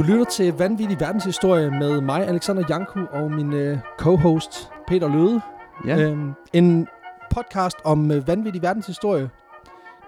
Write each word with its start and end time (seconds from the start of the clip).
Du 0.00 0.04
lytter 0.04 0.24
til 0.24 0.52
Vanvittig 0.52 1.00
Verdenshistorie 1.00 1.70
med 1.70 2.00
mig, 2.00 2.28
Alexander 2.28 2.64
Janku, 2.68 3.00
og 3.10 3.32
min 3.32 3.52
øh, 3.52 3.78
co-host, 3.98 4.70
Peter 4.86 5.08
Løde. 5.08 5.40
Ja. 5.86 5.98
Øhm, 5.98 6.32
en 6.52 6.86
podcast 7.30 7.76
om 7.84 8.10
øh, 8.10 8.28
vanvittig 8.28 8.62
verdenshistorie, 8.62 9.30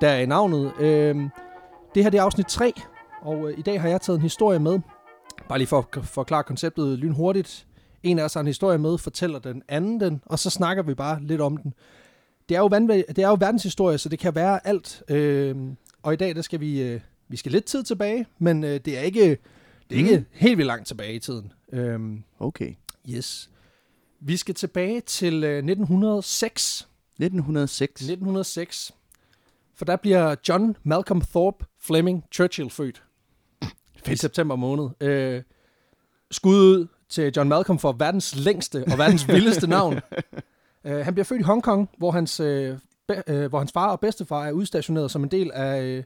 der 0.00 0.08
er 0.08 0.18
i 0.18 0.26
navnet. 0.26 0.72
Øhm, 0.80 1.28
det 1.94 2.02
her 2.02 2.10
det 2.10 2.18
er 2.18 2.22
afsnit 2.22 2.46
3, 2.46 2.72
og 3.22 3.50
øh, 3.50 3.58
i 3.58 3.62
dag 3.62 3.80
har 3.80 3.88
jeg 3.88 4.00
taget 4.00 4.16
en 4.16 4.22
historie 4.22 4.58
med. 4.58 4.80
Bare 5.48 5.58
lige 5.58 5.68
for 5.68 5.88
at 5.96 6.04
forklare 6.04 6.42
konceptet 6.42 6.98
lynhurtigt. 6.98 7.66
En 8.02 8.18
af 8.18 8.24
os 8.24 8.34
har 8.34 8.40
en 8.40 8.46
historie 8.46 8.78
med, 8.78 8.98
fortæller 8.98 9.38
den 9.38 9.62
anden 9.68 10.00
den, 10.00 10.22
og 10.26 10.38
så 10.38 10.50
snakker 10.50 10.82
vi 10.82 10.94
bare 10.94 11.22
lidt 11.22 11.40
om 11.40 11.56
den. 11.56 11.74
Det 12.48 12.54
er 12.56 12.60
jo, 12.60 12.68
vanv- 12.72 13.12
det 13.12 13.18
er 13.18 13.28
jo 13.28 13.36
verdenshistorie, 13.40 13.98
så 13.98 14.08
det 14.08 14.18
kan 14.18 14.34
være 14.34 14.66
alt. 14.66 15.02
Øhm, 15.08 15.76
og 16.02 16.12
i 16.12 16.16
dag, 16.16 16.34
der 16.34 16.42
skal 16.42 16.60
vi, 16.60 16.82
øh, 16.82 17.00
vi 17.28 17.36
skal 17.36 17.52
lidt 17.52 17.64
tid 17.64 17.82
tilbage, 17.82 18.26
men 18.38 18.64
øh, 18.64 18.80
det 18.84 18.98
er 18.98 19.02
ikke, 19.02 19.38
det 19.92 20.00
er 20.00 20.04
ikke 20.04 20.18
Mm. 20.18 20.24
helt 20.32 20.58
vildt 20.58 20.66
langt 20.66 20.86
tilbage 20.86 21.14
i 21.14 21.18
tiden. 21.18 21.52
Øhm, 21.72 22.22
Okay. 22.38 22.74
yes. 23.08 23.50
Vi 24.20 24.36
skal 24.36 24.54
tilbage 24.54 25.00
til 25.00 25.44
øh, 25.44 25.56
1906. 25.58 26.88
1906. 27.18 28.00
1906. 28.02 28.92
For 29.76 29.84
der 29.84 29.96
bliver 29.96 30.34
John 30.48 30.76
Malcolm 30.82 31.20
Thorpe 31.20 31.64
Fleming 31.80 32.24
Churchill 32.32 32.70
født. 32.70 33.02
I 34.10 34.16
september 34.16 34.56
måned. 34.56 34.88
Øh, 35.00 35.42
skud 36.30 36.54
ud 36.56 36.86
til 37.08 37.32
John 37.36 37.48
Malcolm 37.48 37.78
for 37.78 37.92
verdens 37.92 38.36
længste 38.36 38.84
og 38.92 38.98
verdens 38.98 39.28
vildeste 39.34 39.66
navn. 39.66 40.00
Øh, 40.84 40.96
han 41.04 41.14
bliver 41.14 41.24
født 41.24 41.40
i 41.40 41.44
Hongkong, 41.44 41.90
hvor 41.98 42.10
hans, 42.10 42.40
øh, 42.40 42.78
be, 43.08 43.22
øh, 43.26 43.46
hvor 43.48 43.58
hans 43.58 43.72
far 43.72 43.90
og 43.90 44.00
bedstefar 44.00 44.46
er 44.46 44.52
udstationeret 44.52 45.10
som 45.10 45.22
en 45.22 45.30
del 45.30 45.50
af 45.54 45.82
øh, 45.82 46.04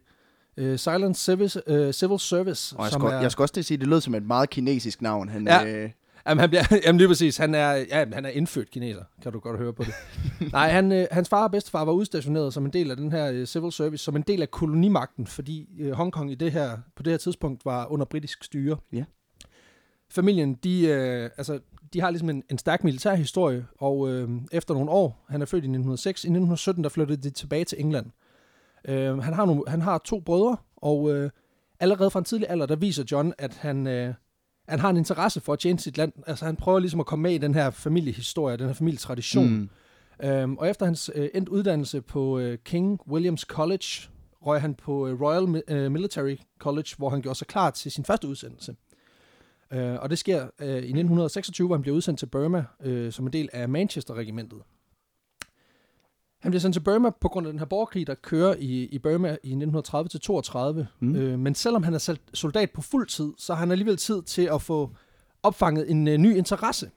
øh, 0.56 0.78
Silent 0.78 1.17
Service, 1.17 1.62
øh, 1.67 1.92
Civil 1.92 2.19
Service. 2.19 2.77
Og 2.77 2.84
jeg 2.84 2.92
som 2.92 3.00
skal, 3.00 3.12
er, 3.12 3.20
jeg 3.20 3.33
skal 3.33 3.42
også 3.42 3.62
sige, 3.62 3.78
det 3.78 3.86
lød 3.86 4.00
som 4.00 4.14
et 4.14 4.22
meget 4.22 4.50
kinesisk 4.50 5.03
navn. 5.03 5.28
Han, 5.28 5.47
Ja. 5.47 5.67
øh, 5.67 5.91
Jamen, 6.28 6.41
han 6.41 6.48
bliver, 6.48 6.62
jamen 6.86 6.98
lige 6.98 7.08
præcis. 7.08 7.36
Han 7.36 7.55
er, 7.55 7.72
ja, 7.72 8.05
han 8.12 8.25
er 8.25 8.28
indfødt 8.28 8.70
kineser, 8.70 9.03
kan 9.22 9.33
du 9.33 9.39
godt 9.39 9.58
høre 9.58 9.72
på 9.72 9.84
det. 9.84 9.92
Nej, 10.53 10.69
han, 10.69 10.92
øh, 10.92 11.06
hans 11.11 11.28
far 11.28 11.44
og 11.44 11.50
bedstefar 11.50 11.84
var 11.84 11.92
udstationeret 11.92 12.55
som 12.55 12.64
en 12.64 12.72
del 12.72 12.91
af 12.91 12.97
den 12.97 13.12
her 13.12 13.31
øh, 13.33 13.47
civil 13.47 13.72
service, 13.72 14.05
som 14.05 14.16
en 14.16 14.22
del 14.22 14.42
af 14.42 14.50
kolonimagten, 14.50 15.27
fordi 15.27 15.69
øh, 15.81 15.92
Hongkong 15.92 16.33
i 16.33 16.34
det 16.34 16.53
her, 16.53 16.78
på 16.97 17.03
det 17.03 17.12
her 17.12 17.19
tidspunkt 17.19 17.64
var 17.64 17.86
under 17.92 18.05
britisk 18.06 18.44
styre. 18.44 18.77
Ja. 18.92 19.05
Familien, 20.11 20.55
de, 20.55 20.86
øh, 20.86 21.31
altså, 21.36 21.59
de 21.92 22.00
har 22.00 22.11
ligesom 22.11 22.31
en, 22.31 22.42
en 22.50 22.59
stærk 22.59 22.84
militær 22.84 23.14
historie, 23.14 23.66
og 23.78 24.11
øh, 24.11 24.28
efter 24.53 24.75
nogle 24.75 24.91
år, 24.91 25.25
han 25.28 25.42
er 25.42 25.47
født 25.47 25.64
i 25.64 25.69
1906, 25.69 26.06
i 26.25 26.27
1917, 26.27 26.84
der 26.84 26.91
flyttede 26.91 27.22
de 27.22 27.31
tilbage 27.31 27.64
til 27.64 27.81
England. 27.81 28.06
Øh, 28.89 29.19
han, 29.19 29.34
har 29.34 29.47
nogle, 29.47 29.62
han 29.69 29.83
har 29.83 29.98
to 29.98 30.20
brødre, 30.20 30.56
og 30.77 31.15
øh, 31.15 31.31
allerede 31.81 32.11
fra 32.11 32.19
en 32.19 32.25
tidlig 32.25 32.51
alder, 32.51 32.67
der 32.67 32.77
viser 32.77 33.05
John, 33.11 33.33
at 33.39 33.56
han... 33.56 33.87
Øh, 33.87 34.15
han 34.69 34.81
har 34.81 34.91
en 34.91 34.97
interesse 34.97 35.41
for 35.41 35.53
at 35.53 35.59
tjene 35.59 35.78
sit 35.78 35.97
land. 35.98 36.12
Altså 36.27 36.45
han 36.45 36.56
prøver 36.56 36.78
ligesom 36.78 37.01
at 37.01 37.06
komme 37.06 37.23
med 37.23 37.33
i 37.33 37.39
den 37.39 37.55
her 37.55 37.70
familiehistorie, 37.70 38.56
den 38.56 38.67
her 38.67 38.73
familietradition. 38.73 39.48
mm. 39.48 39.69
Øhm, 40.23 40.56
og 40.56 40.70
efter 40.70 40.87
hans 40.87 41.11
øh, 41.15 41.28
endt 41.34 41.48
uddannelse 41.48 42.01
på 42.01 42.39
øh, 42.39 42.59
King 42.65 43.01
Williams 43.09 43.41
College, 43.41 44.09
røg 44.47 44.61
han 44.61 44.75
på 44.75 45.06
øh, 45.09 45.21
Royal 45.21 45.62
øh, 45.69 45.93
Military 45.93 46.37
College, 46.59 46.89
hvor 46.97 47.11
han 47.11 47.23
gjorde 47.23 47.39
sig 47.39 47.47
klar 47.47 47.71
til 47.71 47.93
sin 47.93 48.05
første 48.05 48.28
udsendelse. 48.28 48.77
Øh, 49.73 49.95
og 49.95 50.11
det 50.11 50.19
sker 50.19 50.47
øh, 50.61 50.69
i 50.69 50.73
1926, 50.73 51.67
hvor 51.67 51.77
han 51.77 51.83
bliver 51.83 51.97
udsendt 51.97 52.19
til 52.19 52.27
Burma 52.27 52.65
øh, 52.83 53.12
som 53.12 53.27
en 53.27 53.33
del 53.33 53.48
af 53.53 53.69
Manchester-regimentet. 53.69 54.59
Han 56.47 56.50
bliver 56.50 56.61
sendt 56.61 56.75
til 56.75 56.80
Burma 56.80 57.11
på 57.11 57.28
grund 57.28 57.47
af 57.47 57.52
den 57.52 57.58
her 57.58 57.66
borgerkrig, 57.66 58.06
der 58.06 58.14
kører 58.14 58.55
i, 58.58 58.84
i 58.84 58.98
Burma 58.98 59.36
i 59.42 59.52
1930-32. 59.52 60.84
Mm. 61.00 61.16
Øh, 61.16 61.38
men 61.38 61.55
selvom 61.55 61.83
han 61.83 61.94
er 61.94 62.16
soldat 62.34 62.70
på 62.70 62.83
fuld 62.83 63.06
tid, 63.06 63.33
så 63.38 63.55
har 63.55 63.61
han 63.61 63.70
alligevel 63.70 63.97
tid 63.97 64.22
til 64.22 64.42
at 64.53 64.62
få 64.62 64.91
opfanget 65.43 65.91
en 65.91 66.09
øh, 66.09 66.19
ny 66.19 66.37
interesse. 66.37 66.91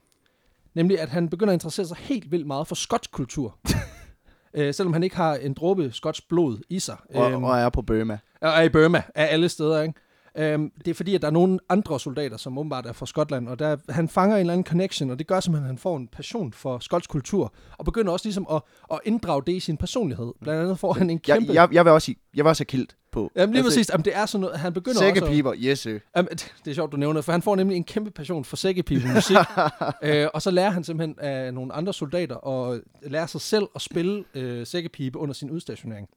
Nemlig 0.74 1.00
at 1.00 1.08
han 1.08 1.28
begynder 1.28 1.52
at 1.52 1.54
interessere 1.54 1.86
sig 1.86 1.96
helt 1.96 2.32
vildt 2.32 2.46
meget 2.46 2.66
for 2.66 2.74
skotsk 2.74 3.12
kultur. 3.12 3.58
øh, 4.54 4.74
selvom 4.74 4.92
han 4.92 5.02
ikke 5.02 5.16
har 5.16 5.34
en 5.34 5.54
dråbe 5.54 5.92
skotsk 5.92 6.28
blod 6.28 6.58
i 6.68 6.78
sig. 6.78 6.96
og, 7.14 7.32
Øhm, 7.32 7.44
og 7.44 7.58
er 7.58 7.68
på 7.68 7.82
Burma. 7.82 8.18
og 8.40 8.48
er 8.48 8.62
i 8.62 8.68
Burma, 8.68 9.02
af 9.14 9.32
alle 9.32 9.48
steder, 9.48 9.82
ikke? 9.82 9.94
Øhm, 10.38 10.70
det 10.84 10.90
er 10.90 10.94
fordi, 10.94 11.14
at 11.14 11.20
der 11.22 11.28
er 11.28 11.32
nogle 11.32 11.58
andre 11.68 12.00
soldater, 12.00 12.36
som 12.36 12.58
åbenbart 12.58 12.86
er 12.86 12.92
fra 12.92 13.06
Skotland, 13.06 13.48
og 13.48 13.58
der, 13.58 13.76
han 13.88 14.08
fanger 14.08 14.36
en 14.36 14.40
eller 14.40 14.52
anden 14.52 14.66
connection, 14.66 15.10
og 15.10 15.18
det 15.18 15.26
gør 15.26 15.40
simpelthen, 15.40 15.64
at 15.64 15.68
han 15.70 15.78
får 15.78 15.96
en 15.96 16.08
passion 16.08 16.52
for 16.52 16.78
skotsk 16.78 17.10
kultur, 17.10 17.52
og 17.78 17.84
begynder 17.84 18.12
også 18.12 18.26
ligesom 18.26 18.46
at, 18.52 18.62
at 18.92 18.98
inddrage 19.04 19.42
det 19.46 19.52
i 19.52 19.60
sin 19.60 19.76
personlighed. 19.76 20.32
Blandt 20.42 20.62
andet 20.62 20.78
får 20.78 20.92
han 20.92 21.10
en 21.10 21.20
Jeg, 21.28 21.36
kæmpe... 21.38 21.52
jeg, 21.54 21.68
jeg 21.72 21.84
vil 21.84 21.92
også, 21.92 22.14
jeg 22.36 22.44
vil 22.44 22.48
også 22.48 22.60
have 22.60 22.66
kilt 22.66 22.96
på. 23.12 23.30
Jamen 23.36 23.54
lige 23.54 23.64
præcis, 23.64 23.90
jamen, 23.92 24.04
det 24.04 24.16
er 24.16 24.26
sådan 24.26 24.40
noget, 24.40 24.58
han 24.58 24.72
begynder 24.72 24.98
også... 24.98 25.04
at- 25.08 25.14
Sækkepiber, 25.16 25.54
yes 25.56 25.78
sir. 25.78 25.98
Jamen, 26.16 26.28
det, 26.38 26.54
det 26.64 26.70
er 26.70 26.74
sjovt, 26.74 26.92
du 26.92 26.96
nævner, 26.96 27.20
for 27.20 27.32
han 27.32 27.42
får 27.42 27.56
nemlig 27.56 27.76
en 27.76 27.84
kæmpe 27.84 28.10
passion 28.10 28.44
for 28.44 28.56
sækkepibemusik, 28.56 29.36
øh, 30.02 30.26
og 30.34 30.42
så 30.42 30.50
lærer 30.50 30.70
han 30.70 30.84
simpelthen 30.84 31.16
af 31.18 31.54
nogle 31.54 31.72
andre 31.72 31.92
soldater 31.94 32.46
at 32.48 32.80
lære 33.02 33.28
sig 33.28 33.40
selv 33.40 33.64
at 33.74 33.80
spille 33.80 34.24
øh, 34.34 34.66
sækkepibe 34.66 35.18
under 35.18 35.34
sin 35.34 35.50
udstationering. 35.50 36.08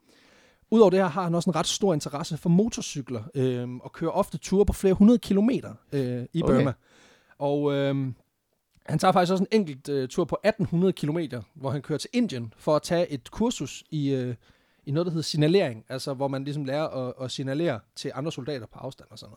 Udover 0.73 0.89
det 0.89 0.99
her 0.99 1.07
har 1.07 1.23
han 1.23 1.35
også 1.35 1.49
en 1.49 1.55
ret 1.55 1.67
stor 1.67 1.93
interesse 1.93 2.37
for 2.37 2.49
motorcykler, 2.49 3.23
øh, 3.35 3.69
og 3.75 3.91
kører 3.91 4.11
ofte 4.11 4.37
ture 4.37 4.65
på 4.65 4.73
flere 4.73 4.93
hundrede 4.93 5.19
kilometer 5.19 5.73
øh, 5.91 6.25
i 6.33 6.43
Okay. 6.43 6.53
Burma. 6.55 6.73
Og 7.37 7.73
øh, 7.73 7.95
han 8.85 8.99
tager 8.99 9.11
faktisk 9.11 9.31
også 9.31 9.43
en 9.43 9.59
enkelt 9.59 9.89
øh, 9.89 10.07
tur 10.09 10.25
på 10.25 10.37
1800 10.43 10.93
kilometer, 10.93 11.41
hvor 11.53 11.69
han 11.69 11.81
kører 11.81 11.99
til 11.99 12.09
Indien 12.13 12.53
for 12.57 12.75
at 12.75 12.81
tage 12.81 13.09
et 13.11 13.31
kursus 13.31 13.83
i, 13.91 14.13
øh, 14.13 14.35
i 14.85 14.91
noget, 14.91 15.05
der 15.05 15.11
hedder 15.11 15.23
signalering, 15.23 15.85
altså 15.89 16.13
hvor 16.13 16.27
man 16.27 16.43
ligesom 16.43 16.65
lærer 16.65 16.87
at, 16.87 17.13
at 17.21 17.31
signalere 17.31 17.79
til 17.95 18.11
andre 18.15 18.31
soldater 18.31 18.65
på 18.65 18.79
afstand 18.79 19.09
og 19.11 19.19
sådan 19.19 19.35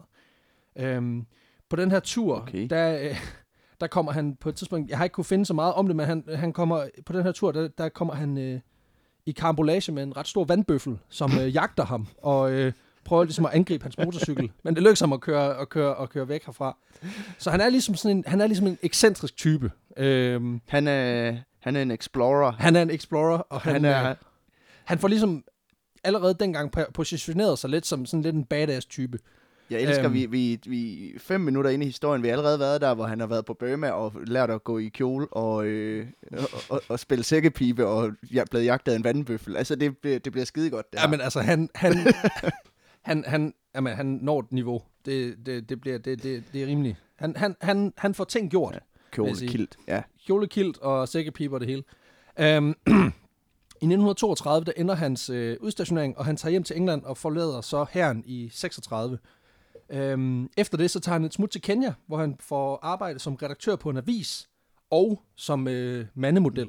noget. 0.77 0.97
Øhm, 0.97 1.27
på 1.69 1.77
den 1.77 1.91
her 1.91 2.01
tur, 2.01 2.41
Okay. 2.41 2.67
der, 2.71 2.99
øh, 3.03 3.17
der 3.81 3.87
kommer 3.87 4.13
han 4.13 4.37
på 4.37 4.49
et 4.49 4.55
tidspunkt, 4.57 4.91
jeg 4.91 4.99
har 4.99 5.05
ikke 5.05 5.15
kunne 5.15 5.25
finde 5.25 5.47
så 5.47 5.55
meget 5.55 5.75
om 5.75 5.87
det, 5.87 5.97
men 5.97 6.07
han, 6.07 6.25
han 6.35 6.53
kommer, 6.53 6.89
på 7.07 7.13
den 7.13 7.23
her 7.23 7.33
tur, 7.33 7.53
der, 7.53 7.69
der 7.69 7.89
kommer 7.89 8.15
han 8.15 8.39
øh, 8.39 8.61
i 9.27 9.33
karambolage 9.33 9.93
med 9.93 10.03
en 10.03 10.17
ret 10.17 10.29
stor 10.29 10.45
vandbøffel, 10.45 10.99
som 11.09 11.31
øh, 11.41 11.55
jagter 11.55 11.85
ham, 11.85 12.07
og 12.23 12.53
øh, 12.53 12.73
prøver 13.05 13.25
ligesom 13.25 13.47
at 13.47 13.53
angribe 13.53 13.83
hans 13.83 13.99
motorcykel. 13.99 14.51
Men 14.63 14.75
det 14.75 14.83
lykkes 14.83 15.01
ham 15.01 15.13
at 15.13 15.21
køre, 15.21 15.59
at 15.61 15.69
køre, 15.69 16.01
at 16.03 16.11
køre 16.11 16.29
væk 16.29 16.45
herfra. 16.47 16.77
Så 17.39 17.51
han 17.51 17.61
er 17.61 17.69
ligesom, 17.69 17.95
sådan 17.95 18.17
en, 18.17 18.25
han 18.27 18.41
er 18.41 18.47
ligesom 18.47 18.67
en 18.67 18.79
ekscentrisk 18.83 19.37
type. 19.37 19.71
Øhm, 19.97 20.61
Han 20.69 20.87
er, 20.89 21.37
han 21.61 21.77
er 21.77 21.83
en 21.83 21.91
explorer. 21.91 22.53
han 22.53 22.77
er 22.77 22.83
en 22.83 22.91
explorer, 22.91 23.39
og 23.39 23.61
han, 23.61 23.73
Han 23.73 23.85
er- 23.85 23.91
er, 23.91 24.15
han 24.85 24.99
får 24.99 25.09
ligesom 25.09 25.45
allerede 26.05 26.35
dengang 26.41 26.79
po- 26.79 26.91
positioneret 26.91 27.59
sig 27.59 27.71
lidt 27.71 27.87
som 27.87 28.07
sådan 28.07 28.23
lidt 28.23 28.37
en 28.37 28.45
badass 28.45 28.87
type. 28.87 29.19
Jeg 29.71 29.81
elsker, 29.83 30.05
Øhm. 30.05 30.15
vi, 30.15 30.27
vi, 30.27 30.61
vi 30.67 31.13
fem 31.19 31.41
minutter 31.41 31.71
inde 31.71 31.85
i 31.85 31.89
historien, 31.89 32.23
vi 32.23 32.29
har 32.29 32.33
allerede 32.37 32.59
været 32.59 32.81
der, 32.81 32.95
hvor 32.95 33.05
han 33.07 33.21
har 33.21 33.27
været 33.27 33.45
på 33.45 33.55
Burma 33.55 33.91
og 33.91 34.13
lært 34.27 34.51
at 34.51 34.65
gå 34.65 34.79
i 34.79 34.89
kjole 34.89 35.27
og, 35.33 35.67
øh, 35.67 36.07
og, 36.33 36.39
og, 36.71 36.83
og 36.89 36.99
spille 37.01 37.25
sækkepibe 37.25 37.87
og 37.87 38.13
ja, 38.35 38.45
blevet 38.51 38.65
jagtet 38.65 38.93
af 38.93 38.97
en 38.97 39.05
vandbøffel. 39.05 39.57
Altså, 39.57 39.75
det, 39.77 39.99
bliver- 39.99 40.19
det 40.19 40.33
bliver 40.33 40.45
skide 40.45 40.71
godt, 40.71 40.87
Ja, 40.95 41.07
men 41.07 41.21
altså, 41.21 41.41
han, 41.41 41.69
han, 41.75 41.93
han, 43.03 43.25
han, 43.27 43.55
jamen, 43.75 43.93
han 43.97 44.07
når 44.23 44.41
et 44.41 44.53
niveau. 44.53 44.83
Det, 45.05 45.37
det, 45.47 45.69
det, 45.69 45.81
bliver, 45.81 45.99
det, 45.99 46.23
det, 46.23 46.45
det 46.53 46.63
er 46.63 46.67
rimeligt. 46.67 46.97
Han, 47.17 47.37
han, 47.37 47.57
han, 47.61 47.93
han 47.99 48.15
får 48.15 48.25
ting 48.25 48.51
gjort. 48.51 48.75
Ja. 48.75 48.79
vil 48.79 49.11
Kjole, 49.13 49.29
jeg 49.29 49.37
sige. 49.37 49.49
kilt, 49.49 49.77
ja. 49.89 50.03
Kjolekilt 50.27 50.79
og 50.79 51.09
sækkepiber 51.09 51.55
og 51.57 51.61
det 51.61 51.69
hele. 51.69 52.59
Um, 52.59 52.75
I 53.83 53.85
1932, 53.87 54.65
der 54.65 54.73
ender 54.77 54.95
hans 54.95 55.31
øh, 55.31 55.57
udstationering, 55.61 56.19
og 56.19 56.25
han 56.25 56.37
tager 56.37 56.51
hjem 56.51 56.63
til 56.63 56.77
England 56.77 57.03
og 57.05 57.17
forlader 57.17 57.61
så 57.61 57.87
herren 57.91 58.23
i 58.27 58.49
36. 58.53 59.19
Um, 59.95 60.51
efter 60.57 60.79
det, 60.79 60.91
så 60.91 61.01
tager 61.01 61.13
han 61.13 61.25
et 61.25 61.35
smut 61.35 61.51
til 61.51 61.63
Kenya, 61.63 61.93
hvor 62.07 62.17
han 62.19 62.37
får 62.41 62.79
arbejde 62.83 63.19
som 63.19 63.35
redaktør 63.35 63.77
på 63.77 63.91
en 63.91 63.97
avis 63.97 64.49
og 64.91 65.23
som 65.37 65.69
øh, 65.69 66.07
mandemodel. 66.15 66.69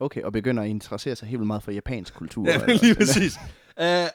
Okay, 0.00 0.22
og 0.22 0.32
begynder 0.32 0.62
at 0.62 0.68
interessere 0.68 1.16
sig 1.16 1.28
helt 1.28 1.38
vildt 1.40 1.46
meget 1.46 1.62
for 1.62 1.70
japansk 1.70 2.14
kultur. 2.14 2.46
Ja, 2.48 2.54
eller 2.54 2.78
lige 2.82 2.94
præcis. 2.94 3.38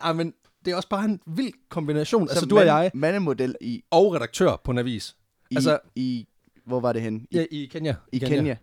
Uh, 0.09 0.15
men 0.15 0.33
det 0.65 0.71
er 0.71 0.75
også 0.75 0.89
bare 0.89 1.05
en 1.05 1.19
vild 1.27 1.53
kombination. 1.69 2.21
Altså, 2.21 2.39
Så 2.39 2.45
du 2.45 2.55
og 2.57 2.65
mand- 2.65 2.69
jeg, 2.77 2.91
Mandemodel 2.93 3.55
i, 3.61 3.83
og 3.91 4.13
redaktør 4.13 4.61
på 4.63 4.71
en 4.71 4.77
avis. 4.77 5.15
i, 5.51 5.55
Altså- 5.55 5.71
altså, 5.71 5.89
i, 5.95 6.27
hvor 6.65 6.79
var 6.79 6.93
det 6.93 7.01
hen? 7.01 7.27
I, 7.31 7.37
Ja, 7.37 7.45
i 7.51 7.65
Kenya. 7.71 7.95
i 8.11 8.17
Kenya. 8.19 8.35
Kenya. 8.35 8.55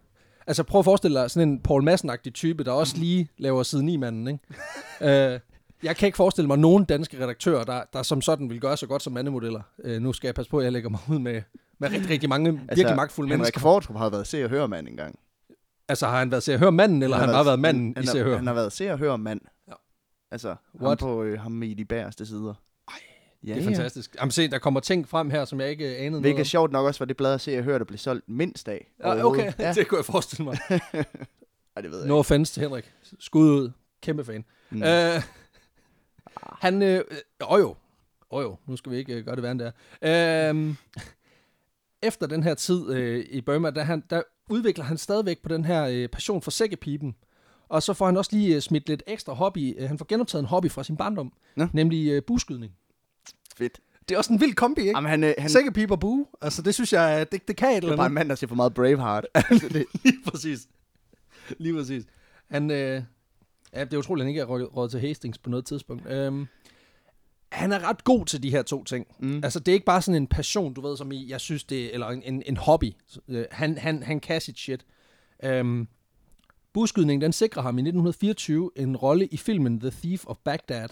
Altså 0.46 0.62
prøv 0.62 0.78
at 0.78 0.84
forestille 0.84 1.20
dig 1.20 1.31
sådan 1.31 1.49
en 1.49 1.61
Paul 1.61 1.88
Madsen-agtig 1.88 2.31
type, 2.32 2.64
der 2.64 2.73
også 2.73 2.96
lige 2.99 3.28
laver 3.38 3.62
side 3.62 3.82
9 3.84 3.96
manden 3.96 4.28
ikke? 4.28 5.34
uh, 5.34 5.40
jeg 5.82 5.97
kan 5.97 6.06
ikke 6.06 6.17
forestille 6.17 6.49
mig 6.49 6.59
nogen 6.59 6.85
danske 6.85 7.23
redaktører, 7.23 7.65
der, 7.65 7.82
der 7.93 8.03
som 8.03 8.23
sådan 8.23 8.50
vil 8.50 8.61
gøre 8.61 8.77
så 8.77 8.87
godt 8.87 9.03
som 9.03 9.12
mandemodeller. 9.12 9.61
Uh, 9.85 9.91
nu 9.91 10.12
skal 10.12 10.29
jeg 10.29 10.35
passe 10.35 10.50
på, 10.50 10.59
at 10.59 10.65
jeg 10.65 10.73
lægger 10.73 10.91
mig 10.91 11.00
ud 11.11 11.19
med, 11.19 11.43
med 11.79 11.91
rigtig, 11.91 12.11
rigtig 12.11 12.29
mange 12.29 12.49
altså, 12.49 12.65
virkelig 12.75 12.97
magtfulde 12.97 13.29
Henrik 13.29 13.38
mennesker. 13.38 13.61
Kvartrup 13.61 13.97
har 13.97 14.11
været 14.11 14.27
se 14.27 14.44
og 14.44 14.50
høre 14.50 14.69
mand 14.69 14.88
engang. 14.88 15.19
Altså 15.88 16.06
har 16.06 16.19
han 16.19 16.31
været 16.31 16.43
se 16.43 16.55
og 16.55 16.59
høre 16.59 16.73
manden, 16.73 17.03
eller 17.03 17.17
har 17.17 17.27
han 17.27 17.35
bare 17.35 17.47
været 17.47 17.59
manden 17.59 17.94
han, 17.97 18.05
i 18.05 18.06
han, 18.06 18.12
se 18.12 18.19
og 18.19 18.25
høre? 18.25 18.37
han 18.37 18.47
har 18.47 18.55
været 18.55 18.73
se 18.73 18.93
og 18.93 18.99
høre 18.99 19.19
mand. 19.19 19.41
Ja. 19.69 19.73
Altså, 20.31 20.49
ham 20.49 20.87
What? 20.87 20.99
på 20.99 21.23
øh, 21.23 21.41
ham 21.41 21.62
i 21.62 21.75
de 21.75 21.85
bagerste 21.85 22.26
sider. 22.26 22.55
Ej, 22.88 22.94
ja, 23.47 23.55
det 23.55 23.61
er 23.61 23.65
fantastisk. 23.65 24.17
Jamen 24.21 24.31
se, 24.31 24.49
der 24.49 24.59
kommer 24.59 24.81
ting 24.81 25.09
frem 25.09 25.31
her, 25.31 25.44
som 25.44 25.61
jeg 25.61 25.71
ikke 25.71 25.85
øh, 25.85 26.06
anede 26.06 26.21
Hvilket 26.21 26.37
noget 26.37 26.47
sjovt 26.47 26.73
nok 26.73 26.87
også 26.87 26.99
var 26.99 27.06
det 27.06 27.17
blad 27.17 27.35
at 27.35 27.41
se 27.41 27.59
og 27.59 27.65
høre, 27.65 27.79
der 27.79 27.85
blev 27.85 27.99
solgt 27.99 28.29
mindst 28.29 28.69
af. 28.69 28.93
Ja, 29.00 29.25
okay, 29.25 29.53
Ja. 29.59 29.73
det 29.73 29.88
kunne 29.88 29.99
jeg 29.99 30.05
forestille 30.05 30.44
mig. 30.44 30.59
Ej, 31.76 31.83
det 31.83 31.91
ved 31.91 31.99
jeg 31.99 32.09
No 32.09 32.19
offense 32.19 32.53
til 32.53 32.62
Henrik. 32.62 32.93
Skud 33.19 33.50
ud. 33.50 33.71
Kæmpe 34.03 34.25
fan. 34.25 34.44
Mm. 34.71 34.76
Mm. 34.76 34.83
Han, 36.42 36.82
øh, 36.82 37.04
øh, 37.10 37.16
jo 37.40 37.56
jo. 37.56 37.76
Åh 38.31 38.42
jo, 38.42 38.56
nu 38.66 38.76
skal 38.76 38.92
vi 38.92 38.96
ikke 38.96 39.14
øh, 39.14 39.25
gøre 39.25 39.34
det 39.34 39.42
værre 39.42 39.52
end 39.52 39.58
det 39.60 39.72
er. 40.00 40.50
Øhm, 40.50 40.76
efter 42.02 42.26
den 42.26 42.42
her 42.42 42.54
tid 42.54 42.90
øh, 42.90 43.25
i 43.31 43.40
Burma, 43.40 43.70
der, 43.70 43.82
han, 43.82 44.02
der 44.10 44.22
udvikler 44.50 44.84
han 44.84 44.98
stadigvæk 44.98 45.42
på 45.42 45.48
den 45.48 45.64
her 45.64 45.84
øh, 45.87 46.08
passion 46.08 46.42
for 46.42 46.50
sækkepipen. 46.50 47.14
Og 47.69 47.82
så 47.82 47.92
får 47.94 48.06
han 48.06 48.16
også 48.16 48.31
lige 48.37 48.54
øh, 48.54 48.60
smidt 48.62 48.88
lidt 48.88 49.02
ekstra 49.06 49.32
hobby. 49.32 49.75
Øh, 49.78 49.88
han 49.88 49.98
får 49.98 50.06
genoptaget 50.08 50.42
en 50.42 50.46
hobby 50.48 50.70
fra 50.70 50.84
sin 50.84 50.96
barndom, 50.96 51.32
Nå. 51.56 51.66
nemlig 51.72 52.10
øh, 52.10 52.22
buskydning. 52.26 52.72
Fedt. 53.56 53.81
Det 54.08 54.14
er 54.14 54.19
også 54.19 54.32
en 54.32 54.40
vild 54.40 54.54
kombi, 54.54 54.81
ikke? 54.81 54.90
Jamen, 54.96 55.10
han, 55.10 55.25
øh, 55.25 55.34
han 55.38 55.50
Sækkepipe 55.50 55.94
og 55.94 56.00
bue. 56.00 56.26
Altså, 56.40 56.62
det 56.62 56.75
synes 56.75 56.92
jeg, 56.92 57.26
det, 57.32 57.48
det 57.48 57.56
kan 57.56 57.69
et 57.69 57.75
det 57.75 57.78
eller 57.82 57.92
er 57.92 57.96
bare 57.96 58.06
en 58.06 58.10
andet. 58.10 58.14
mand, 58.14 58.28
der 58.28 58.34
ser 58.34 58.46
for 58.46 58.54
meget 58.54 58.75
Braveheart. 58.75 59.26
altså, 59.34 59.69
det, 59.75 59.84
Lige 60.04 60.16
præcis. 60.26 60.69
Lige 61.58 61.75
præcis. 61.75 62.04
Han, 62.50 62.70
øh, 62.70 63.02
ja, 63.75 63.84
det 63.84 63.93
er 63.93 63.99
utroligt, 63.99 64.22
at 64.22 64.25
han 64.25 64.28
ikke 64.28 64.40
er 64.40 64.67
råd, 64.76 64.88
til 64.88 65.00
Hastings 65.00 65.38
på 65.38 65.50
noget 65.50 65.64
tidspunkt. 65.64 66.06
Øhm, 66.11 66.46
han 67.52 67.72
er 67.72 67.88
ret 67.88 68.05
god 68.05 68.26
til 68.26 68.43
de 68.43 68.50
her 68.50 68.62
to 68.62 68.84
ting. 68.84 69.06
mm. 69.19 69.40
Altså, 69.44 69.61
det 69.61 69.69
er 69.69 69.75
ikke 69.75 69.87
bare 69.87 70.02
sådan 70.02 70.22
en 70.22 70.26
passion, 70.26 70.75
du 70.75 70.81
ved, 70.81 70.96
som 70.96 71.12
i, 71.12 71.31
jeg 71.31 71.40
synes 71.40 71.64
det, 71.64 71.94
eller 71.94 72.06
en, 72.06 72.22
en, 72.22 72.43
en 72.46 72.56
hobby. 72.56 72.93
Øh, 73.28 73.44
han, 73.50 73.78
han, 73.78 74.02
han 74.02 74.20
kan 74.20 74.40
sit 74.40 74.58
shit. 74.58 74.84
Øhm, 75.44 75.88
buskydningen, 76.72 77.20
den 77.22 77.32
sikrer 77.32 77.62
ham 77.62 77.78
i 77.78 77.82
1924 77.82 78.70
en 78.76 78.96
rolle 78.96 79.26
i 79.26 79.37
filmen 79.37 79.81
The 79.81 79.90
Thief 79.90 80.26
of 80.26 80.37
Baghdad. 80.44 80.88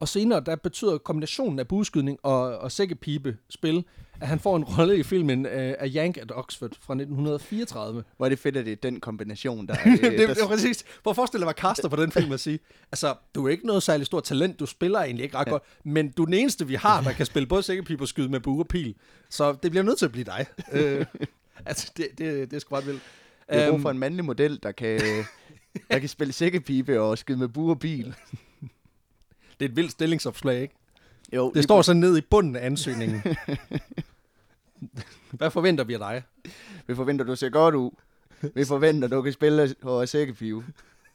Og 0.00 0.08
senere, 0.08 0.40
der 0.40 0.56
betyder 0.56 0.98
kombinationen 0.98 1.58
af 1.58 1.68
buskydning 1.68 2.18
og, 2.22 2.58
og 2.58 2.72
sækkepipe-spil, 2.72 3.76
at 3.78 3.84
han 4.22 4.38
får 4.40 4.56
en 4.56 4.64
rolle 4.64 4.98
i 4.98 5.02
filmen 5.02 5.46
øh, 5.46 5.74
A 5.78 5.88
Yank 5.88 6.16
at 6.16 6.32
Oxford 6.34 6.70
fra 6.80 6.94
1934. 6.94 8.04
Hvor 8.16 8.26
er 8.26 8.30
det 8.30 8.38
fedt, 8.38 8.56
at 8.56 8.64
det 8.66 8.72
er 8.72 8.76
den 8.82 9.00
kombination, 9.00 9.66
der... 9.66 9.76
Øh, 9.86 9.92
det, 9.92 10.02
det 10.02 10.28
der 10.36 10.44
er 10.44 10.48
præcis. 10.48 10.84
Prøv 11.04 11.10
at 11.10 11.16
forestille 11.16 11.40
dig, 11.40 11.46
hvad 11.46 11.54
kaster 11.54 11.88
på 11.88 11.96
den 11.96 12.12
film 12.12 12.32
at 12.32 12.40
sige. 12.40 12.58
Altså, 12.92 13.14
du 13.34 13.46
er 13.46 13.50
ikke 13.50 13.66
noget 13.66 13.82
særligt 13.82 14.06
stort 14.06 14.24
talent. 14.24 14.60
Du 14.60 14.66
spiller 14.66 14.98
egentlig 15.00 15.24
ikke 15.24 15.36
ret 15.36 15.46
Ja. 15.46 15.50
godt. 15.50 15.62
Men 15.84 16.10
du 16.10 16.22
er 16.22 16.26
den 16.26 16.34
eneste, 16.34 16.66
vi 16.66 16.74
har, 16.74 17.00
der 17.02 17.12
kan 17.12 17.26
spille 17.26 17.46
både 17.46 17.62
sækkepipe 17.62 18.04
og 18.04 18.08
skyde 18.08 18.28
med 18.28 18.40
bue 18.40 18.62
og 18.62 18.68
pil. 18.68 18.94
Så 19.30 19.56
det 19.62 19.70
bliver 19.70 19.84
nødt 19.84 19.98
til 19.98 20.04
at 20.06 20.12
blive 20.12 20.24
dig. 20.24 20.46
øh, 20.72 21.06
altså, 21.66 21.92
det, 21.96 22.06
det, 22.18 22.50
det 22.50 22.56
er 22.56 22.60
sgu 22.60 22.74
ret 22.74 22.86
vildt. 22.86 23.00
Vi 23.52 23.56
har 23.58 23.66
brug 23.66 23.74
Øhm, 23.74 23.82
for 23.82 23.90
en 23.90 23.98
mandlig 23.98 24.24
model, 24.24 24.58
der 24.62 24.72
kan, 24.72 25.00
der 25.90 25.98
kan 25.98 26.08
spille 26.08 26.32
sækkepipe 26.32 27.00
og 27.00 27.18
skyde 27.18 27.38
med 27.38 27.48
bue 27.48 27.70
og 27.72 27.78
bil. 27.78 28.14
det 29.60 29.64
er 29.64 29.68
et 29.68 29.76
vildt 29.76 29.90
stillingsopslag, 29.92 30.62
ikke? 30.62 30.74
Jo, 31.32 31.52
Det 31.54 31.64
står 31.64 31.82
sådan 31.82 32.00
ned 32.00 32.18
i 32.18 32.20
bunden 32.20 32.56
af 32.56 32.66
ansøgningen. 32.66 33.22
hvad 35.38 35.50
forventer 35.50 35.84
vi 35.84 35.94
af 35.94 35.98
dig? 35.98 36.22
Vi 36.86 36.94
forventer, 36.94 37.24
du 37.24 37.36
ser 37.36 37.48
godt 37.48 37.74
ud. 37.74 37.90
Vi 38.54 38.64
forventer, 38.64 39.08
du 39.08 39.22
kan 39.22 39.32
spille 39.32 39.74
på 39.82 40.06
sækkepive. 40.06 40.64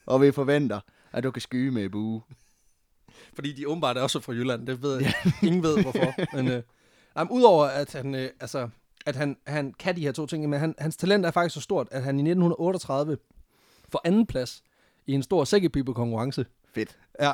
Og 0.05 0.21
vi 0.21 0.31
forventer, 0.31 0.79
at 1.11 1.23
du 1.23 1.31
kan 1.31 1.41
skyde 1.41 1.71
med 1.71 1.89
bue. 1.89 2.21
Fordi 3.33 3.53
de 3.53 3.67
åbenbart 3.67 3.97
er 3.97 4.01
også 4.01 4.19
fra 4.19 4.33
Jylland. 4.33 4.67
Det 4.67 4.81
ved 4.81 5.01
jeg. 5.01 5.13
Ingen 5.43 5.63
ved, 5.63 5.81
hvorfor. 5.81 6.35
Men, 6.35 6.47
øh, 6.47 6.63
jamen, 7.17 7.31
udover 7.31 7.65
at 7.65 7.93
han, 7.93 8.15
øh, 8.15 8.29
altså, 8.39 8.69
at 9.05 9.15
han, 9.15 9.37
han 9.47 9.73
kan 9.79 9.95
de 9.95 10.01
her 10.01 10.11
to 10.11 10.25
ting, 10.25 10.49
men 10.49 10.59
han, 10.59 10.75
hans 10.77 10.97
talent 10.97 11.25
er 11.25 11.31
faktisk 11.31 11.53
så 11.53 11.61
stort, 11.61 11.87
at 11.91 12.03
han 12.03 12.15
i 12.15 12.21
1938 12.21 13.17
får 13.89 14.01
anden 14.03 14.25
plads 14.25 14.63
i 15.05 15.13
en 15.13 15.23
stor 15.23 15.43
sækkepipe-konkurrence. 15.43 16.45
Fedt. 16.73 16.97
Ja, 17.19 17.31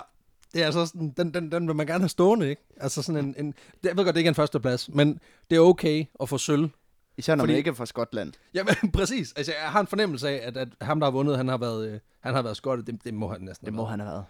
det 0.54 0.62
er 0.62 0.66
altså 0.66 0.86
sådan, 0.86 1.13
den, 1.18 1.34
den, 1.34 1.51
den 1.51 1.68
vil 1.68 1.75
man 1.75 1.86
gerne 1.88 2.00
have 2.00 2.10
stående, 2.10 2.50
ikke? 2.50 2.62
Altså 2.78 3.01
sådan 3.01 3.25
en, 3.25 3.36
en 3.38 3.54
jeg 3.84 3.98
ved 3.98 4.04
godt, 4.04 4.16
det 4.16 4.19
ikke 4.19 4.28
er 4.28 4.31
en 4.31 4.36
førsteplads, 4.36 4.90
men 4.94 5.19
det 5.50 5.56
er 5.56 5.60
okay 5.60 6.06
at 6.22 6.30
få 6.30 6.38
sølv. 6.38 6.69
Især 7.18 7.36
når 7.36 7.42
Fordi- 7.42 7.54
man 7.54 7.57
ikke 7.57 7.69
er 7.69 7.74
fra 7.74 7.86
Skotland. 7.86 8.34
Jamen, 8.54 8.75
præcis. 8.94 9.34
Altså, 9.38 9.51
jeg 9.63 9.72
har 9.72 9.80
en 9.80 9.88
fornemmelse 9.88 10.30
af, 10.30 10.48
at, 10.48 10.57
at 10.57 10.68
ham, 10.81 11.00
der 11.00 11.07
har 11.07 11.12
vundet, 11.12 11.38
han 11.38 11.48
har 11.48 11.57
været, 11.57 11.90
øh, 11.90 12.00
han 12.19 12.34
har 12.36 12.42
været 12.42 12.57
skottet. 12.57 12.88
Det, 12.88 13.04
det 13.04 13.13
må 13.13 13.28
han 13.28 13.42
næsten 13.42 13.66
Det 13.66 13.74
må 13.74 13.81
været. 13.81 13.90
han 13.90 14.00
have 14.00 14.12
været. 14.12 14.25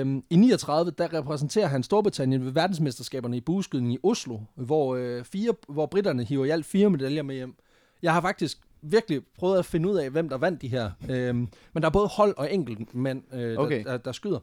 Øhm, 0.00 0.22
I 0.30 0.36
39, 0.36 0.90
der 0.98 1.12
repræsenterer 1.12 1.66
han 1.66 1.82
Storbritannien 1.82 2.44
ved 2.44 2.52
verdensmesterskaberne 2.52 3.36
i 3.36 3.40
bueskydning 3.40 3.92
i 3.92 3.98
Oslo, 4.02 4.38
hvor, 4.54 4.96
øh, 4.96 5.24
fire, 5.24 5.54
hvor 5.68 5.86
britterne 5.86 6.24
hiver 6.24 6.44
i 6.44 6.50
alt 6.50 6.66
fire 6.66 6.90
medaljer 6.90 7.22
med 7.22 7.34
hjem. 7.34 7.54
Jeg 8.02 8.12
har 8.12 8.20
faktisk 8.20 8.58
virkelig 8.82 9.22
prøvet 9.38 9.58
at 9.58 9.64
finde 9.64 9.88
ud 9.88 9.96
af, 9.96 10.10
hvem 10.10 10.28
der 10.28 10.38
vandt 10.38 10.62
de 10.62 10.68
her. 10.68 10.90
Øhm, 11.10 11.48
men 11.72 11.82
der 11.82 11.86
er 11.88 11.90
både 11.92 12.06
hold 12.08 12.34
og 12.36 12.52
enkelt 12.54 12.94
mænd, 12.94 13.34
øh, 13.34 13.58
Okay. 13.58 13.84
der, 13.84 13.90
der, 13.90 13.96
der 13.98 14.12
skyder. 14.12 14.38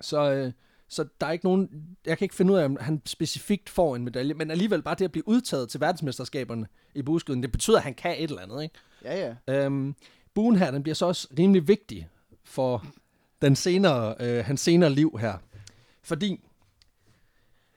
Så, 0.00 0.32
øh, 0.32 0.52
så 0.88 1.04
der 1.20 1.26
er 1.26 1.30
ikke 1.32 1.44
nogen... 1.44 1.86
Jeg 2.06 2.18
kan 2.18 2.24
ikke 2.24 2.34
finde 2.34 2.52
ud 2.52 2.58
af, 2.58 2.64
om 2.64 2.76
han 2.80 3.02
specifikt 3.04 3.68
får 3.70 3.96
en 3.96 4.04
medalje, 4.04 4.34
men 4.34 4.50
alligevel 4.50 4.82
bare 4.82 4.94
det 4.94 5.04
at 5.04 5.12
blive 5.12 5.28
udtaget 5.28 5.68
til 5.68 5.80
verdensmesterskaberne 5.80 6.66
i 6.94 7.02
bueskydning, 7.02 7.42
det 7.42 7.52
betyder, 7.52 7.76
at 7.76 7.82
han 7.82 7.94
kan 7.94 8.14
et 8.18 8.30
eller 8.30 8.42
andet, 8.42 8.62
ikke? 8.62 8.74
Ja, 9.04 9.34
ja. 9.48 9.64
Øhm, 9.64 9.94
buen 10.34 10.56
her, 10.56 10.70
den 10.70 10.82
bliver 10.82 10.94
så 10.94 11.06
også 11.06 11.28
rimelig 11.38 11.68
vigtig 11.68 12.08
for 12.44 12.84
den 13.42 13.56
senere, 13.56 14.14
øh, 14.20 14.44
hans 14.44 14.60
senere 14.60 14.90
liv 14.90 15.18
her. 15.20 15.34
Fordi 16.02 16.40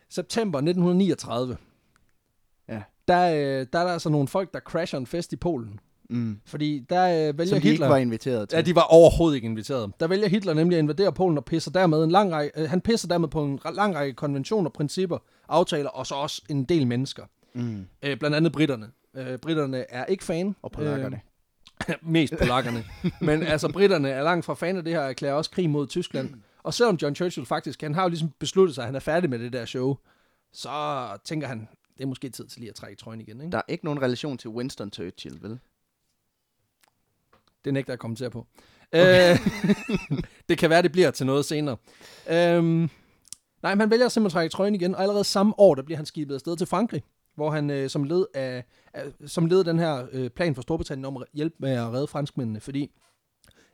september 0.10 0.60
1939, 0.60 1.58
Ja. 2.70 2.82
der, 3.08 3.32
øh, 3.32 3.68
der 3.74 3.80
er 3.80 3.84
der 3.84 3.94
altså 3.94 4.10
nogle 4.10 4.28
folk, 4.28 4.54
der 4.54 4.60
crasher 4.60 5.00
en 5.00 5.08
fest 5.08 5.34
i 5.34 5.36
Polen. 5.36 5.80
Mm. 6.10 6.40
Fordi 6.46 6.86
der 6.90 7.30
øh, 7.30 7.38
vælger 7.38 7.50
Som 7.50 7.62
de 7.62 7.68
ikke 7.68 7.70
Hitler... 7.70 7.88
var 7.88 7.98
inviteret 7.98 8.50
til. 8.50 8.58
Ja, 8.58 8.62
de 8.62 8.76
var 8.76 8.82
overhovedet 8.82 9.36
ikke 9.36 9.46
inviteret. 9.46 9.92
Der 10.00 10.08
vælger 10.08 10.28
Hitler 10.28 10.54
nemlig 10.54 10.78
at 10.78 10.80
invadere 10.80 11.14
Polen 11.14 11.38
og 11.38 11.46
pisser 11.46 11.72
dermed 11.72 12.04
en 12.04 12.12
lang 12.12 12.32
række, 12.32 12.62
øh, 12.62 12.70
han 12.70 12.82
pisser 12.82 13.08
dermed 13.08 13.28
på 13.28 13.44
en 13.44 13.60
lang 13.74 13.96
række 13.96 14.14
konventioner, 14.14 14.70
principper, 14.70 15.18
aftaler 15.50 15.90
og 15.90 16.08
så 16.08 16.16
også 16.16 16.42
en 16.50 16.64
del 16.64 16.88
mennesker. 16.88 17.24
Mm. 17.54 17.86
Øh, 18.04 18.18
blandt 18.18 18.36
andet 18.36 18.52
britterne. 18.52 18.88
Øh, 19.16 19.38
britterne 19.38 19.86
er 19.90 20.06
ikke 20.06 20.24
fan. 20.24 20.56
Og 20.62 20.72
polakkerne. 20.72 21.22
Øh, 21.90 21.96
mest 22.12 22.34
polakkerne. 22.38 22.84
Men 23.22 23.44
altså, 23.44 23.72
britterne 23.72 24.10
er 24.10 24.24
langt 24.24 24.46
fra 24.46 24.54
fan 24.54 24.78
af 24.78 24.84
det 24.84 24.94
her, 24.94 25.00
og 25.00 25.10
erklærer 25.10 25.34
også 25.34 25.52
krig 25.52 25.70
mod 25.70 25.88
Tyskland. 25.88 26.30
Og 26.64 26.74
selvom 26.74 26.96
John 27.02 27.16
Churchill 27.16 27.46
faktisk, 27.46 27.82
han 27.82 27.96
har 27.96 28.04
jo 28.04 28.10
ligesom 28.10 28.30
besluttet 28.40 28.76
sig, 28.76 28.82
at 28.82 28.86
han 28.86 28.96
er 28.96 29.00
færdig 29.00 29.30
med 29.30 29.40
det 29.40 29.54
der 29.54 29.66
show, 29.66 29.98
så 30.54 31.08
tænker 31.24 31.48
han, 31.48 31.68
det 31.98 32.04
er 32.04 32.08
måske 32.08 32.30
tid 32.30 32.48
til 32.48 32.60
lige 32.60 32.70
at 32.70 32.76
trække 32.76 32.96
trøjen 32.96 33.22
igen. 33.22 33.42
Ikke? 33.42 33.52
Der 33.52 33.58
er 33.58 33.62
ikke 33.68 33.86
nogen 33.86 34.02
relation 34.02 34.38
til 34.38 34.50
Winston 34.50 34.92
Churchill, 34.92 35.38
vel? 35.42 35.60
Det 37.66 37.74
nægter 37.74 37.92
jeg 37.92 37.94
at 37.94 38.00
kommentere 38.00 38.30
på. 38.30 38.48
Okay. 38.94 39.32
Øh, 39.34 39.40
det 40.50 40.58
kan 40.58 40.70
være, 40.70 40.82
det 40.82 40.92
bliver 40.92 41.12
til 41.12 41.26
noget 41.26 41.46
senere. 41.46 41.78
Øhm, 42.30 42.90
nej, 43.64 43.76
men 43.76 43.80
han 43.80 43.92
vælger 43.92 44.10
simpelthen 44.10 44.26
at 44.26 44.32
trække 44.32 44.54
trøjen 44.54 44.76
igen, 44.76 44.96
og 44.96 45.02
allerede 45.02 45.24
samme 45.24 45.54
år, 45.60 45.76
der 45.76 45.82
bliver 45.84 45.98
han 45.98 46.06
skibet 46.06 46.36
afsted 46.36 46.58
til 46.58 46.68
Frankrig, 46.68 47.04
hvor 47.36 47.50
han 47.52 47.70
øh, 47.70 47.90
som 47.90 48.04
led 48.04 48.26
af, 48.34 48.64
af 48.94 49.04
som 49.26 49.46
led 49.46 49.60
af 49.60 49.66
den 49.66 49.80
her 49.80 50.06
øh, 50.12 50.30
plan 50.30 50.56
for 50.56 50.62
Storbritannien 50.62 51.06
om 51.06 51.18
at 51.18 51.24
hjælpe 51.34 51.56
med 51.60 51.72
at 51.72 51.94
redde 51.94 52.08
franskmændene, 52.08 52.60
fordi 52.60 52.92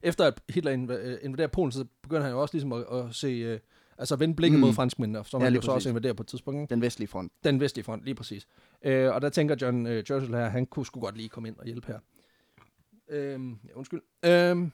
efter 0.04 0.26
at 0.26 0.42
Hitler 0.50 0.74
øh, 1.02 1.18
invaderer 1.22 1.48
Polen, 1.48 1.72
så 1.72 1.86
begynder 2.04 2.24
han 2.24 2.32
jo 2.32 2.42
også 2.42 2.54
ligesom 2.56 2.74
at, 2.74 2.86
at 2.94 3.06
se, 3.16 3.28
øh, 3.28 3.60
altså 3.98 4.16
vende 4.16 4.36
blikket 4.36 4.60
Mm. 4.60 4.66
mod 4.66 4.74
franskmændene, 4.74 5.26
som 5.26 5.42
Ja, 5.42 5.46
han 5.46 5.56
jo 5.56 5.62
så 5.62 5.72
også 5.72 5.90
invaderer 5.90 6.14
på 6.14 6.24
et 6.24 6.28
tidspunkt. 6.28 6.70
Den 6.70 6.82
vestlige 6.82 7.08
front. 7.08 7.32
Den 7.44 7.60
vestlige 7.60 7.84
front, 7.84 8.04
lige 8.06 8.16
præcis. 8.16 8.48
Øh, 8.86 9.14
og 9.16 9.22
der 9.22 9.30
tænker 9.30 9.56
John 9.62 9.88
øh, 9.88 10.04
Churchill 10.04 10.36
her, 10.36 10.50
han 10.50 10.66
kunne 10.66 10.86
sgu 10.86 11.00
godt 11.00 11.18
lige 11.18 11.30
komme 11.30 11.50
ind 11.50 11.58
og 11.58 11.66
hjælpe 11.66 11.88
her. 11.88 12.00
Øhm, 13.12 13.58
ja, 13.68 13.74
undskyld. 13.76 14.02
Øhm, 14.26 14.72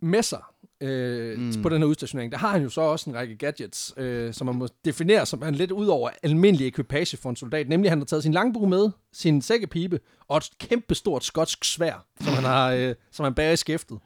med 0.00 0.22
sig 0.22 0.42
øh, 0.80 1.38
Mm. 1.38 1.62
på 1.62 1.68
den 1.68 1.78
her 1.82 1.86
udstationering, 1.88 2.32
der 2.32 2.38
har 2.38 2.48
han 2.52 2.62
jo 2.62 2.68
så 2.68 2.80
også 2.80 3.10
en 3.10 3.16
række 3.16 3.36
gadgets, 3.36 3.94
øh, 3.96 4.34
som 4.34 4.46
man 4.46 4.54
må 4.56 4.68
definere 4.84 5.26
som 5.26 5.42
han 5.42 5.54
lidt 5.54 5.70
ud 5.70 5.86
over 5.86 6.10
almindelig 6.22 6.66
ekvipage 6.66 7.16
for 7.16 7.30
en 7.30 7.36
soldat. 7.36 7.68
Nemlig, 7.68 7.90
han 7.90 7.98
har 7.98 8.04
taget 8.04 8.22
sin 8.22 8.32
langbue 8.32 8.68
med, 8.68 8.90
sin 9.12 9.42
sækkepibe 9.42 10.00
og 10.28 10.36
et 10.36 10.50
kæmpe 10.58 10.94
stort 10.94 11.24
skotsk 11.24 11.64
svær, 11.64 12.06
som 12.20 12.32
han 12.32 12.44
har, 12.44 12.72
øh, 12.72 12.94
som 13.10 13.24
han 13.24 13.34
bærer 13.34 13.52
i 13.52 13.56
skæftet. 13.56 13.98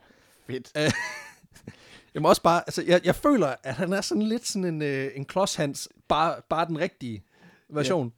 Fedt. 0.47 0.73
Jeg 2.15 2.23
må 2.23 2.29
også 2.29 2.43
bare, 2.43 2.63
altså, 2.67 2.83
jeg, 2.87 3.01
jeg 3.05 3.15
føler, 3.15 3.55
at 3.63 3.75
han 3.75 3.93
er 3.93 4.01
sådan 4.01 4.23
lidt 4.23 4.47
sådan 4.47 4.65
en, 4.65 4.83
øh, 4.83 5.11
en 5.15 5.25
klodshans, 5.25 5.89
bare, 6.09 6.35
bare 6.51 6.67
den 6.67 6.79
rigtige 6.79 7.25
version. 7.71 8.13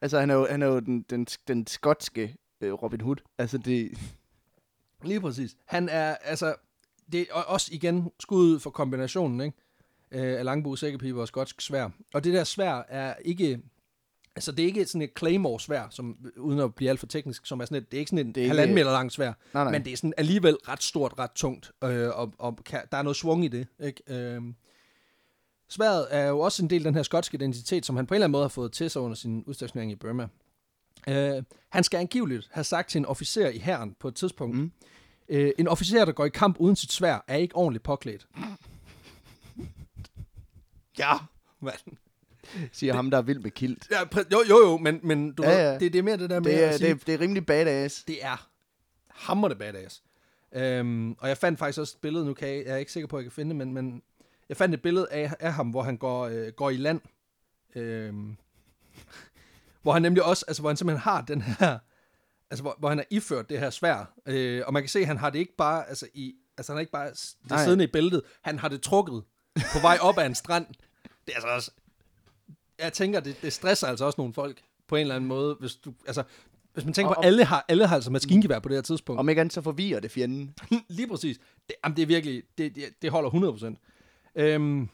Altså, 0.00 0.20
han 0.20 0.30
er 0.30 0.34
jo, 0.34 0.46
han 0.50 0.62
er 0.62 0.66
jo 0.66 0.80
den, 0.80 1.04
den, 1.10 1.26
den 1.48 1.66
skotske 1.66 2.36
øh, 2.60 2.72
Robin 2.72 3.00
Hood. 3.00 3.16
Altså, 3.38 3.58
det... 3.58 3.90
Lige 5.04 5.20
præcis. 5.20 5.56
Han 5.64 5.88
er, 5.88 6.14
altså, 6.14 6.54
det 7.12 7.20
er 7.20 7.34
også 7.34 7.68
igen 7.72 8.10
skud 8.20 8.58
for 8.60 8.70
kombinationen, 8.70 9.40
ikke? 9.40 9.56
Øh, 10.10 10.38
af 10.38 10.44
langbue, 10.44 10.78
sækkepibe 10.78 11.20
og 11.20 11.28
skotsk 11.28 11.60
svær. 11.60 11.88
Og 12.14 12.24
det 12.24 12.34
der 12.34 12.44
svær 12.44 12.82
er 12.88 13.14
ikke, 13.24 13.60
altså 14.36 14.52
det 14.52 14.62
er 14.62 14.66
ikke 14.66 14.84
sådan 14.86 15.02
et 15.02 15.10
Claymore-svær, 15.18 15.86
som, 15.90 16.16
uden 16.36 16.58
at 16.58 16.74
blive 16.74 16.90
alt 16.90 17.00
for 17.00 17.06
teknisk, 17.06 17.46
som 17.46 17.60
er 17.60 17.64
sådan 17.64 17.78
et, 17.78 17.90
det 17.90 17.96
er 17.96 18.00
ikke 18.00 18.10
sådan 18.10 18.26
ikke- 18.28 18.48
halvanden 18.48 18.74
meter 18.74 18.90
langt 18.92 19.12
svær, 19.12 19.32
Nej, 19.54 19.64
nej. 19.64 19.72
men 19.72 19.84
det 19.84 19.92
er 19.92 19.96
sådan 19.96 20.14
alligevel 20.16 20.56
ret 20.68 20.82
stort, 20.82 21.14
ret 21.18 21.30
tungt, 21.34 21.72
øh, 21.84 22.08
og, 22.08 22.32
og 22.38 22.56
kan, 22.64 22.80
der 22.92 22.98
er 22.98 23.02
noget 23.02 23.16
svung 23.16 23.44
i 23.44 23.48
det, 23.48 23.66
ikke? 23.80 24.02
Øh, 24.06 24.42
Sværet 25.68 26.06
er 26.10 26.26
jo 26.28 26.40
også 26.40 26.62
en 26.62 26.70
del 26.70 26.80
af 26.80 26.84
den 26.84 26.94
her 26.94 27.02
skotske 27.02 27.34
identitet, 27.34 27.86
som 27.86 27.96
han 27.96 28.06
på 28.06 28.14
en 28.14 28.16
eller 28.16 28.24
anden 28.24 28.32
måde 28.32 28.44
har 28.44 28.48
fået 28.48 28.72
til 28.72 28.90
sig 28.90 29.02
under 29.02 29.14
sin 29.16 29.44
udstationering 29.46 29.92
i 29.92 29.94
Burma. 29.94 30.28
Øh, 31.08 31.42
han 31.68 31.84
skal 31.84 31.98
angiveligt 31.98 32.48
have 32.52 32.64
sagt 32.64 32.90
til 32.90 32.98
en 32.98 33.06
officer 33.06 33.48
i 33.48 33.58
hæren 33.58 33.96
på 34.00 34.08
et 34.08 34.14
tidspunkt, 34.14 34.56
Mm. 34.56 34.72
øh, 35.28 35.50
en 35.58 35.68
officer, 35.68 36.04
der 36.04 36.12
går 36.12 36.24
i 36.24 36.28
kamp 36.28 36.56
uden 36.58 36.76
sit 36.76 36.92
svær, 36.92 37.24
er 37.28 37.36
ikke 37.36 37.56
ordentligt 37.56 37.82
påklædt. 37.84 38.26
ja, 40.98 41.12
mand. 41.60 41.96
Siger 42.72 42.92
ham, 42.94 43.10
der 43.10 43.18
er 43.18 43.22
vild 43.22 43.38
med 43.38 43.50
kilt. 43.50 43.88
Ja, 43.90 44.02
præ- 44.04 44.28
jo, 44.32 44.42
jo, 44.48 44.56
jo, 44.70 44.76
men, 44.76 45.00
men 45.02 45.32
du 45.32 45.42
Ja, 45.42 45.50
ja, 45.50 45.72
ja. 45.72 45.78
Det, 45.78 45.92
det 45.92 45.98
er 45.98 46.02
mere 46.02 46.16
det 46.16 46.30
der 46.30 46.40
med 46.40 46.50
Det 46.52 46.58
at 46.58 46.68
er, 46.74 46.76
sige, 46.78 46.88
det, 46.88 47.00
er, 47.00 47.04
det 47.04 47.14
er 47.14 47.20
rimelig 47.20 47.46
badass. 47.46 48.04
det 48.04 48.24
er 48.24 48.48
hammerende 49.08 49.56
badass. 49.56 50.02
Øhm, 50.52 51.12
og 51.12 51.28
jeg 51.28 51.38
fandt 51.38 51.58
faktisk 51.58 51.78
også 51.80 51.94
et 51.96 52.00
billede, 52.00 52.24
nu 52.24 52.34
kan 52.34 52.48
jeg, 52.48 52.64
jeg 52.64 52.72
er 52.72 52.76
ikke 52.76 52.92
sikker 52.92 53.06
på, 53.06 53.16
at 53.16 53.20
jeg 53.24 53.30
kan 53.30 53.34
finde 53.34 53.48
det, 53.48 53.56
men, 53.56 53.72
men 53.72 54.02
Jeg 54.48 54.56
fandt 54.56 54.74
et 54.74 54.82
billede 54.82 55.08
af, 55.10 55.32
af 55.40 55.52
ham, 55.52 55.70
hvor 55.70 55.82
han 55.82 55.96
går, 55.96 56.24
øh, 56.26 56.48
går 56.52 56.70
i 56.70 56.76
land. 56.76 57.00
Øh, 57.74 58.14
hvor 59.82 59.92
han 59.92 60.02
nemlig 60.02 60.22
også, 60.24 60.44
altså 60.48 60.62
hvor 60.62 60.70
han 60.70 60.76
simpelthen 60.76 61.00
har 61.02 61.20
den 61.20 61.42
her, 61.42 61.78
altså 62.50 62.62
hvor, 62.62 62.76
hvor 62.78 62.88
han 62.88 62.98
er 62.98 63.04
iført 63.10 63.50
det 63.50 63.58
her 63.58 63.70
svær. 63.70 64.12
Øh, 64.26 64.62
og 64.66 64.72
man 64.72 64.82
kan 64.82 64.88
se, 64.88 64.98
at 65.00 65.06
han 65.06 65.16
har 65.16 65.30
det 65.30 65.38
ikke 65.38 65.56
bare, 65.56 65.88
altså 65.88 66.06
i, 66.14 66.34
altså 66.58 66.72
han 66.72 66.76
er 66.76 66.80
ikke 66.80 66.92
bare 66.92 67.10
det 67.10 67.34
Nej. 67.50 67.64
siddende 67.64 67.84
i 67.84 67.86
bæltet, 67.86 68.22
han 68.42 68.58
har 68.58 68.68
det 68.68 68.82
trukket 68.82 69.22
på 69.72 69.78
vej 69.82 69.98
op 70.00 70.18
ad 70.18 70.26
en 70.26 70.34
strand. 70.34 70.66
Det 71.26 71.32
er 71.32 71.34
altså 71.34 71.48
også, 71.48 71.70
jeg 72.78 72.92
tænker, 72.92 73.20
det, 73.20 73.36
det 73.42 73.52
stresser 73.52 73.86
altså 73.86 74.04
også 74.04 74.20
nogle 74.20 74.34
folk 74.34 74.60
på 74.88 74.96
en 74.96 75.00
eller 75.00 75.14
anden 75.14 75.28
måde, 75.28 75.56
hvis 75.60 75.74
du, 75.74 75.92
altså, 76.06 76.22
hvis 76.74 76.84
man 76.84 76.94
tænker 76.94 77.08
Og- 77.10 77.16
på, 77.16 77.20
alle 77.22 77.44
har, 77.44 77.64
alle 77.68 77.86
har 77.86 77.94
altså 77.94 78.10
maskingevær 78.10 78.58
på 78.58 78.68
det 78.68 78.76
her 78.76 78.82
tidspunkt. 78.82 79.18
Om 79.20 79.28
ikke 79.28 79.40
andet, 79.40 79.52
så 79.54 79.62
forvirrer 79.62 80.00
det 80.00 80.10
fjenden. 80.10 80.54
Lige 80.88 81.08
præcis. 81.08 81.38
Det, 81.66 81.74
jamen, 81.84 81.96
det 81.96 82.02
er 82.02 82.06
virkelig, 82.06 82.42
det, 82.58 82.74
det, 82.74 82.84
det 83.02 83.10
holder 83.10 83.30
100%. 83.30 84.40
Øhm, 84.42 84.88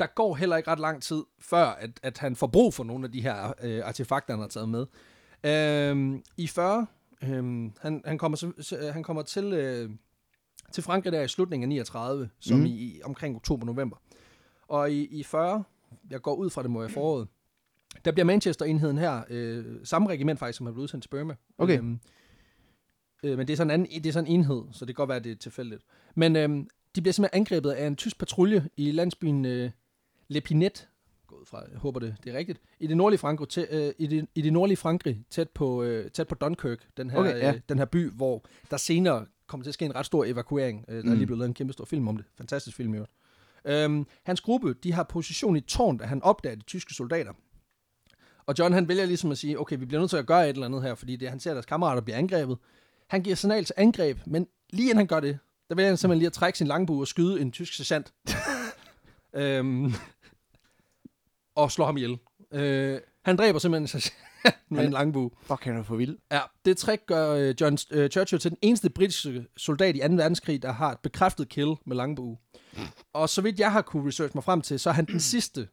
der 0.00 0.06
går 0.06 0.34
heller 0.34 0.56
ikke 0.56 0.70
ret 0.70 0.80
lang 0.80 1.02
tid, 1.02 1.22
før 1.38 1.64
at, 1.64 1.90
at 2.02 2.18
han 2.18 2.36
får 2.36 2.46
brug 2.46 2.74
for 2.74 2.84
nogle 2.84 3.04
af 3.04 3.12
de 3.12 3.22
her 3.22 3.52
øh, 3.62 3.82
artefakter, 3.84 4.34
han 4.34 4.40
har 4.40 4.48
taget 4.48 4.68
med. 4.68 4.86
Øhm, 5.44 6.22
I 6.36 6.46
40, 6.46 6.86
øhm, 7.22 7.72
han, 7.80 8.02
han, 8.04 8.18
kommer, 8.18 8.36
så, 8.36 8.90
han 8.92 9.02
kommer 9.02 9.22
til, 9.22 9.52
øh, 9.52 9.90
til 10.72 10.82
Frankrig 10.82 11.12
der 11.12 11.22
i 11.22 11.28
slutningen 11.28 11.64
af 11.64 11.68
39, 11.68 12.30
som 12.40 12.58
mm. 12.58 12.64
i, 12.66 13.00
omkring 13.04 13.36
oktober-november. 13.36 13.96
Og 14.68 14.92
i, 14.92 15.06
i 15.06 15.22
40, 15.22 15.64
jeg 16.10 16.22
går 16.22 16.34
ud 16.34 16.50
fra 16.50 16.62
det 16.62 16.70
må 16.70 16.80
være 16.80 16.90
foråret, 16.90 17.28
der 18.04 18.12
bliver 18.12 18.24
Manchester-enheden 18.24 18.98
her, 18.98 19.22
øh, 19.30 19.64
samme 19.84 20.08
regiment 20.08 20.38
faktisk, 20.38 20.56
som 20.56 20.66
er 20.66 20.70
blevet 20.70 20.84
udsendt 20.84 21.02
til 21.02 21.08
Burma. 21.08 21.34
Okay. 21.58 21.78
Øhm, 21.78 22.00
øh, 23.24 23.38
men 23.38 23.46
det 23.46 23.52
er, 23.52 23.56
sådan 23.56 23.70
en 23.70 23.74
anden, 23.74 24.02
det 24.02 24.08
er 24.08 24.12
sådan 24.12 24.30
en 24.30 24.40
enhed, 24.40 24.62
så 24.72 24.84
det 24.84 24.96
kan 24.96 25.02
godt 25.02 25.08
være, 25.08 25.16
at 25.16 25.24
det 25.24 25.32
er 25.32 25.36
tilfældigt. 25.36 25.82
Men 26.14 26.36
øhm, 26.36 26.68
de 26.96 27.00
bliver 27.02 27.12
simpelthen 27.12 27.40
angrebet 27.40 27.70
af 27.70 27.86
en 27.86 27.96
tysk 27.96 28.18
patrulje 28.18 28.68
i 28.76 28.90
landsbyen 28.90 29.44
øh, 29.44 29.70
Lepinet, 30.28 30.88
gå 31.26 31.36
ud 31.36 31.46
fra, 31.46 31.62
jeg 31.70 31.78
håber 31.78 32.00
det, 32.00 32.16
det 32.24 32.34
er 32.34 32.38
rigtigt, 32.38 32.60
i 32.80 32.86
det 32.86 32.96
nordlige 32.96 33.18
Frankrig, 33.18 33.48
tæ, 33.48 33.64
øh, 33.70 33.92
i, 33.98 34.06
det, 34.06 34.26
i 34.34 34.42
det 34.42 34.52
nordlige 34.52 34.76
Frankrig 34.76 35.24
tæt 35.30 35.50
på, 35.50 35.82
øh, 35.82 36.10
tæt 36.10 36.28
på 36.28 36.34
Dunkirk, 36.34 36.88
den 36.96 37.10
her, 37.10 37.18
Okay, 37.18 37.38
ja. 37.38 37.52
øh, 37.54 37.60
den 37.68 37.78
her 37.78 37.84
by, 37.84 38.10
hvor 38.10 38.44
der 38.70 38.76
senere 38.76 39.26
kommer 39.46 39.64
til 39.64 39.70
at 39.70 39.74
ske 39.74 39.84
en 39.84 39.94
ret 39.94 40.06
stor 40.06 40.24
evakuering. 40.24 40.84
Øh, 40.88 40.94
der 40.96 41.00
er 41.00 41.04
Mm. 41.12 41.16
lige 41.16 41.26
blevet 41.26 41.38
lavet 41.38 41.48
en 41.48 41.54
kæmpe 41.54 41.72
stor 41.72 41.84
film 41.84 42.08
om 42.08 42.16
det. 42.16 42.26
Fantastisk 42.38 42.76
film 42.76 42.94
i 42.94 42.96
øvrigt. 42.96 43.12
Øhm, 43.64 44.06
hans 44.24 44.40
gruppe, 44.40 44.74
de 44.74 44.92
har 44.92 45.02
position 45.02 45.56
i 45.56 45.60
tårn, 45.60 45.96
da 45.98 46.04
han 46.04 46.22
opdager 46.22 46.56
de 46.56 46.62
tyske 46.62 46.94
soldater. 46.94 47.32
Og 48.46 48.54
John, 48.58 48.74
han 48.74 48.88
vælger 48.88 49.06
ligesom 49.06 49.30
at 49.30 49.38
sige, 49.38 49.60
okay, 49.60 49.78
vi 49.78 49.84
bliver 49.84 50.00
nødt 50.00 50.10
til 50.10 50.16
at 50.16 50.26
gøre 50.26 50.48
et 50.48 50.52
eller 50.54 50.66
andet 50.66 50.82
her, 50.82 50.94
fordi 50.94 51.16
det, 51.16 51.30
han 51.30 51.40
ser, 51.40 51.50
at 51.50 51.54
deres 51.54 51.66
kammerater 51.66 52.02
bliver 52.02 52.16
angrebet. 52.18 52.58
Han 53.06 53.22
giver 53.22 53.36
signal 53.36 53.64
til 53.64 53.74
angreb, 53.78 54.18
men 54.26 54.46
lige 54.70 54.84
inden 54.86 54.96
han 54.96 55.06
gør 55.06 55.20
det, 55.20 55.38
der 55.68 55.74
vælger 55.74 55.88
han 55.88 55.96
simpelthen 55.96 56.18
lige 56.18 56.26
at 56.26 56.32
trække 56.32 56.58
sin 56.58 56.66
langbue 56.66 57.02
og 57.02 57.06
skyde 57.08 57.40
en 57.40 57.52
tysk 57.52 57.74
sergeant. 57.74 58.12
øhm, 59.34 59.92
og 61.54 61.72
slår 61.72 61.86
ham 61.86 61.96
ihjel. 61.96 62.18
Øh, 62.52 63.00
han 63.24 63.36
dræber 63.36 63.58
simpelthen 63.58 63.82
en 63.82 63.88
sergeant 63.88 64.14
med 64.70 64.78
Han- 64.78 64.86
en 64.86 64.92
langbue. 64.92 65.30
Fuck, 65.42 65.64
han 65.64 65.76
er 65.76 65.82
for 65.82 65.96
vild. 65.96 66.18
Ja, 66.32 66.40
det 66.64 66.76
trick 66.76 67.06
gør 67.06 67.30
øh, 67.34 67.54
John 67.60 67.78
øh, 67.90 68.10
Churchill 68.10 68.40
til 68.40 68.50
den 68.50 68.58
eneste 68.62 68.90
britiske 68.90 69.46
soldat 69.56 69.96
i 69.96 69.98
2. 69.98 70.04
verdenskrig, 70.14 70.62
der 70.62 70.72
har 70.72 70.92
et 70.92 70.98
bekræftet 71.02 71.48
kill 71.48 71.74
med 71.86 71.96
langbue. 71.96 72.38
Og 73.12 73.28
så 73.28 73.42
vidt 73.42 73.60
jeg 73.60 73.72
har 73.72 73.82
kunne 73.82 74.08
research 74.08 74.36
mig 74.36 74.44
frem 74.44 74.60
til, 74.60 74.80
så 74.80 74.90
er 74.90 74.94
han 74.94 75.04
den 75.04 75.20
sidste 75.34 75.68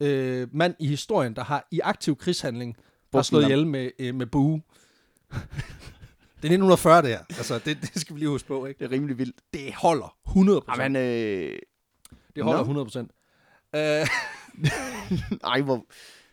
øh, 0.00 0.48
mand 0.52 0.74
i 0.78 0.86
historien, 0.86 1.36
der 1.36 1.44
har 1.44 1.68
i 1.70 1.80
aktiv 1.80 2.16
krigshandling 2.16 2.76
har 3.14 3.22
slået 3.22 3.42
ihjel 3.42 3.66
med, 3.66 3.90
øh, 3.98 4.14
med 4.14 4.26
bue. 4.26 4.62
det 6.42 6.48
er 6.48 6.52
1940, 6.52 7.02
det 7.02 7.10
her. 7.10 7.18
Altså, 7.28 7.58
det, 7.58 7.78
det 7.82 8.00
skal 8.00 8.14
vi 8.14 8.20
lige 8.20 8.28
huske 8.28 8.48
på, 8.48 8.66
ikke? 8.66 8.78
Det 8.78 8.84
er 8.84 8.90
rimelig 8.92 9.18
vildt. 9.18 9.36
Det 9.54 9.74
holder 9.74 10.16
100% 10.28 10.80
Jamen, 10.82 10.96
øh... 10.96 11.58
Det 12.36 12.44
holder 12.44 12.58
Nå. 12.58 12.62
100 12.62 12.84
procent. 12.86 13.10
Øh, 13.76 13.80
Ej, 15.52 15.60
hvor... 15.60 15.84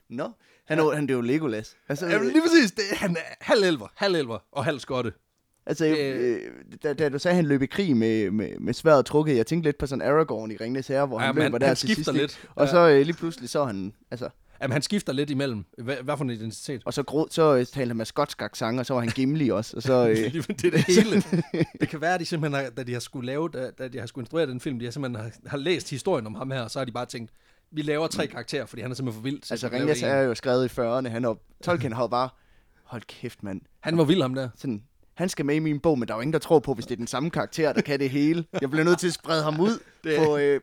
Nå, 0.09 0.29
han 0.67 0.79
er, 0.79 0.95
han 0.95 1.09
er 1.09 1.13
jo 1.13 1.21
Legolas. 1.21 1.75
Altså, 1.89 2.07
jamen, 2.07 2.27
lige 2.27 2.41
præcis. 2.41 2.71
Det, 2.71 2.83
han 2.91 3.11
er 3.17 3.21
halv 3.41 3.63
elver, 3.63 3.87
halv 3.95 4.15
elver 4.15 4.39
og 4.51 4.65
halv 4.65 4.79
skotte. 4.79 5.13
altså 5.65 5.85
det- 5.85 5.97
øh, 5.97 6.41
da, 6.83 6.93
da, 6.93 7.09
du 7.09 7.19
sagde, 7.19 7.31
at 7.31 7.35
han 7.35 7.45
løb 7.45 7.61
i 7.61 7.65
krig 7.65 7.97
med, 7.97 8.31
med, 8.31 8.59
med 8.59 8.73
sværet 8.73 9.05
trukket, 9.05 9.35
jeg 9.37 9.47
tænkte 9.47 9.67
lidt 9.67 9.77
på 9.77 9.87
sådan 9.87 10.01
Aragorn 10.01 10.51
i 10.51 10.55
Ringnes 10.57 10.87
Herre, 10.87 11.05
hvor 11.05 11.19
Ja, 11.19 11.25
han 11.25 11.35
løber 11.35 11.51
han, 11.51 11.61
der 11.61 11.67
han 11.67 11.75
til 11.75 11.95
sidst, 11.95 12.13
lidt. 12.13 12.47
Og 12.55 12.65
Ja. 12.65 12.71
så 12.71 12.89
øh, 12.89 13.01
lige 13.05 13.15
pludselig, 13.15 13.49
så 13.49 13.65
han, 13.65 13.93
altså, 14.11 14.29
Jamen, 14.61 14.71
han 14.73 14.81
skifter 14.81 15.13
lidt 15.13 15.29
imellem. 15.29 15.65
Hvad, 15.77 15.95
hvad 15.95 16.17
for 16.17 16.23
en 16.23 16.29
identitet? 16.29 16.81
og 16.85 16.93
så, 16.93 17.03
gro, 17.03 17.27
så 17.31 17.55
øh, 17.55 17.65
talte 17.65 17.87
han 17.87 17.97
med 17.97 18.05
skotsk 18.05 18.41
accent, 18.41 18.79
og 18.79 18.85
så 18.85 18.93
var 18.93 18.99
han 19.01 19.09
Gimli 19.09 19.49
også, 19.49 19.77
og 19.77 19.83
så, 19.83 19.93
øh, 20.09 20.15
det 20.17 20.65
er 20.65 20.71
det 20.71 20.79
hele. 20.85 21.23
det 21.81 21.89
kan 21.89 22.01
være, 22.01 22.13
at 22.13 22.19
de 22.19 22.25
simpelthen, 22.25 22.63
har, 22.63 22.69
da 22.69 22.83
de 22.83 22.93
har 22.93 22.99
skulle 22.99 23.25
lave, 23.25 23.49
da, 23.53 23.71
da 23.71 23.87
de 23.87 23.99
har 23.99 24.05
skulle 24.05 24.23
instruere 24.23 24.47
den 24.47 24.59
film, 24.59 24.79
de 24.79 24.85
har 24.85 24.91
simpelthen 24.91 25.23
har, 25.23 25.49
har 25.49 25.57
læst 25.57 25.89
historien 25.89 26.27
om 26.27 26.35
ham 26.35 26.51
her, 26.51 26.61
og 26.61 26.71
så 26.71 26.79
har 26.79 26.85
de 26.85 26.91
bare 26.91 27.05
tænkt, 27.05 27.31
vi 27.71 27.81
laver 27.81 28.07
tre 28.07 28.27
karakterer, 28.27 28.65
fordi 28.65 28.81
han 28.81 28.91
er 28.91 28.95
simpelthen 28.95 29.21
for 29.21 29.29
vild. 29.29 29.41
altså 29.51 29.69
Ringnes 29.71 30.03
er 30.03 30.19
jo 30.21 30.35
skrevet 30.35 30.65
i 30.77 30.79
40'erne, 30.81 31.07
han 31.09 31.25
er, 31.25 31.35
Tolkien 31.63 31.93
har 31.93 32.03
jo 32.03 32.07
bare, 32.07 32.29
hold 32.83 33.01
kæft 33.07 33.43
mand, 33.43 33.61
Han 33.79 33.97
var 33.97 34.03
vild, 34.03 34.21
ham 34.21 34.33
der. 34.35 34.49
sådan, 34.55 34.83
han 35.13 35.29
skal 35.29 35.45
med 35.45 35.55
i 35.55 35.59
min 35.59 35.79
bog, 35.79 35.99
men 35.99 36.07
der 36.07 36.13
er 36.13 36.17
jo 36.17 36.21
ingen, 36.21 36.33
der 36.33 36.39
tror 36.39 36.59
på, 36.59 36.73
hvis 36.73 36.85
det 36.85 36.91
er 36.91 36.97
den 36.97 37.07
samme 37.07 37.29
karakter, 37.29 37.73
der 37.73 37.81
kan 37.81 37.99
det 37.99 38.09
hele. 38.09 38.45
Jeg 38.61 38.69
bliver 38.71 38.83
nødt 38.85 38.99
til 38.99 39.07
at 39.07 39.13
sprede 39.13 39.43
ham 39.43 39.59
ud 39.59 39.79
Det- 40.03 40.17
på, 40.25 40.37
øh, 40.37 40.61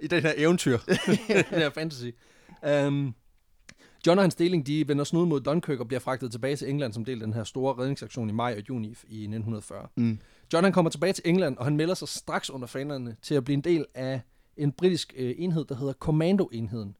I 0.00 0.06
den 0.06 0.22
her 0.22 0.32
eventyr. 0.36 0.78
den 0.78 1.44
her 1.50 1.70
fantasy. 1.70 2.04
Um, 2.86 3.14
John 4.06 4.18
og 4.18 4.22
hans 4.24 4.34
deling, 4.34 4.66
de 4.66 4.88
vender 4.88 5.04
snud 5.04 5.26
mod 5.26 5.40
Dunkirk 5.40 5.80
og 5.80 5.88
bliver 5.88 6.00
fragtet 6.00 6.30
tilbage 6.32 6.56
til 6.56 6.68
England 6.70 6.92
som 6.92 7.04
del 7.04 7.20
af 7.20 7.26
den 7.26 7.34
her 7.34 7.44
store 7.44 7.74
redningsaktion 7.78 8.28
i 8.28 8.32
maj 8.32 8.54
og 8.58 8.68
juni 8.68 8.86
i 8.88 8.90
1940. 8.92 9.86
mm, 9.96 10.18
John 10.52 10.64
han 10.64 10.72
kommer 10.72 10.90
tilbage 10.90 11.12
til 11.12 11.22
England, 11.26 11.56
og 11.56 11.64
han 11.64 11.76
melder 11.76 11.94
sig 11.94 12.08
straks 12.08 12.50
under 12.50 12.66
fanerne 12.66 13.16
til 13.22 13.34
at 13.34 13.44
blive 13.44 13.54
en 13.54 13.60
del 13.60 13.86
af 13.94 14.20
en 14.56 14.72
britisk 14.72 15.14
øh, 15.16 15.34
enhed, 15.38 15.64
der 15.64 15.74
hedder 15.74 15.92
Kommandoenheden. 15.92 16.96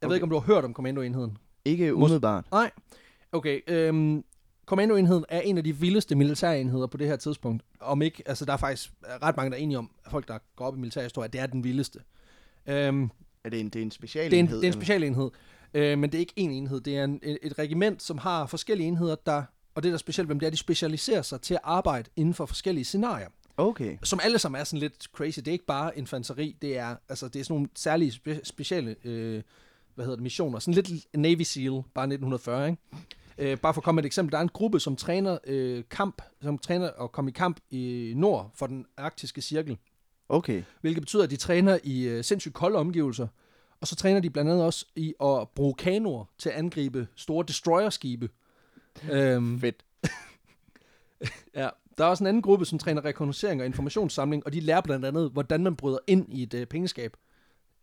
Jeg 0.00 0.06
okay. 0.06 0.08
ved 0.08 0.16
ikke, 0.16 0.24
om 0.24 0.30
du 0.30 0.38
har 0.38 0.54
hørt 0.54 0.64
om 0.64 0.74
Kommandoenheden? 0.74 1.38
ikke 1.64 1.94
umiddelbart. 1.94 2.44
Nej. 2.50 2.70
Okay, 3.32 3.60
øhm, 3.66 4.24
Kommandoenheden 4.66 5.24
er 5.28 5.40
en 5.40 5.58
af 5.58 5.64
de 5.64 5.76
vildeste 5.76 6.14
militærenheder 6.14 6.86
på 6.86 6.96
det 6.96 7.06
her 7.06 7.16
tidspunkt. 7.16 7.62
Om 7.80 8.02
ikke, 8.02 8.22
altså 8.26 8.44
der 8.44 8.52
er 8.52 8.56
faktisk 8.56 8.92
ret 9.22 9.36
mange, 9.36 9.50
der 9.50 9.56
er 9.56 9.60
enige 9.60 9.78
om, 9.78 9.90
at 10.04 10.10
folk, 10.10 10.28
der 10.28 10.38
går 10.56 10.64
op 10.64 10.76
i 10.76 10.78
militærhistorie, 10.78 11.24
at 11.24 11.32
det 11.32 11.40
er 11.40 11.46
den 11.46 11.64
vildeste. 11.64 11.98
Øhm, 12.66 13.10
Er 13.44 13.50
det 13.50 13.60
en, 13.60 13.68
det 13.68 13.76
er 13.76 13.82
en 13.82 13.82
det, 13.82 13.82
er 13.82 13.82
en, 13.82 13.90
specialenhed? 13.90 14.56
det 14.56 14.64
er 14.64 14.68
en 14.68 14.72
specialenhed, 14.72 15.30
øh, 15.74 15.98
men 15.98 16.12
det 16.12 16.14
er 16.14 16.20
ikke 16.20 16.32
en 16.36 16.50
enhed. 16.50 16.80
Det 16.80 16.98
er 16.98 17.04
en, 17.04 17.20
et, 17.22 17.58
regiment, 17.58 18.02
som 18.02 18.18
har 18.18 18.46
forskellige 18.46 18.88
enheder, 18.88 19.14
der, 19.14 19.42
og 19.74 19.82
det 19.82 19.88
der 19.88 19.94
er 19.94 19.98
specielt, 19.98 20.28
hvem 20.28 20.40
det 20.40 20.46
er, 20.46 20.50
de 20.50 20.56
specialiserer 20.56 21.22
sig 21.22 21.40
til 21.40 21.54
at 21.54 21.60
arbejde 21.64 22.10
inden 22.16 22.34
for 22.34 22.46
forskellige 22.46 22.84
scenarier. 22.84 23.28
Okay. 23.56 23.96
Som 24.02 24.20
alle 24.22 24.38
sammen 24.38 24.60
er 24.60 24.64
sådan 24.64 24.80
lidt 24.80 25.04
crazy. 25.04 25.38
Det 25.38 25.48
er 25.48 25.52
ikke 25.52 25.66
bare 25.66 25.98
infanteri, 25.98 26.56
det 26.62 26.78
er, 26.78 26.96
altså, 27.08 27.28
det 27.28 27.40
er 27.40 27.44
sådan 27.44 27.54
nogle 27.54 27.68
særlige 27.74 28.12
spe, 28.12 28.40
speciale 28.44 28.96
øh, 29.04 29.42
hvad 29.94 30.04
hedder 30.04 30.16
det, 30.16 30.22
missioner. 30.22 30.58
Sådan 30.58 30.74
lidt 30.74 31.06
Navy 31.14 31.42
SEAL, 31.42 31.82
bare 31.94 32.04
1940, 32.04 32.68
ikke? 32.68 32.80
Øh, 33.38 33.58
bare 33.58 33.74
for 33.74 33.80
at 33.80 33.84
komme 33.84 33.96
med 33.96 34.02
et 34.02 34.06
eksempel. 34.06 34.32
Der 34.32 34.38
er 34.38 34.42
en 34.42 34.48
gruppe, 34.48 34.80
som 34.80 34.96
træner 34.96 35.38
øh, 35.46 35.84
kamp, 35.90 36.22
som 36.42 36.58
træner 36.58 36.90
at 36.90 37.12
komme 37.12 37.30
i 37.30 37.32
kamp 37.32 37.60
i 37.70 38.12
nord 38.16 38.50
for 38.54 38.66
den 38.66 38.86
arktiske 38.96 39.42
cirkel. 39.42 39.78
Okay. 40.28 40.62
Hvilket 40.80 41.02
betyder, 41.02 41.22
at 41.22 41.30
de 41.30 41.36
træner 41.36 41.78
i 41.84 42.02
øh, 42.02 42.24
sindssygt 42.24 42.54
kolde 42.54 42.78
omgivelser. 42.78 43.26
Og 43.82 43.88
så 43.88 43.96
træner 43.96 44.20
de 44.20 44.30
blandt 44.30 44.50
andet 44.50 44.64
også 44.64 44.86
i 44.96 45.14
at 45.22 45.48
bruge 45.54 45.74
kanoer 45.74 46.24
til 46.38 46.48
at 46.48 46.54
angribe 46.54 47.06
store 47.16 47.44
destroyerskibe. 47.48 48.28
øhm, 49.10 49.58
Fedt. 49.60 49.84
Ja, 51.54 51.68
der 51.98 52.04
er 52.04 52.08
også 52.08 52.24
en 52.24 52.28
anden 52.28 52.42
gruppe, 52.42 52.64
som 52.64 52.78
træner 52.78 53.04
rekognoscering 53.04 53.60
og 53.60 53.66
informationssamling, 53.66 54.46
og 54.46 54.52
de 54.52 54.60
lærer 54.60 54.80
blandt 54.80 55.04
andet, 55.04 55.30
hvordan 55.32 55.62
man 55.62 55.76
bryder 55.76 55.98
ind 56.06 56.26
i 56.28 56.42
et 56.42 56.54
uh, 56.54 56.64
pengeskab. 56.64 57.16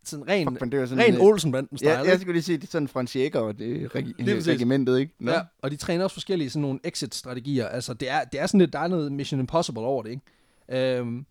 Sådan 0.03 0.27
ren, 0.27 0.48
Fuck, 0.48 0.62
men 0.62 0.72
det 0.72 0.79
var 0.79 0.86
sådan 0.86 1.03
ren 1.03 1.13
øh, 1.13 1.22
Olsenbanden-style. 1.22 1.89
Ja, 1.89 2.00
jeg 2.00 2.20
skulle 2.20 2.34
lige 2.34 2.44
sige, 2.44 2.58
det 2.58 2.63
er 2.63 2.72
sådan 2.72 2.88
Frans 2.88 3.15
Jäger, 3.15 3.39
og 3.39 3.60
det 3.60 3.96
regi- 3.96 4.13
regimentet, 4.51 5.00
ikke? 5.00 5.13
Nå. 5.20 5.32
Ja, 5.32 5.41
og 5.62 5.72
de 5.72 5.75
træner 5.75 6.03
også 6.03 6.13
forskellige 6.13 6.50
sådan 6.50 6.62
nogle 6.62 6.79
exit-strategier. 6.84 7.68
Altså, 7.68 7.94
det 7.94 8.10
er, 8.10 8.24
det 8.24 8.39
er 8.39 8.48
sådan 8.48 8.60
lidt, 8.60 8.74
der 8.74 8.79
er 8.79 8.88
noget 8.88 9.12
Mission 9.12 9.39
Impossible 9.39 9.82
over 9.82 10.03
det, 10.03 10.10
ikke? 10.10 10.98
Øhm, 10.98 11.25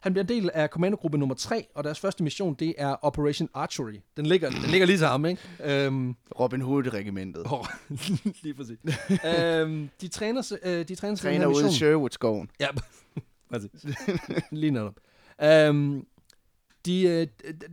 han 0.00 0.12
bliver 0.12 0.24
en 0.24 0.28
del 0.28 0.50
af 0.54 0.70
kommandogruppe 0.70 1.18
nummer 1.18 1.34
3, 1.34 1.66
og 1.74 1.84
deres 1.84 2.00
første 2.00 2.22
mission, 2.24 2.54
det 2.54 2.74
er 2.78 2.96
Operation 3.02 3.48
Archery. 3.54 3.94
Den 4.16 4.26
ligger, 4.26 4.50
den 4.50 4.70
ligger 4.70 4.86
lige 4.86 4.98
til 4.98 5.06
ham, 5.06 5.26
ikke? 5.26 5.42
Øhm, 5.64 6.14
Robin 6.40 6.60
Hood-regimentet. 6.60 7.42
oh, 7.46 7.66
lige 8.42 8.54
præcis. 8.54 8.78
øhm, 9.26 9.88
de 10.00 10.08
træner, 10.08 10.42
sig- 10.42 10.58
øh, 10.64 10.88
de 10.88 10.94
træner, 10.94 11.14
sig 11.16 11.22
Træner 11.30 11.46
ude 11.46 11.68
i. 11.68 11.72
Sherwood-skoven. 11.72 12.50
Ja, 12.60 12.66
præcis. 13.50 13.86
Lige 14.52 14.70
netop. 14.70 14.94
Um, 15.70 16.06
de, 16.86 17.02
øh, 17.08 17.26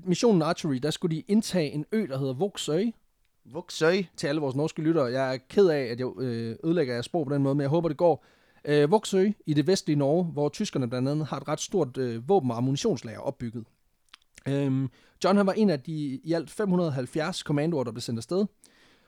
missionen 0.03 0.41
Archery, 0.41 0.75
der 0.75 0.91
skulle 0.91 1.15
de 1.15 1.23
indtage 1.27 1.71
en 1.71 1.85
ø, 1.91 2.07
der 2.07 2.17
hedder 2.17 2.33
Voksøy, 2.33 2.91
Vuxøy. 3.53 4.03
til 4.17 4.27
alle 4.27 4.41
vores 4.41 4.55
norske 4.55 4.81
lyttere. 4.81 5.05
Jeg 5.05 5.33
er 5.33 5.37
ked 5.49 5.67
af, 5.67 5.81
at 5.81 5.99
jeg 5.99 6.07
øh, 6.19 6.55
ødelægger 6.63 6.93
jeres 6.93 7.05
sprog 7.05 7.27
på 7.27 7.33
den 7.33 7.43
måde, 7.43 7.55
men 7.55 7.61
jeg 7.61 7.69
håber, 7.69 7.87
det 7.89 7.97
går. 7.97 8.25
Øh, 8.67 8.91
Voksøy 8.91 9.31
i 9.45 9.53
det 9.53 9.67
vestlige 9.67 9.95
Norge, 9.95 10.23
hvor 10.23 10.49
tyskerne 10.49 10.89
blandt 10.89 11.09
andet 11.09 11.25
har 11.27 11.37
et 11.37 11.47
ret 11.47 11.59
stort 11.61 11.97
øh, 11.97 12.29
våben- 12.29 12.51
og 12.51 12.57
ammunitionslager 12.57 13.19
opbygget. 13.19 13.65
Øhm, 14.47 14.89
John 15.23 15.37
han 15.37 15.45
var 15.45 15.53
en 15.53 15.69
af 15.69 15.79
de 15.79 16.19
i 16.23 16.33
alt 16.33 16.49
570 16.49 17.43
kommandoer, 17.43 17.83
der 17.83 17.91
blev 17.91 18.01
sendt 18.01 18.19
afsted. 18.19 18.45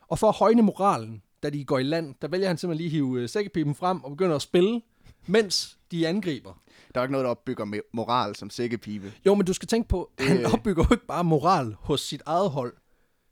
Og 0.07 0.19
for 0.19 0.27
at 0.29 0.35
højne 0.35 0.61
moralen, 0.61 1.21
da 1.43 1.49
de 1.49 1.65
går 1.65 1.79
i 1.79 1.83
land, 1.83 2.15
der 2.21 2.27
vælger 2.27 2.47
han 2.47 2.57
simpelthen 2.57 2.77
lige 2.77 2.87
at 2.87 2.91
hive 2.91 3.21
øh, 3.21 3.29
sækkepipen 3.29 3.75
frem 3.75 4.03
og 4.03 4.11
begynder 4.11 4.35
at 4.35 4.41
spille, 4.41 4.81
mens 5.27 5.77
de 5.91 6.07
angriber. 6.07 6.61
der 6.95 7.01
er 7.01 7.05
ikke 7.05 7.11
noget, 7.11 7.25
der 7.25 7.31
opbygger 7.31 7.81
moral 7.93 8.35
som 8.35 8.49
sækkepibe. 8.49 9.13
Jo, 9.25 9.35
men 9.35 9.45
du 9.45 9.53
skal 9.53 9.67
tænke 9.67 9.89
på, 9.89 10.11
Det- 10.17 10.27
han 10.27 10.45
opbygger 10.45 10.83
jo 10.89 10.95
ikke 10.95 11.05
bare 11.07 11.23
moral 11.23 11.75
hos 11.79 12.01
sit 12.01 12.21
eget 12.25 12.49
hold. 12.49 12.73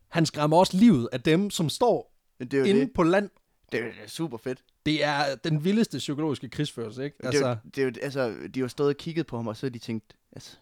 Han 0.08 0.26
skræmmer 0.26 0.56
også 0.56 0.76
livet 0.76 1.08
af 1.12 1.20
dem, 1.20 1.50
som 1.50 1.68
står 1.68 2.12
inde 2.40 2.80
det. 2.80 2.90
på 2.94 3.02
land. 3.02 3.30
Det 3.72 3.80
er 3.80 4.08
super 4.08 4.36
fedt. 4.38 4.64
Det 4.86 5.04
er 5.04 5.34
den 5.34 5.64
vildeste 5.64 5.98
psykologiske 5.98 6.48
krigsførelse, 6.48 7.04
ikke? 7.04 7.16
Altså, 7.26 7.56
det, 7.64 7.74
det 7.74 7.96
er 7.96 8.04
altså, 8.04 8.34
de 8.54 8.60
har 8.60 8.68
stået 8.68 8.88
og 8.88 8.96
kigget 8.96 9.26
på 9.26 9.36
ham, 9.36 9.46
og 9.46 9.56
så 9.56 9.66
har 9.66 9.70
de 9.70 9.78
tænkt, 9.78 10.16
altså, 10.32 10.56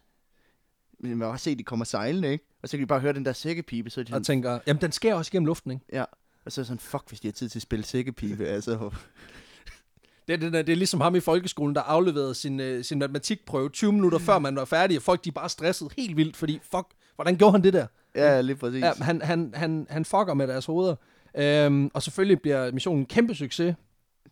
man 0.99 1.11
kan 1.17 1.23
også 1.27 1.43
se, 1.43 1.51
at 1.51 1.57
de 1.59 1.63
kommer 1.63 1.85
sejlende, 1.85 2.31
ikke? 2.31 2.45
Og 2.63 2.69
så 2.69 2.77
kan 2.77 2.81
de 2.81 2.87
bare 2.87 2.99
høre 2.99 3.13
den 3.13 3.25
der 3.25 3.33
sækkepibe, 3.33 3.89
så 3.89 4.01
de 4.01 4.03
og 4.03 4.07
sådan, 4.07 4.23
tænker, 4.23 4.59
jamen 4.67 4.81
den 4.81 4.91
sker 4.91 5.13
også 5.15 5.29
igennem 5.33 5.45
luften, 5.45 5.71
ikke? 5.71 5.85
ja. 5.93 6.03
Og 6.45 6.51
så 6.51 6.61
er 6.61 6.65
sådan, 6.65 6.79
fuck, 6.79 7.03
hvis 7.07 7.19
de 7.19 7.27
har 7.27 7.31
tid 7.33 7.49
til 7.49 7.57
at 7.59 7.61
spille 7.63 7.85
sækkepibe, 7.85 8.47
altså. 8.55 8.89
Det, 10.27 10.33
er- 10.33 10.37
det, 10.37 10.55
er- 10.55 10.61
det 10.61 10.71
er 10.73 10.75
ligesom 10.75 11.01
ham 11.01 11.15
i 11.15 11.19
folkeskolen, 11.19 11.75
der 11.75 11.81
afleverede 11.81 12.35
sin, 12.35 12.59
øh, 12.59 12.83
sin 12.83 12.99
matematikprøve 12.99 13.69
20 13.69 13.91
minutter 13.93 14.19
før 14.19 14.39
man 14.39 14.55
var 14.55 14.65
færdig, 14.65 14.97
og 14.97 15.03
folk 15.03 15.25
de 15.25 15.31
bare 15.31 15.49
stresset 15.49 15.87
helt 15.97 16.17
vildt, 16.17 16.37
fordi 16.37 16.59
fuck, 16.63 16.87
hvordan 17.15 17.37
gjorde 17.37 17.51
han 17.51 17.63
det 17.63 17.73
der? 17.73 17.87
Ja, 18.15 18.41
lige 18.41 18.55
præcis. 18.55 18.81
Ja, 18.83 18.91
han, 19.01 19.21
han, 19.21 19.51
han, 19.55 19.87
han 19.89 20.05
fucker 20.05 20.33
med 20.33 20.47
deres 20.47 20.65
hoveder. 20.65 20.95
Øhm, 21.37 21.91
og 21.93 22.03
selvfølgelig 22.03 22.41
bliver 22.41 22.71
missionen 22.71 22.99
en 22.99 23.05
kæmpe 23.05 23.35
succes. 23.35 23.75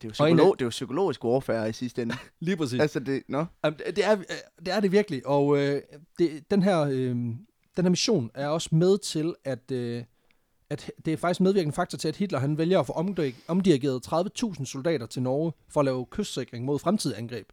Det, 0.01 0.03
er 0.03 0.07
jo 0.19 0.23
og 0.23 0.29
en 0.31 0.35
psykolog, 0.37 0.59
det 0.59 0.61
er 0.61 0.65
jo 0.65 0.69
psykologisk 0.69 1.23
warfare 1.25 1.69
i 1.69 1.73
sidste 1.73 2.01
ende. 2.01 2.15
Lige 2.39 2.57
præcis. 2.57 2.79
altså, 2.79 2.99
det, 2.99 3.23
nå. 3.27 3.45
Jamen, 3.63 3.79
det- 3.95 4.05
er, 4.05 4.11
øh, 4.17 4.23
det 4.65 4.73
er 4.73 4.79
det 4.79 4.91
virkelig, 4.91 5.27
og 5.27 5.57
øh, 5.57 5.81
det, 6.19 6.51
den, 6.51 6.63
her, 6.63 6.79
øh, 6.81 7.15
den 7.77 7.83
her 7.83 7.89
mission 7.89 8.31
er 8.33 8.47
også 8.47 8.69
med 8.71 8.97
til, 8.97 9.35
at, 9.43 9.71
øh, 9.71 10.03
at 10.69 10.91
det 11.05 11.13
er 11.13 11.17
faktisk 11.17 11.41
medvirkende 11.41 11.73
faktor 11.75 11.97
til, 11.97 12.07
at 12.07 12.15
Hitler 12.15 12.39
han 12.39 12.57
vælger 12.57 12.79
at 12.79 12.85
få 12.87 12.93
omdi- 12.93 13.35
omdirigeret 13.47 14.07
30.000 14.07 14.65
soldater 14.65 15.05
til 15.05 15.21
Norge 15.21 15.51
for 15.69 15.79
at 15.79 15.85
lave 15.85 16.05
kystsikring 16.11 16.65
mod 16.65 16.79
fremtidige 16.79 17.17
angreb. 17.17 17.47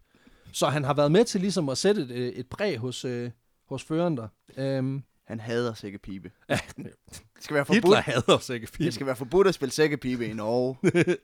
Så 0.52 0.66
han 0.66 0.84
har 0.84 0.94
været 0.94 1.12
med 1.12 1.24
til 1.24 1.40
ligesom 1.40 1.68
at 1.68 1.78
sætte 1.78 2.02
et, 2.02 2.10
øh, 2.10 2.28
et 2.28 2.46
præg 2.46 2.78
hos, 2.78 3.04
øh, 3.04 3.30
hos 3.68 3.84
føreren 3.84 4.16
der. 4.16 4.28
Øhm, 4.56 5.02
Han 5.26 5.40
hader 5.40 5.74
sækkepibe. 5.74 6.30
ja, 6.48 6.58
Det 6.76 6.92
skal 7.40 7.54
være 7.54 7.64
Hitler 7.68 7.80
forbudt. 7.82 7.98
hader 7.98 8.38
sikkert 8.38 8.70
Det 8.78 8.94
skal 8.94 9.06
være 9.06 9.16
forbudt 9.16 9.46
at 9.46 9.54
spille 9.54 9.72
sækkepibe 9.72 10.26
i 10.26 10.32
Norge. 10.32 10.76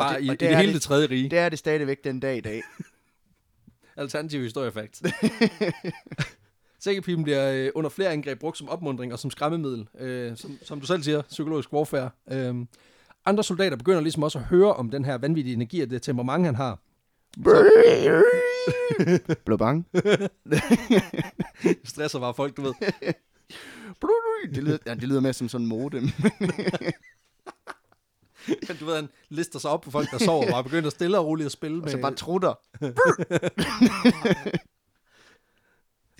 Bare 0.00 0.14
det- 0.16 0.22
i, 0.22 0.26
i 0.26 0.30
det 0.30 0.40
det 0.40 0.48
er 0.50 0.56
hele 0.56 0.66
det- 0.66 0.74
det 0.74 0.82
tredje 0.82 1.06
rige. 1.10 1.30
Det 1.30 1.38
er 1.38 1.48
det 1.48 1.58
stadigvæk 1.58 2.04
den 2.04 2.20
dag 2.20 2.36
i 2.36 2.40
dag. 2.40 2.62
Alternativ 3.96 4.42
historiefakt. 4.42 5.02
Sækkepipen 6.80 7.24
bliver 7.24 7.52
øh, 7.52 7.70
under 7.74 7.90
flere 7.90 8.10
angreb 8.12 8.38
brugt 8.40 8.58
som 8.58 8.68
opmundring 8.68 9.12
og 9.12 9.18
som 9.18 9.30
skræmmemiddel. 9.30 9.86
Øh, 9.98 10.36
som, 10.36 10.58
som 10.62 10.80
du 10.80 10.86
selv 10.86 11.02
siger, 11.02 11.22
psykologisk 11.22 11.72
warfare. 11.72 12.10
Øh, 12.32 12.54
andre 13.26 13.44
soldater 13.44 13.76
begynder 13.76 14.00
ligesom 14.00 14.22
også 14.22 14.38
at 14.38 14.44
høre 14.44 14.74
om 14.74 14.90
den 14.90 15.04
her 15.04 15.18
vanvittige 15.18 15.54
energi 15.54 15.80
og 15.80 15.90
det 15.90 16.02
temperament, 16.02 16.44
han 16.46 16.54
har. 16.54 16.78
Blev 19.44 19.58
bange. 19.58 19.84
Stresser 21.84 22.20
bare 22.20 22.34
folk, 22.34 22.56
du 22.56 22.62
ved. 22.62 22.72
Det 24.54 24.64
lyder, 24.64 24.78
ja, 24.86 24.94
det 24.94 25.02
lyder 25.02 25.20
mere 25.20 25.32
som 25.32 25.48
sådan 25.48 25.64
en 25.64 25.68
modem. 25.68 26.08
du 28.80 28.84
ved, 28.84 28.94
han 28.94 29.08
lister 29.28 29.58
sig 29.58 29.70
op 29.70 29.80
på 29.80 29.90
folk, 29.90 30.10
der 30.10 30.18
sover, 30.18 30.54
og 30.54 30.64
begynder 30.64 30.90
stille 30.90 31.18
og 31.18 31.26
roligt 31.26 31.46
at 31.46 31.52
spille 31.52 31.76
Og 31.78 31.82
med... 31.84 31.90
så 31.90 31.98
bare 31.98 32.14
trutter. 32.14 32.54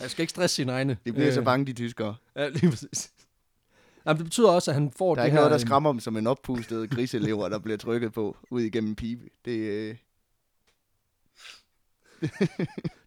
Jeg 0.00 0.10
skal 0.10 0.22
ikke 0.22 0.30
stresse 0.30 0.56
sine 0.56 0.72
egne. 0.72 0.96
De 1.04 1.12
bliver 1.12 1.28
øh. 1.28 1.34
så 1.34 1.42
bange, 1.42 1.66
de 1.66 1.72
tyskere. 1.72 2.16
Ja, 2.36 2.48
lige 2.48 2.70
præcis. 2.70 3.12
Jamen, 4.06 4.18
det 4.18 4.24
betyder 4.26 4.50
også, 4.50 4.70
at 4.70 4.74
han 4.74 4.90
får 4.90 5.14
Der 5.14 5.22
er 5.22 5.24
det 5.24 5.28
ikke 5.28 5.34
her... 5.34 5.40
noget, 5.40 5.50
der 5.50 5.56
øh, 5.56 5.66
skræmmer 5.66 5.92
dem 5.92 6.00
som 6.00 6.16
en 6.16 6.26
oppustet 6.26 6.90
griselever, 6.90 7.48
der 7.48 7.58
bliver 7.58 7.78
trykket 7.78 8.12
på 8.12 8.36
ud 8.50 8.62
igennem 8.62 8.90
en 8.90 8.96
pibe. 8.96 9.24
Det, 9.44 9.50
øh, 9.58 9.96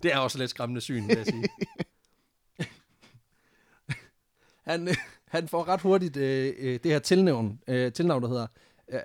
Det 0.03 0.13
er 0.13 0.17
også 0.17 0.37
lidt 0.37 0.49
skræmmende 0.49 0.81
syn, 0.81 1.07
vil 1.07 1.17
jeg 1.17 1.25
sige. 1.25 1.47
han, 4.63 4.87
øh, 4.87 4.95
han 5.27 5.47
får 5.47 5.67
ret 5.67 5.81
hurtigt 5.81 6.17
øh, 6.17 6.53
øh, 6.57 6.79
det 6.83 6.91
her 6.91 6.99
tilnavn, 6.99 7.59
øh, 7.67 7.91
tilnavn, 7.93 8.23
der 8.23 8.29
hedder, 8.29 8.47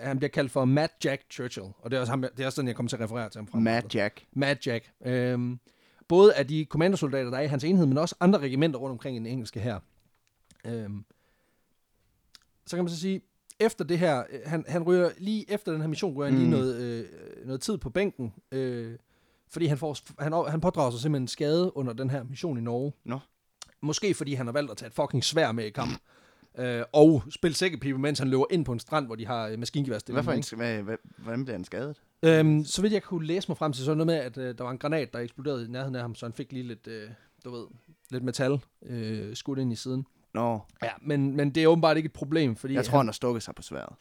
han 0.01 0.19
bliver 0.19 0.31
kaldt 0.31 0.51
for 0.53 0.65
Mad 0.65 0.89
Jack 1.05 1.23
Churchill, 1.31 1.67
og 1.79 1.91
det 1.91 1.97
er 1.97 2.01
også, 2.01 2.13
ham, 2.13 2.21
det 2.23 2.41
er 2.43 2.47
også 2.47 2.57
sådan, 2.57 2.69
jeg 2.69 2.77
kommer 2.77 2.89
til 2.89 2.97
at 2.97 3.03
referere 3.03 3.29
til 3.29 3.39
ham 3.39 3.47
fra. 3.47 3.59
Mad 3.59 3.83
Jack. 3.95 4.25
Mad 4.33 4.57
Jack. 4.67 4.91
Øhm, 5.05 5.59
både 6.09 6.35
af 6.35 6.47
de 6.47 6.65
kommandosoldater, 6.65 7.31
der 7.31 7.39
er 7.39 7.43
i 7.43 7.47
hans 7.47 7.65
enhed, 7.65 7.87
men 7.87 7.99
også 7.99 8.15
andre 8.21 8.39
regimenter 8.39 8.79
rundt 8.81 8.93
omkring 8.93 9.17
i 9.17 9.19
den 9.19 9.27
engelske 9.27 9.61
her. 9.61 9.81
Øhm, 10.65 11.05
så 12.67 12.77
kan 12.77 12.85
man 12.85 12.91
så 12.91 13.01
sige, 13.01 13.21
efter 13.61 13.85
det 13.85 13.99
her, 13.99 14.23
øh, 14.31 14.41
han, 14.47 14.65
han 14.69 14.83
ryger 14.83 15.11
lige 15.19 15.51
efter 15.53 15.73
den 15.73 15.81
her 15.81 15.89
mission, 15.89 16.15
ryger 16.15 16.31
han 16.31 16.39
lige 16.39 16.51
Mm. 16.51 16.57
noget, 16.57 16.81
øh, 16.81 17.07
noget 17.47 17.61
tid 17.61 17.79
på 17.79 17.91
bænken, 17.91 18.33
øh, 18.53 18.97
fordi 19.51 19.67
han, 19.67 19.79
får, 19.79 19.97
han, 20.23 20.33
han 20.51 20.61
pådrager 20.61 20.91
sig 20.91 21.01
simpelthen 21.01 21.23
en 21.23 21.29
skade 21.29 21.77
under 21.77 21.93
den 21.93 22.11
her 22.11 22.23
mission 22.25 22.59
i 22.59 22.61
Norge. 22.61 22.93
Nå. 23.05 23.19
Måske 23.81 24.15
fordi 24.15 24.35
han 24.35 24.47
har 24.47 24.53
valgt 24.53 24.71
at 24.71 24.77
tage 24.77 24.87
et 24.87 24.95
fucking 24.95 25.25
svær 25.25 25.53
med 25.53 25.65
i 25.65 25.71
kamp. 25.71 25.91
Øh, 26.59 26.83
og 26.93 27.23
spille 27.31 27.55
sækkepipe, 27.55 27.99
mens 27.99 28.19
han 28.19 28.29
løber 28.29 28.45
ind 28.51 28.65
på 28.65 28.73
en 28.73 28.79
strand, 28.79 29.07
hvor 29.07 29.15
de 29.15 29.27
har 29.27 29.47
øh, 29.47 29.59
maskingevær 29.59 29.99
Hvad 30.13 30.23
for 30.23 30.33
en, 30.33 30.43
hvad, 30.57 30.83
hvad, 30.83 30.97
hvordan 31.19 31.45
bliver 31.45 31.57
han 31.57 31.65
skadet? 31.65 32.01
Øhm, 32.23 32.65
så 32.65 32.83
vidt 32.83 32.93
jeg 32.93 33.03
kunne 33.03 33.27
læse 33.27 33.49
mig 33.49 33.57
frem 33.57 33.73
til, 33.73 33.85
så 33.85 33.95
noget 33.95 34.07
med, 34.07 34.15
at 34.15 34.39
øh, 34.39 34.59
der 34.59 34.65
var 34.65 34.71
en 34.71 34.79
granat, 34.79 35.13
der 35.13 35.19
eksploderede 35.19 35.65
i 35.65 35.69
nærheden 35.69 35.95
af 35.95 36.03
ham, 36.03 36.15
så 36.15 36.27
han 36.27 36.33
fik 36.33 36.53
lige 36.53 36.63
lidt, 36.63 36.87
øh, 36.87 37.11
du 37.45 37.51
ved, 37.51 37.67
lidt 38.11 38.25
metal 38.25 38.61
øh, 38.87 39.37
skudt 39.37 39.59
ind 39.59 39.73
i 39.73 39.77
siden. 39.77 40.07
Nå, 40.35 40.61
Ja, 40.83 40.91
men, 41.03 41.37
men 41.37 41.51
det 41.51 41.63
er 41.63 41.67
åbenbart 41.67 41.97
ikke 41.97 42.07
et 42.07 42.13
problem, 42.13 42.57
fordi... 42.57 42.75
jeg 42.75 42.85
tror, 42.85 42.99
han 42.99 43.07
har 43.07 43.13
stukket 43.13 43.43
sig 43.43 43.55
på 43.55 43.63
sværet. 43.63 43.95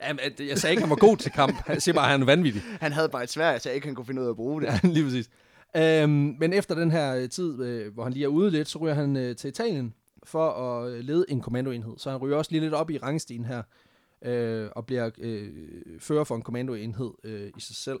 han, 0.00 0.18
jamen, 0.22 0.48
jeg 0.48 0.58
sagde 0.58 0.72
ikke, 0.72 0.80
at 0.80 0.88
han 0.88 0.90
var 0.90 0.96
god 0.96 1.16
til 1.16 1.30
kamp. 1.30 1.68
Jeg 1.68 1.82
siger 1.82 1.94
bare, 1.94 2.04
at 2.04 2.10
han 2.10 2.22
er 2.22 2.26
vanvittig. 2.26 2.62
Han 2.80 2.92
havde 2.92 3.08
bare 3.08 3.22
et 3.22 3.30
svær, 3.30 3.50
jeg 3.50 3.60
sagde 3.60 3.74
ikke, 3.74 3.86
han 3.86 3.94
kunne 3.94 4.06
finde 4.06 4.22
ud 4.22 4.26
af 4.26 4.30
at 4.30 4.36
bruge 4.36 4.62
det. 4.62 4.66
Ja, 4.66 4.80
lige 4.82 5.04
præcis. 5.04 5.30
Øhm, 5.76 6.36
men 6.38 6.52
efter 6.52 6.74
den 6.74 6.90
her 6.90 7.16
øh, 7.16 7.28
tid, 7.28 7.62
øh, 7.62 7.94
hvor 7.94 8.02
han 8.02 8.12
lige 8.12 8.24
er 8.24 8.28
ude 8.28 8.50
lidt, 8.50 8.68
så 8.68 8.78
ryger 8.78 8.94
han 8.94 9.16
øh, 9.16 9.36
til 9.36 9.48
Italien 9.48 9.94
for 10.24 10.50
at 10.50 10.90
øh, 10.92 11.00
lede 11.00 11.24
en 11.28 11.40
kommandoenhed. 11.40 11.94
Så 11.96 12.10
han 12.10 12.18
ryger 12.20 12.36
også 12.36 12.50
lige 12.50 12.60
lidt 12.60 12.74
op 12.74 12.90
i 12.90 12.98
rangstigen 12.98 13.44
her, 13.44 13.62
øh, 14.22 14.68
og 14.76 14.86
bliver 14.86 15.10
øh, 15.18 15.50
fører 15.98 16.24
for 16.24 16.36
en 16.36 16.42
kommandoenhed 16.42 17.10
øh, 17.24 17.50
i 17.56 17.60
sig 17.60 17.76
selv. 17.76 18.00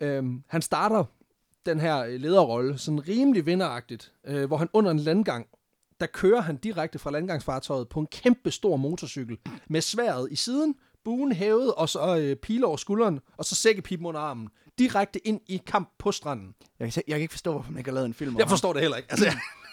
Øhm, 0.00 0.42
han 0.46 0.62
starter 0.62 1.04
den 1.66 1.80
her 1.80 1.98
øh, 1.98 2.20
lederrolle 2.20 2.78
sådan 2.78 3.08
rimelig 3.08 3.46
vinderagtigt, 3.46 4.12
øh, 4.26 4.44
hvor 4.44 4.56
han 4.56 4.68
under 4.72 4.90
en 4.90 4.98
landgang, 4.98 5.46
der 6.00 6.06
kører 6.06 6.40
han 6.40 6.56
direkte 6.56 6.98
fra 6.98 7.10
landgangsfartøjet 7.10 7.88
på 7.88 8.00
en 8.00 8.06
kæmpe 8.06 8.50
stor 8.50 8.76
motorcykel 8.76 9.38
med 9.68 9.80
sværet 9.80 10.28
i 10.30 10.36
siden, 10.36 10.74
buen 11.04 11.32
hævet, 11.32 11.74
og 11.74 11.88
så 11.88 12.18
øh, 12.18 12.36
pile 12.36 12.66
over 12.66 12.76
skulderen, 12.76 13.20
og 13.36 13.44
så 13.44 13.54
sækkepipen 13.54 14.06
under 14.06 14.20
armen. 14.20 14.48
Direkte 14.78 15.26
ind 15.28 15.40
i 15.46 15.62
kamp 15.66 15.90
på 15.98 16.12
stranden. 16.12 16.54
Jeg 16.78 16.92
kan, 16.92 17.02
jeg 17.08 17.14
kan 17.14 17.22
ikke 17.22 17.32
forstå, 17.32 17.52
hvorfor 17.52 17.70
man 17.70 17.78
ikke 17.78 17.90
har 17.90 17.94
lavet 17.94 18.06
en 18.06 18.14
film 18.14 18.34
om 18.34 18.38
Jeg 18.38 18.48
forstår 18.48 18.72
det 18.72 18.82
heller 18.82 18.96
ikke. 18.96 19.10
Altså, 19.10 19.26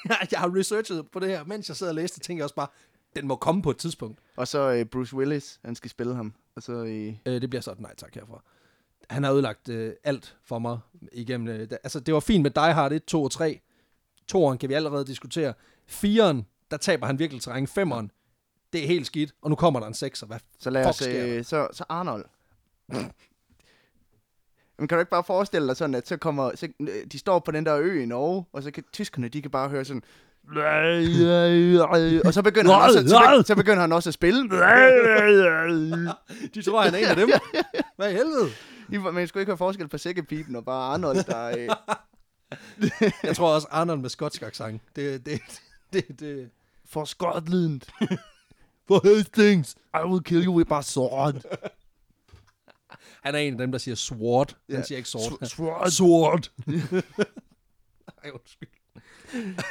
jeg, 0.31 0.39
har 0.39 0.55
researchet 0.55 1.11
på 1.11 1.19
det 1.19 1.29
her, 1.29 1.43
mens 1.43 1.69
jeg 1.69 1.75
sidder 1.75 1.91
og 1.91 1.95
læste, 1.95 2.19
tænker 2.19 2.39
jeg 2.39 2.43
også 2.43 2.55
bare, 2.55 2.67
den 3.15 3.27
må 3.27 3.35
komme 3.35 3.61
på 3.61 3.69
et 3.69 3.77
tidspunkt. 3.77 4.19
Og 4.35 4.47
så 4.47 4.71
øh, 4.71 4.85
Bruce 4.85 5.15
Willis, 5.15 5.59
han 5.65 5.75
skal 5.75 5.89
spille 5.89 6.15
ham. 6.15 6.33
Og 6.55 6.63
så 6.63 6.73
øh, 6.73 7.13
Øh, 7.25 7.41
det 7.41 7.49
bliver 7.49 7.61
så 7.61 7.71
et 7.71 7.79
nej 7.79 7.95
tak 7.95 8.15
herfra. 8.15 8.43
Han 9.09 9.23
har 9.23 9.33
ødelagt 9.33 9.69
øh, 9.69 9.93
alt 10.03 10.37
for 10.43 10.59
mig 10.59 10.79
igennem. 11.11 11.47
Øh, 11.47 11.69
da, 11.69 11.77
altså, 11.83 11.99
det 11.99 12.13
var 12.13 12.19
fint 12.19 12.43
med 12.43 12.51
Die 12.51 12.73
Hard 12.73 12.91
1, 12.91 13.05
2 13.05 13.23
og 13.23 13.31
3. 13.31 13.59
Toren 14.27 14.57
kan 14.57 14.69
vi 14.69 14.73
allerede 14.73 15.05
diskutere. 15.05 15.53
Firen, 15.87 16.45
der 16.71 16.77
taber 16.77 17.07
han 17.07 17.19
virkelig 17.19 17.41
terræn. 17.41 17.67
Femeren, 17.67 18.11
det 18.73 18.83
er 18.83 18.87
helt 18.87 19.05
skidt. 19.05 19.33
Og 19.41 19.49
nu 19.49 19.55
kommer 19.55 19.79
der 19.79 19.87
en 19.87 19.93
6. 19.93 20.19
Hvad? 20.19 20.39
Så 20.59 20.69
lad 20.69 20.85
os, 20.85 21.07
øh, 21.07 21.43
så, 21.43 21.67
så 21.71 21.83
Arnold. 21.89 22.25
Men 24.79 24.87
kan 24.87 24.95
du 24.95 24.99
ikke 24.99 25.09
bare 25.11 25.23
forestille 25.23 25.67
dig 25.67 25.77
sådan, 25.77 25.95
at 25.95 26.07
så 26.07 26.17
kommer, 26.17 26.51
så, 26.55 26.67
øh, 26.79 26.87
de 27.11 27.19
står 27.19 27.39
på 27.39 27.51
den 27.51 27.65
der 27.65 27.77
ø 27.77 28.01
i 28.01 28.05
Norge, 28.05 28.45
og 28.53 28.63
så 28.63 28.71
kan 28.71 28.83
tyskerne, 28.93 29.27
de 29.27 29.41
kan 29.41 29.51
bare 29.51 29.69
høre 29.69 29.85
sådan, 29.85 30.01
og 32.25 32.33
så 32.33 32.41
begynder, 32.43 32.73
han 32.73 32.81
også, 32.83 33.07
så, 33.09 33.19
be- 33.39 33.43
så 33.47 33.55
begynder 33.55 33.81
han 33.81 33.91
også 33.91 34.09
at 34.09 34.13
spille. 34.13 34.43
De 36.55 36.61
tror, 36.61 36.81
han 36.81 36.93
er 36.93 36.97
en 36.97 37.05
af 37.05 37.15
dem. 37.15 37.29
Hvad 37.97 38.09
i 38.11 38.13
helvede? 38.13 38.49
I- 38.91 38.97
Man 38.97 39.27
skulle 39.27 39.41
ikke 39.41 39.49
have 39.51 39.57
forskel 39.57 39.87
på 39.87 39.97
sækkepipen 39.97 40.55
og 40.55 40.65
bare 40.65 40.93
Arnold, 40.93 41.23
der... 41.23 41.47
Øh, 41.57 41.69
Jeg 43.23 43.35
tror 43.35 43.53
også, 43.55 43.67
Arnold 43.71 43.99
med 43.99 44.09
skotsk 44.09 44.41
accent. 44.41 44.81
Det, 44.95 45.25
det, 45.25 45.41
det, 45.93 46.19
det. 46.19 46.49
For 46.89 47.05
Scotland, 47.05 47.81
For 48.87 49.15
Hastings. 49.17 49.75
I 49.93 50.07
will 50.07 50.23
kill 50.23 50.45
you 50.45 50.53
with 50.57 50.71
my 50.71 50.81
sword. 50.81 51.33
Han 53.25 53.35
er 53.35 53.39
en 53.39 53.53
af 53.53 53.57
dem, 53.57 53.71
der 53.71 53.79
siger 53.79 53.95
sword. 53.95 54.57
Han 54.69 54.77
Ja. 54.79 54.83
siger 54.83 54.97
ikke 54.97 55.09
sword. 55.09 55.45
Sword. 55.55 55.89
Sword. 55.91 56.51
Ej, 58.23 58.31
undskyld. 58.31 58.69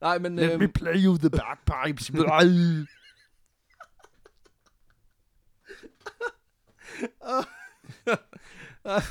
Nej, 0.00 0.18
men... 0.18 0.36
Let 0.36 0.50
øhm, 0.52 0.60
me 0.60 0.68
play 0.68 1.04
you 1.04 1.16
the 1.18 1.30
bagpipes. 1.30 2.12
nej, 2.12 2.44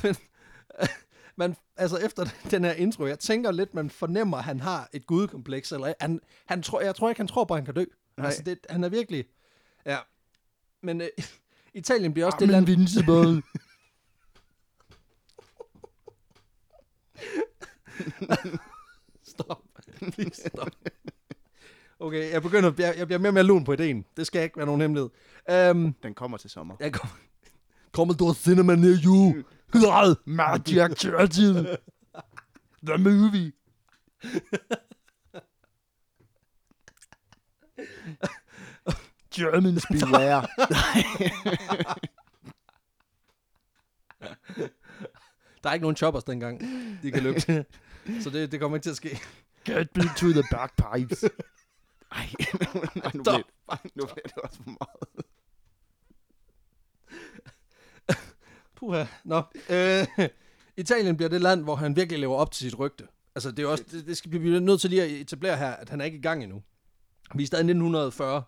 men 0.02 0.16
man, 1.36 1.56
altså 1.76 1.96
efter 1.96 2.24
den 2.50 2.64
her 2.64 2.72
intro, 2.72 3.06
jeg 3.06 3.18
tænker 3.18 3.50
lidt, 3.50 3.74
man 3.74 3.90
fornemmer, 3.90 4.36
at 4.36 4.44
han 4.44 4.60
har 4.60 4.88
et 4.92 5.06
gudkompleks, 5.06 5.72
eller 5.72 5.92
han, 6.00 6.20
han 6.46 6.62
tror, 6.62 6.80
jeg 6.80 6.94
tror 6.94 7.08
ikke, 7.08 7.18
han 7.18 7.28
tror 7.28 7.44
på, 7.44 7.54
at 7.54 7.58
han 7.58 7.64
kan 7.64 7.74
dø. 7.74 7.84
Nej. 8.16 8.26
Altså, 8.26 8.42
det, 8.42 8.58
han 8.70 8.84
er 8.84 8.88
virkelig, 8.88 9.24
ja. 9.86 9.98
Men 10.82 11.00
øh, 11.00 11.08
Italien 11.74 12.12
bliver 12.12 12.26
også 12.26 12.36
det 12.40 12.46
I'm 12.46 12.50
land, 12.50 12.68
invincible. 12.68 13.42
stop. 19.32 19.62
Please 20.12 20.42
stop. 20.46 20.70
Okay, 22.00 22.32
jeg 22.32 22.42
begynder, 22.42 22.72
jeg, 22.78 22.94
jeg 22.98 23.06
bliver 23.06 23.18
mere 23.18 23.30
og 23.30 23.34
mere 23.34 23.44
lun 23.44 23.64
på 23.64 23.72
ideen. 23.72 24.04
Det 24.16 24.26
skal 24.26 24.42
ikke 24.42 24.56
være 24.56 24.66
nogen 24.66 24.80
hemmelighed. 24.80 25.10
Um, 25.70 25.92
Den 26.02 26.14
kommer 26.14 26.36
til 26.36 26.50
sommer. 26.50 26.76
jeg 26.80 26.92
kommer... 26.92 27.16
Commodore 27.92 28.34
Cinema 28.34 28.74
near 28.74 28.96
you. 29.04 29.42
God, 29.72 30.16
Magic 30.24 30.98
Churchill. 30.98 31.76
The 32.86 32.98
movie. 32.98 33.52
German 39.34 39.78
Beware. 39.90 40.46
Der 45.62 45.70
er 45.70 45.74
ikke 45.74 45.84
nogen 45.84 45.96
choppers 45.96 46.24
dengang, 46.24 46.60
de 47.02 47.10
kan 47.10 47.22
løbe. 47.22 47.40
Så 48.20 48.30
det, 48.30 48.52
det 48.52 48.60
kommer 48.60 48.76
ikke 48.76 48.84
til 48.84 48.90
at 48.90 48.96
ske. 48.96 49.20
Get 49.64 49.96
me 49.96 50.02
to 50.16 50.26
the 50.26 50.42
bagpipes. 50.50 51.24
Ej, 52.12 52.28
nej, 52.94 53.10
nu 53.14 53.22
bliver, 53.22 53.42
nu 53.94 54.04
bliver 54.04 54.24
det 54.24 54.36
også 54.42 54.56
for 54.56 54.70
meget. 54.70 55.26
Puha. 58.76 59.04
Nå. 59.24 59.42
Øh, 59.70 60.28
Italien 60.76 61.16
bliver 61.16 61.28
det 61.28 61.40
land, 61.40 61.62
hvor 61.62 61.74
han 61.74 61.96
virkelig 61.96 62.20
lever 62.20 62.36
op 62.36 62.50
til 62.50 62.70
sit 62.70 62.78
rygte. 62.78 63.06
Altså, 63.34 63.50
det, 63.50 63.62
er 63.62 63.66
også, 63.66 63.84
det, 63.90 64.06
det 64.06 64.16
skal 64.16 64.32
vi 64.32 64.38
blive 64.38 64.60
nødt 64.60 64.80
til 64.80 64.90
lige 64.90 65.02
at 65.02 65.10
etablere 65.10 65.56
her, 65.56 65.70
at 65.70 65.88
han 65.88 66.00
er 66.00 66.04
ikke 66.04 66.18
i 66.18 66.22
gang 66.22 66.42
endnu. 66.42 66.62
Vi 67.34 67.42
er 67.42 67.46
stadig 67.46 67.62
i 67.62 67.70
1940. 67.70 68.42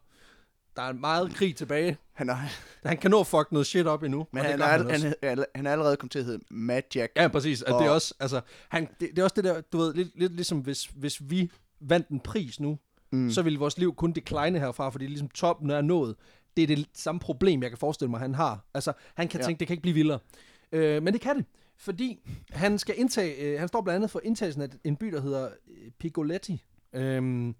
Der 0.76 0.82
er 0.82 0.92
meget 0.92 1.34
krig 1.34 1.56
tilbage. 1.56 1.96
Han 2.12 2.28
er, 2.28 2.36
Han 2.84 2.96
kan 2.96 3.10
nå 3.10 3.20
at 3.20 3.26
fuck 3.26 3.52
noget 3.52 3.66
shit 3.66 3.86
op 3.86 4.02
endnu. 4.02 4.26
men 4.32 4.44
han 4.44 4.60
er, 4.60 4.66
han, 4.66 5.14
er, 5.22 5.44
han 5.54 5.66
er 5.66 5.72
allerede 5.72 5.96
kommet 5.96 6.12
til 6.12 6.18
at 6.18 6.24
hedde 6.24 6.44
Mad 6.50 6.82
Jack. 6.94 7.12
Ja, 7.16 7.28
præcis. 7.28 7.62
Og- 7.62 7.80
det 7.82 7.86
er 7.86 7.90
også, 7.90 8.14
altså, 8.20 8.40
han, 8.68 8.88
det, 9.00 9.10
det, 9.10 9.18
er 9.18 9.22
også 9.22 9.34
det 9.36 9.44
der, 9.44 9.60
du 9.60 9.78
ved, 9.78 9.94
lidt, 9.94 10.18
lidt 10.18 10.32
ligesom 10.32 10.58
hvis, 10.58 10.84
hvis 10.84 11.22
vi 11.30 11.50
vandt 11.80 12.08
en 12.08 12.20
pris 12.20 12.60
nu, 12.60 12.78
mm. 13.12 13.30
så 13.30 13.42
ville 13.42 13.58
vores 13.58 13.78
liv 13.78 13.94
kun 13.94 14.12
decline 14.12 14.58
herfra, 14.58 14.88
fordi 14.90 15.06
ligesom 15.06 15.28
toppen 15.28 15.70
er 15.70 15.80
nået. 15.80 16.14
Det 16.56 16.62
er 16.62 16.66
det 16.76 16.86
samme 16.94 17.18
problem, 17.18 17.62
jeg 17.62 17.70
kan 17.70 17.78
forestille 17.78 18.10
mig, 18.10 18.20
han 18.20 18.34
har. 18.34 18.64
Altså, 18.74 18.92
han 19.14 19.28
kan 19.28 19.40
Ja. 19.40 19.46
tænke, 19.46 19.58
det 19.60 19.66
kan 19.66 19.74
ikke 19.74 19.82
blive 19.82 19.94
vildere. 19.94 20.18
Øh, 20.72 21.02
men 21.02 21.12
det 21.12 21.20
kan 21.20 21.36
det, 21.36 21.44
fordi 21.78 22.18
han 22.50 22.78
skal 22.78 22.94
indtage, 22.98 23.34
øh, 23.42 23.58
han 23.58 23.68
står 23.68 23.80
blandt 23.82 23.96
andet 23.96 24.10
for 24.10 24.20
indtagelsen 24.24 24.62
af 24.62 24.68
en 24.84 24.96
by, 24.96 25.06
der 25.06 25.20
hedder 25.20 25.48
Pigoletti, 25.98 26.64
øh, 26.92 27.52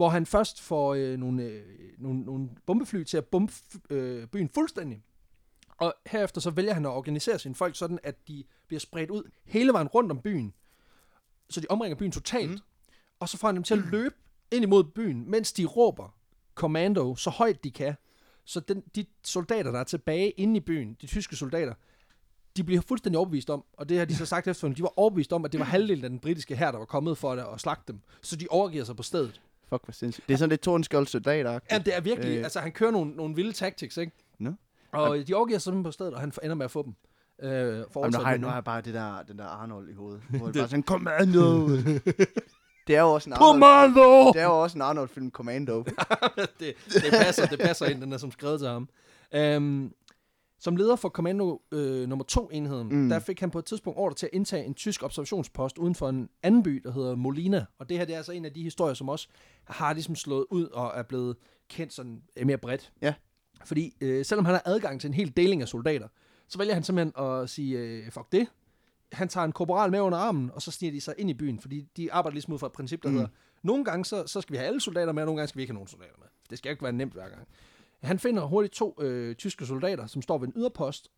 hvor 0.00 0.08
han 0.08 0.26
først 0.26 0.60
får 0.60 0.94
øh, 0.94 1.18
nogle, 1.18 1.42
øh, 1.42 1.62
nogle, 1.98 2.20
nogle 2.20 2.48
bombefly 2.66 3.02
til 3.02 3.16
at 3.16 3.26
bombe 3.26 3.52
øh, 3.90 4.26
byen 4.26 4.48
fuldstændig. 4.48 5.02
Og 5.78 5.94
herefter 6.06 6.40
så 6.40 6.50
vælger 6.50 6.74
han 6.74 6.84
at 6.84 6.90
organisere 6.90 7.38
sine 7.38 7.54
folk 7.54 7.76
sådan, 7.76 7.98
at 8.02 8.28
de 8.28 8.44
bliver 8.66 8.80
spredt 8.80 9.10
ud 9.10 9.30
hele 9.44 9.72
vejen 9.72 9.88
rundt 9.88 10.12
om 10.12 10.20
byen, 10.20 10.54
så 11.50 11.60
de 11.60 11.66
omringer 11.70 11.96
byen 11.96 12.12
totalt. 12.12 12.50
Mm. 12.50 12.58
Og 13.20 13.28
så 13.28 13.38
får 13.38 13.48
han 13.48 13.54
dem 13.54 13.62
til 13.62 13.74
at 13.74 13.80
løbe 13.90 14.14
ind 14.52 14.62
imod 14.62 14.84
byen, 14.84 15.30
mens 15.30 15.52
de 15.52 15.64
råber 15.64 16.14
commando 16.54 17.16
så 17.16 17.30
højt 17.30 17.64
de 17.64 17.70
kan. 17.70 17.94
Så 18.44 18.60
den, 18.60 18.82
de 18.94 19.06
soldater, 19.24 19.70
der 19.70 19.80
er 19.80 19.84
tilbage 19.84 20.30
inde 20.30 20.56
i 20.56 20.60
byen, 20.60 20.96
de 21.00 21.06
tyske 21.06 21.36
soldater, 21.36 21.74
de 22.56 22.64
bliver 22.64 22.80
fuldstændig 22.80 23.18
overbevist 23.18 23.50
om, 23.50 23.64
og 23.72 23.88
det 23.88 23.98
har 23.98 24.04
de 24.04 24.16
så 24.16 24.26
sagt 24.26 24.48
efterfølgende, 24.48 24.76
de 24.76 24.82
var 24.82 24.98
overbevist 24.98 25.32
om, 25.32 25.44
at 25.44 25.52
det 25.52 25.60
var 25.60 25.66
halvdelen 25.66 26.04
af 26.04 26.10
den 26.10 26.18
britiske 26.18 26.56
her, 26.56 26.70
der 26.70 26.78
var 26.78 26.84
kommet 26.84 27.18
for 27.18 27.32
at, 27.32 27.54
at 27.54 27.60
slagte 27.60 27.92
dem. 27.92 28.00
Så 28.22 28.36
de 28.36 28.46
overgiver 28.50 28.84
sig 28.84 28.96
på 28.96 29.02
stedet. 29.02 29.40
Fuck, 29.70 29.84
hvor 29.84 29.92
sindssygt. 29.92 30.28
Det 30.28 30.34
er 30.34 30.38
sådan 30.38 30.50
lidt 30.50 30.60
Tordenskjold 30.60 31.06
soldater 31.06 31.58
Ja, 31.70 31.78
det 31.78 31.96
er 31.96 32.00
virkelig, 32.00 32.36
Øh. 32.38 32.44
altså 32.44 32.60
han 32.60 32.72
kører 32.72 32.90
nogle, 32.90 33.10
nogle 33.10 33.34
vilde 33.34 33.52
tactics, 33.52 33.96
ikke? 33.96 34.12
Nå. 34.38 34.52
Og 34.92 35.18
de 35.28 35.34
overgiver 35.34 35.58
sig 35.58 35.62
simpelthen 35.62 35.84
på 35.84 35.90
stedet, 35.92 36.14
og 36.14 36.20
han 36.20 36.32
ender 36.42 36.54
med 36.56 36.64
at 36.64 36.70
få 36.70 36.82
dem. 36.82 36.94
Øh, 37.42 37.84
for 37.90 38.00
Jamen, 38.00 38.12
nu, 38.12 38.18
har 38.24 38.30
jeg, 38.30 38.38
nu 38.38 38.46
har 38.46 38.54
jeg 38.54 38.64
bare 38.64 38.80
det 38.80 38.94
der, 38.94 39.22
den 39.22 39.38
der 39.38 39.44
Arnold 39.44 39.88
i 39.88 39.92
hovedet. 39.92 40.22
Hvor 40.28 40.46
det 40.46 40.54
bare 40.54 40.68
sådan, 40.68 40.82
Commando! 40.82 41.68
det 42.86 42.96
er 42.96 43.00
jo 43.00 43.12
også 43.12 43.30
en 43.30 43.32
Arnold, 43.32 43.52
Commando! 43.52 44.32
det 44.32 44.40
er 44.40 44.44
jo 44.44 44.62
også 44.62 44.78
en 44.78 44.82
Arnold-film, 44.82 45.30
Commando. 45.30 45.82
det, 46.60 46.74
det, 46.88 47.10
passer, 47.10 47.46
det 47.46 47.58
passer 47.58 47.86
ind, 47.86 48.00
den 48.00 48.12
er 48.12 48.18
som 48.18 48.30
skrevet 48.30 48.60
til 48.60 48.68
ham. 48.68 48.88
Um, 49.56 49.94
som 50.60 50.76
leder 50.76 50.96
for 50.96 51.08
kommando 51.08 51.62
øh, 51.72 52.08
nummer 52.08 52.24
2 52.24 52.48
enheden, 52.52 52.88
Mm. 52.88 53.08
der 53.08 53.18
fik 53.18 53.40
han 53.40 53.50
på 53.50 53.58
et 53.58 53.64
tidspunkt 53.64 53.98
ordre 53.98 54.14
til 54.14 54.26
at 54.26 54.30
indtage 54.32 54.64
en 54.64 54.74
tysk 54.74 55.02
observationspost 55.02 55.78
uden 55.78 55.94
for 55.94 56.08
en 56.08 56.28
anden 56.42 56.62
by, 56.62 56.80
der 56.84 56.92
hedder 56.92 57.14
Molina. 57.14 57.64
Og 57.78 57.88
det 57.88 57.98
her 57.98 58.04
det 58.04 58.12
er 58.12 58.16
altså 58.16 58.32
en 58.32 58.44
af 58.44 58.52
de 58.52 58.62
historier, 58.62 58.94
som 58.94 59.08
også 59.08 59.28
har 59.64 59.92
ligesom 59.92 60.14
slået 60.16 60.46
ud 60.50 60.64
og 60.64 60.92
er 60.94 61.02
blevet 61.02 61.36
kendt 61.68 61.92
sådan 61.92 62.22
øh, 62.36 62.46
mere 62.46 62.58
bredt. 62.58 62.92
Ja. 63.02 63.14
Fordi 63.64 63.96
øh, 64.00 64.24
selvom 64.24 64.44
han 64.44 64.54
har 64.54 64.62
adgang 64.64 65.00
til 65.00 65.08
en 65.08 65.14
hel 65.14 65.36
deling 65.36 65.62
af 65.62 65.68
soldater, 65.68 66.08
så 66.48 66.58
vælger 66.58 66.74
han 66.74 66.82
simpelthen 66.82 67.24
at 67.24 67.50
sige, 67.50 67.78
øh, 67.78 68.10
fuck 68.10 68.32
det. 68.32 68.46
Han 69.12 69.28
tager 69.28 69.44
en 69.44 69.52
korporal 69.52 69.90
med 69.90 70.00
under 70.00 70.18
armen, 70.18 70.50
og 70.54 70.62
så 70.62 70.70
sniger 70.70 70.92
de 70.92 71.00
sig 71.00 71.14
ind 71.18 71.30
i 71.30 71.34
byen, 71.34 71.60
fordi 71.60 71.88
de 71.96 72.12
arbejder 72.12 72.34
ligesom 72.34 72.54
ud 72.54 72.58
fra 72.58 72.66
et 72.66 72.72
princip, 72.72 73.02
der 73.02 73.08
mm. 73.08 73.14
hedder, 73.14 73.28
nogle 73.62 73.84
gange 73.84 74.04
så, 74.04 74.26
så 74.26 74.40
skal 74.40 74.52
vi 74.52 74.56
have 74.56 74.66
alle 74.66 74.80
soldater 74.80 75.12
med, 75.12 75.22
og 75.22 75.26
nogle 75.26 75.38
gange 75.38 75.48
skal 75.48 75.56
vi 75.56 75.62
ikke 75.62 75.70
have 75.70 75.74
nogen 75.74 75.88
soldater 75.88 76.14
med. 76.18 76.26
Det 76.50 76.58
skal 76.58 76.70
ikke 76.70 76.82
være 76.82 76.92
nemt 76.92 77.12
hver 77.12 77.28
gang. 77.28 77.48
Han 78.02 78.18
finder 78.18 78.44
hurtigt 78.44 78.74
to 78.74 78.96
øh, 79.00 79.34
tyske 79.34 79.66
soldater, 79.66 80.06
som 80.06 80.22
står 80.22 80.38
ved 80.38 80.48
en 80.48 80.54
yderpost, 80.56 81.10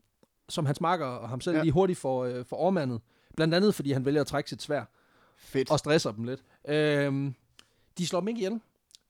som 0.48 0.66
hans 0.66 0.80
makker 0.80 1.06
og 1.06 1.28
ham 1.28 1.40
selv 1.40 1.56
Ja. 1.56 1.62
lige 1.62 1.72
hurtigt 1.72 1.98
får, 1.98 2.24
øh, 2.24 2.44
får 2.44 2.56
overmandet. 2.56 3.00
Blandt 3.36 3.54
andet, 3.54 3.74
fordi 3.74 3.92
han 3.92 4.04
vælger 4.04 4.20
at 4.20 4.26
trække 4.26 4.50
sit 4.50 4.62
svær 4.62 4.84
Fedt. 5.36 5.70
og 5.70 5.78
stresser 5.78 6.12
dem 6.12 6.24
lidt. 6.24 6.42
Øhm, 6.68 7.34
de 7.98 8.06
slår 8.06 8.20
dem 8.20 8.28
ikke 8.28 8.38
ihjel. 8.38 8.60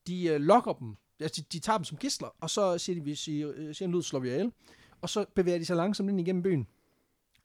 De 0.06 0.26
øh, 0.26 0.40
lokker 0.40 0.72
dem. 0.72 0.96
Altså, 1.20 1.40
de, 1.40 1.46
de 1.52 1.61
tager 1.61 1.76
dem 1.78 1.85
som 1.85 1.98
gisler, 1.98 2.28
og 2.40 2.50
så 2.50 2.78
siger 2.78 2.94
de, 2.96 3.02
hvis 3.02 3.28
I 3.28 3.42
øh, 3.42 3.74
siger 3.74 3.88
en 3.88 3.94
lyd, 3.94 4.02
slår 4.02 4.20
vi 4.20 4.28
ihjel. 4.28 4.52
Og 5.00 5.08
så 5.08 5.24
bevæger 5.35 5.58
de 5.58 5.64
sig 5.64 5.76
langsomt 5.76 6.11
ind 6.11 6.20
igennem 6.20 6.42
byen. 6.42 6.66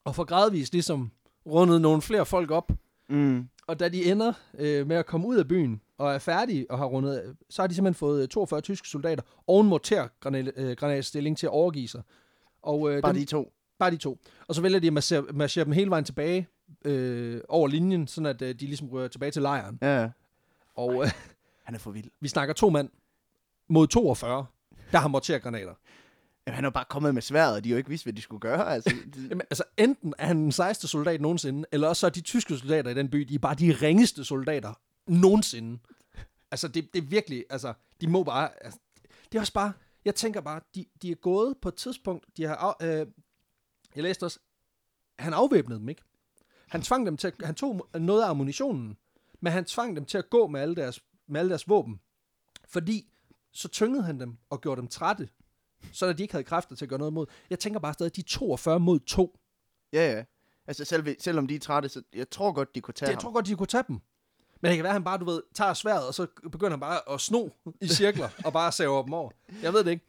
Og 0.03 0.15
får 0.15 0.23
gradvist 0.23 0.73
ligesom 0.73 1.11
rundet 1.45 1.81
nogle 1.81 2.01
flere 2.01 2.25
folk 2.25 2.51
op. 2.51 2.71
Mm. 3.09 3.49
Og 3.67 3.79
da 3.79 3.89
de 3.89 4.11
ender 4.11 4.33
øh, 4.57 4.87
med 4.87 4.95
at 4.95 5.05
komme 5.05 5.27
ud 5.27 5.35
af 5.37 5.47
byen 5.47 5.81
og 5.97 6.13
er 6.13 6.19
færdige 6.19 6.71
og 6.71 6.77
har 6.77 6.86
rundet, 6.86 7.36
så 7.49 7.62
har 7.62 7.67
de 7.67 7.75
simpelthen 7.75 7.99
fået 7.99 8.21
øh, 8.23 8.27
42 8.27 8.62
tyske 8.62 8.88
soldater 8.88 9.23
og 9.47 9.62
en 9.62 9.67
mortergranatstilling 9.67 11.38
til 11.38 11.45
at 11.47 11.51
overgive 11.51 11.88
sig. 11.88 12.01
Og, 12.62 12.91
øh, 12.95 13.01
Bare 13.01 13.13
dem, 13.13 13.19
de 13.19 13.25
to. 13.25 13.53
bare 13.79 13.91
de 13.91 13.97
to. 13.97 14.17
Og 14.47 14.55
så 14.55 14.62
vælger 14.62 14.79
de 14.79 14.88
at 14.88 14.93
marchere, 14.93 15.21
marchere 15.33 15.65
dem 15.65 15.73
hele 15.73 15.89
vejen 15.89 16.05
tilbage 16.05 16.47
øh, 16.86 17.41
over 17.49 17.67
linjen, 17.67 18.07
sådan 18.07 18.25
at 18.25 18.41
øh, 18.41 18.49
de 18.55 18.65
ligesom 18.65 18.89
rører 18.89 19.07
tilbage 19.07 19.31
til 19.31 19.41
lejren. 19.41 19.79
Ja, 19.81 20.01
ja. 20.01 20.10
Og 20.75 21.03
øh, 21.03 21.12
Han 21.63 21.75
er 21.75 21.79
for 21.79 21.91
vild. 21.91 22.10
vi 22.21 22.27
snakker 22.27 22.53
to 22.53 22.69
mand 22.69 22.89
mod 23.69 23.88
42, 23.88 24.45
der 24.91 24.97
har 24.97 25.07
mortergranater. 25.07 25.73
Jamen, 26.47 26.55
han 26.55 26.65
er 26.65 26.69
bare 26.69 26.86
kommet 26.89 27.13
med 27.13 27.21
sværet, 27.21 27.55
og 27.55 27.63
de 27.63 27.69
jo 27.69 27.77
ikke 27.77 27.89
vidst, 27.89 28.05
hvad 28.05 28.13
de 28.13 28.21
skulle 28.21 28.39
gøre. 28.39 28.69
Altså, 28.73 28.89
det, 29.13 29.29
Jamen, 29.29 29.41
altså, 29.41 29.63
enten 29.77 30.13
er 30.17 30.25
han 30.25 30.38
den 30.38 30.51
sejeste 30.51 30.88
soldat 30.88 31.21
nogensinde, 31.21 31.65
eller 31.71 31.88
også 31.88 31.99
så 31.99 32.05
er 32.05 32.10
de 32.12 32.21
tyske 32.21 32.57
soldater 32.57 32.91
i 32.91 32.93
den 32.93 33.10
by, 33.10 33.19
de 33.19 33.36
er 33.36 33.39
bare 33.39 33.55
de 33.55 33.71
ringeste 33.81 34.23
soldater 34.25 34.73
nogensinde. 35.07 35.79
Altså, 36.51 36.67
det, 36.67 36.93
det 36.93 37.03
er 37.03 37.07
virkelig, 37.07 37.45
altså, 37.49 37.73
de 38.01 38.07
må 38.07 38.23
bare, 38.23 38.63
altså, 38.63 38.79
det 39.31 39.35
er 39.37 39.39
også 39.41 39.53
bare, 39.53 39.73
jeg 40.05 40.15
tænker 40.15 40.41
bare, 40.41 40.61
de, 40.75 40.85
de 41.01 41.11
er 41.11 41.15
gået 41.15 41.57
på 41.61 41.69
et 41.69 41.75
tidspunkt, 41.75 42.25
de 42.37 42.43
har, 42.43 42.55
af- 42.79 43.01
øh, 43.01 43.07
jeg 43.95 44.03
læste 44.03 44.23
også, 44.23 44.39
han 45.19 45.33
afvæbnede 45.33 45.79
dem 45.79 45.89
ikke. 45.89 46.01
Han 46.67 46.81
tvang 46.81 47.05
dem 47.05 47.17
til, 47.17 47.27
at, 47.27 47.33
han 47.43 47.55
tog 47.55 47.89
noget 47.99 48.23
af 48.23 48.29
ammunitionen, 48.29 48.97
men 49.39 49.53
han 49.53 49.65
tvang 49.65 49.95
dem 49.95 50.05
til 50.05 50.17
at 50.17 50.29
gå 50.29 50.47
med 50.47 50.61
alle 50.61 50.75
deres, 50.75 51.03
med 51.27 51.39
alle 51.39 51.49
deres 51.49 51.67
våben. 51.69 51.99
Fordi 52.67 53.09
så 53.51 53.67
tyngede 53.67 54.03
han 54.03 54.19
dem 54.19 54.37
og 54.49 54.61
gjorde 54.61 54.81
dem 54.81 54.87
trætte, 54.87 55.29
så 55.93 56.13
de 56.13 56.23
ikke 56.23 56.33
havde 56.33 56.43
kræfter 56.43 56.75
til 56.75 56.85
at 56.85 56.89
gøre 56.89 56.99
noget 56.99 57.13
mod. 57.13 57.25
Jeg 57.49 57.59
tænker 57.59 57.79
bare 57.79 57.93
stadig, 57.93 58.15
de 58.15 58.21
er 58.21 58.25
42 58.27 58.79
mod 58.79 58.99
2. 58.99 59.39
ja, 59.93 60.11
ja. 60.17 60.23
Altså, 60.67 60.85
selv, 60.85 61.15
selvom 61.19 61.47
de 61.47 61.55
er 61.55 61.59
trætte, 61.59 61.89
så 61.89 62.03
jeg 62.13 62.29
tror 62.29 62.51
godt, 62.51 62.75
de 62.75 62.81
kunne 62.81 62.93
tage 62.93 63.07
Det, 63.07 63.11
jeg 63.11 63.15
ham. 63.17 63.21
tror 63.21 63.31
godt, 63.31 63.45
de 63.47 63.55
kunne 63.55 63.67
tage 63.67 63.83
dem. 63.87 63.99
Men 64.61 64.69
det 64.69 64.75
kan 64.77 64.83
være, 64.83 64.89
at 64.91 64.93
han 64.95 65.03
bare, 65.03 65.17
du 65.17 65.25
ved, 65.25 65.41
tager 65.53 65.73
sværet, 65.73 66.07
og 66.07 66.13
så 66.13 66.27
begynder 66.51 66.69
han 66.71 66.79
bare 66.79 66.99
at 67.13 67.21
sno 67.21 67.49
i 67.81 67.87
cirkler, 67.87 68.29
og 68.45 68.53
bare 68.53 68.71
saver 68.71 69.03
dem 69.03 69.13
over. 69.13 69.31
Jeg 69.63 69.73
ved 69.73 69.83
det 69.83 69.91
ikke. 69.91 70.05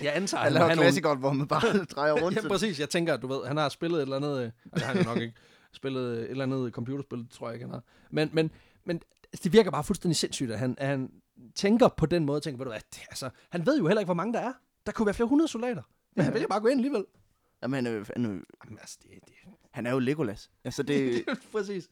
Jeg 0.00 0.16
antager, 0.16 0.42
Han 0.42 0.52
laver 0.52 0.74
klassikeren, 0.74 1.18
hvor 1.18 1.32
man 1.32 1.48
bare 1.48 1.84
drejer 1.94 2.12
rundt. 2.12 2.42
Ja, 2.44 2.48
præcis. 2.48 2.80
Jeg 2.80 2.88
tænker, 2.90 3.14
at 3.14 3.22
du 3.22 3.26
ved, 3.26 3.46
han 3.46 3.56
har 3.56 3.68
spillet 3.68 3.98
et 3.98 4.02
eller 4.02 4.16
andet... 4.16 4.42
øh, 4.44 4.50
Altså, 4.72 4.86
han 4.86 4.96
har 4.96 5.04
nok 5.04 5.22
ikke 5.22 5.34
spillet 5.72 6.18
et 6.18 6.30
eller 6.30 6.44
andet 6.44 6.72
computerspil, 6.72 7.26
tror 7.30 7.48
jeg 7.48 7.54
ikke, 7.54 7.64
han 7.66 7.72
har. 7.72 7.82
Men, 8.10 8.30
men, 8.32 8.50
men 8.84 9.00
det 9.44 9.52
virker 9.52 9.70
bare 9.70 9.84
fuldstændig 9.84 10.16
sindssygt, 10.16 10.50
at 10.52 10.58
han, 10.58 10.74
at 10.78 10.86
han 10.88 11.10
tænker 11.54 11.88
på 11.88 12.06
den 12.06 12.24
måde, 12.24 12.40
tænker, 12.40 12.58
ved 12.58 12.64
du 12.64 12.70
hvad, 12.70 12.80
det, 12.94 13.00
altså, 13.10 13.30
han 13.50 13.66
ved 13.66 13.78
jo 13.78 13.86
heller 13.86 14.00
ikke, 14.00 14.06
hvor 14.08 14.14
mange 14.14 14.32
der 14.32 14.40
er. 14.40 14.52
Der 14.86 14.92
kunne 14.92 15.06
være 15.06 15.14
flere 15.14 15.28
hundrede 15.28 15.48
soldater. 15.48 15.82
Men 16.16 16.24
han 16.24 16.34
vælger 16.34 16.48
bare 16.48 16.56
at 16.56 16.62
gå 16.62 16.68
ind 16.68 16.78
alligevel. 16.80 17.04
Jamen, 17.62 17.74
han 17.74 17.86
er, 17.86 17.90
jo- 17.98 18.04
han, 18.16 18.24
er, 18.24 18.28
jo- 18.28 18.40
Jamen, 18.64 18.78
altså, 18.80 18.98
det, 19.02 19.10
det, 19.26 19.32
han 19.72 19.86
er 19.86 19.90
jo 19.90 19.98
Legolas. 19.98 20.50
Altså, 20.64 20.82
det... 20.82 21.24
Præcis. 21.52 21.88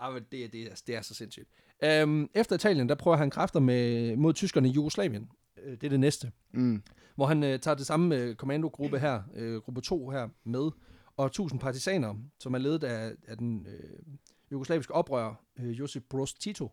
Ah, 0.00 0.14
men 0.14 0.22
det, 0.32 0.52
det, 0.52 0.62
er- 0.62 0.82
det 0.86 0.96
er 0.96 1.02
så 1.02 1.14
sindssygt. 1.14 1.48
Øhm, 1.84 2.28
efter 2.34 2.56
Italien, 2.56 2.88
der 2.88 2.94
prøver 2.94 3.16
han 3.16 3.30
kræfter 3.30 3.60
med, 3.60 4.16
mod 4.16 4.34
tyskerne 4.34 4.68
i 4.68 4.70
Jugoslavien. 4.70 5.28
Øh, 5.62 5.72
Det 5.72 5.84
er 5.84 5.88
det 5.90 6.00
næste. 6.00 6.32
mm. 6.52 6.82
Hvor 7.16 7.26
han 7.26 7.42
øh, 7.42 7.58
tager 7.60 7.74
det 7.74 7.86
samme 7.86 8.16
øh, 8.16 8.34
kommandogruppe 8.34 8.98
her, 8.98 9.22
øh, 9.34 9.56
gruppe 9.56 9.80
2 9.80 10.10
her, 10.10 10.28
med, 10.44 10.70
og 11.16 11.26
1000 11.26 11.60
partisaner, 11.60 12.14
som 12.40 12.54
er 12.54 12.58
ledet 12.58 12.84
af, 12.84 13.12
af 13.28 13.36
den 13.38 13.66
øh, 13.66 13.90
jugoslaviske 14.52 14.94
oprører, 14.94 15.34
øh, 15.58 15.78
Josip 15.78 16.04
Broz 16.10 16.32
Tito. 16.32 16.70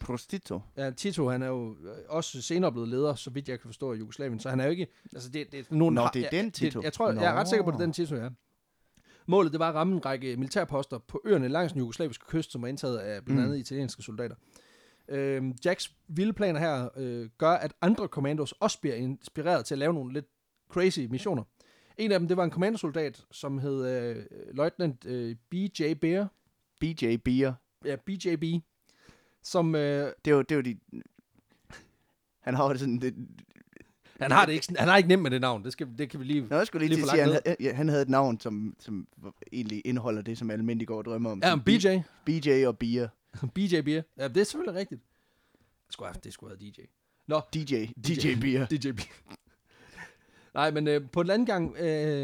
Prostito. 0.00 0.60
Ja, 0.76 0.90
Tito, 0.90 1.28
han 1.28 1.42
er 1.42 1.46
jo 1.46 1.76
øh, 1.84 1.94
også 2.08 2.42
senere 2.42 2.72
blevet 2.72 2.88
leder, 2.88 3.14
så 3.14 3.30
vidt 3.30 3.48
jeg 3.48 3.60
kan 3.60 3.68
forstå, 3.68 3.92
i 3.92 3.98
Jugoslavien. 3.98 4.40
Så 4.40 4.50
han 4.50 4.60
er 4.60 4.64
jo 4.64 4.70
ikke... 4.70 4.86
Altså, 5.12 5.28
det, 5.30 5.52
det 5.52 5.60
er 5.60 5.64
nogen, 5.74 5.94
Nå, 5.94 6.00
har- 6.00 6.10
det 6.10 6.24
er 6.26 6.30
den 6.30 6.50
Tito. 6.50 6.78
Det, 6.80 6.84
jeg 6.84 6.92
tror, 6.92 7.12
jeg 7.12 7.24
er 7.24 7.32
ret 7.34 7.48
sikker 7.48 7.64
på, 7.64 7.70
at 7.70 7.72
det 7.74 7.80
er 7.80 7.80
Nå. 7.80 7.84
den 7.86 7.92
Tito, 7.92 8.14
ja. 8.16 8.28
Målet 9.26 9.52
det 9.52 9.60
var 9.60 9.68
at 9.68 9.74
ramme 9.74 9.94
en 9.94 10.06
række 10.06 10.36
militærposter 10.36 10.98
på 10.98 11.22
øerne 11.24 11.48
langs 11.48 11.72
den 11.72 11.78
jugoslaviske 11.78 12.24
kyst, 12.28 12.52
som 12.52 12.62
er 12.62 12.66
indtaget 12.66 12.98
af 12.98 13.24
blandt 13.24 13.42
andet 13.42 13.56
mm. 13.56 13.60
italienske 13.60 14.02
soldater. 14.02 14.36
Øh, 15.08 15.44
Jacks 15.64 15.94
vilde 16.08 16.32
planer 16.32 16.60
her 16.60 16.88
øh, 16.96 17.28
gør, 17.38 17.50
at 17.50 17.72
andre 17.80 18.06
commandos 18.06 18.52
også 18.52 18.80
bliver 18.80 18.96
inspireret 18.96 19.64
til 19.64 19.74
at 19.74 19.78
lave 19.78 19.94
nogle 19.94 20.12
lidt 20.12 20.26
crazy 20.70 21.00
missioner. 21.00 21.42
En 21.98 22.12
af 22.12 22.18
dem, 22.18 22.28
det 22.28 22.36
var 22.36 22.44
en 22.44 22.50
kommandosoldat, 22.50 23.24
som 23.30 23.58
hed 23.58 23.86
øh, 23.86 24.24
Lieutenant 24.54 25.04
øh, 25.04 25.36
B.J. 25.50 25.94
Beer. 25.94 26.26
BJ 26.80 27.16
Beer. 27.16 27.54
Ja, 27.84 27.96
B.J.B. 27.96 28.44
Som, 29.42 29.74
øh, 29.74 30.12
Det 30.24 30.30
jo, 30.30 30.42
det 30.42 30.56
jo 30.56 30.60
de... 30.60 30.78
Han 32.46 32.54
har 32.54 32.68
jo 32.68 32.78
sådan... 32.78 32.98
Det, 32.98 33.14
han 34.20 34.30
har 34.30 34.46
det 34.46 34.52
ikke, 34.52 34.74
han 34.78 34.88
har 34.88 34.96
ikke 34.96 35.08
nemt 35.08 35.22
med 35.22 35.30
det 35.30 35.40
navn, 35.40 35.64
det, 35.64 35.72
skal, 35.72 35.88
det 35.98 36.10
kan 36.10 36.20
vi 36.20 36.24
lige... 36.24 36.46
Nå, 36.50 36.56
jeg 36.56 36.66
skulle 36.66 36.86
lige, 36.86 36.96
Lige 36.96 37.08
sige, 37.08 37.22
han, 37.22 37.28
havde- 37.28 37.56
ja, 37.60 37.72
han 37.72 37.88
havde 37.88 38.02
et 38.02 38.08
navn, 38.08 38.40
som, 38.40 38.76
som 38.78 39.06
egentlig 39.52 39.82
indeholder 39.84 40.22
det, 40.22 40.38
som 40.38 40.50
almindelig 40.50 40.88
går 40.88 40.98
og 40.98 41.04
drømmer 41.04 41.30
om. 41.30 41.40
Ja, 41.44 41.50
Som 41.50 41.60
BJ. 41.60 41.86
BJ 42.24 42.66
og 42.66 42.78
Beer. 42.78 43.08
BJ 43.54 43.80
Beer. 43.80 44.02
Ja, 44.18 44.28
det 44.28 44.36
er 44.36 44.44
selvfølgelig 44.44 44.80
rigtigt. 44.80 45.00
Det 45.86 45.92
skulle 45.92 46.08
have, 46.08 46.20
det 46.24 46.32
skulle 46.32 46.56
have 46.58 46.70
DJ. 46.70 46.80
Nå, 47.26 47.40
DJ. 47.54 47.84
DJ 48.08 48.34
Beer. 48.40 48.66
DJ 48.72 48.90
Beer. 48.90 49.06
Nej, 50.54 50.70
men 50.70 50.88
øh, 50.88 51.10
på 51.12 51.20
en 51.20 51.26
landgang, 51.26 51.76
øh, 51.78 52.22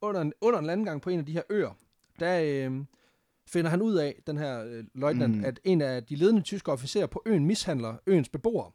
under, 0.00 0.20
en, 0.20 0.32
under 0.40 0.58
en 0.58 0.66
landgang 0.66 1.02
på 1.02 1.10
en 1.10 1.18
af 1.18 1.26
de 1.26 1.32
her 1.32 1.42
øer, 1.50 1.76
der 2.20 2.40
øh, 2.44 2.84
finder 3.46 3.70
han 3.70 3.82
ud 3.82 3.94
af, 3.94 4.20
den 4.26 4.38
her 4.38 4.64
øh, 4.64 4.84
løjtnant, 4.94 5.36
mm. 5.36 5.44
at 5.44 5.60
en 5.64 5.82
af 5.82 6.04
de 6.04 6.14
ledende 6.16 6.42
tyske 6.42 6.72
officerer 6.72 7.06
på 7.06 7.22
øen 7.26 7.46
mishandler 7.46 7.96
øens 8.06 8.28
beboere. 8.28 8.70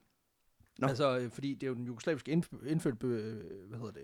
Nå. 0.80 0.88
Altså, 0.88 1.18
øh, 1.18 1.32
fordi 1.32 1.54
det 1.54 1.64
er 1.64 1.68
jo 1.68 1.74
den 1.76 1.86
jugoslaviske 1.86 2.32
indf- 2.34 2.68
indfødte, 2.68 2.98
be- 2.98 3.08
øh, 3.08 3.68
hvad 3.70 3.80
hedder 3.80 3.92
det, 3.92 4.04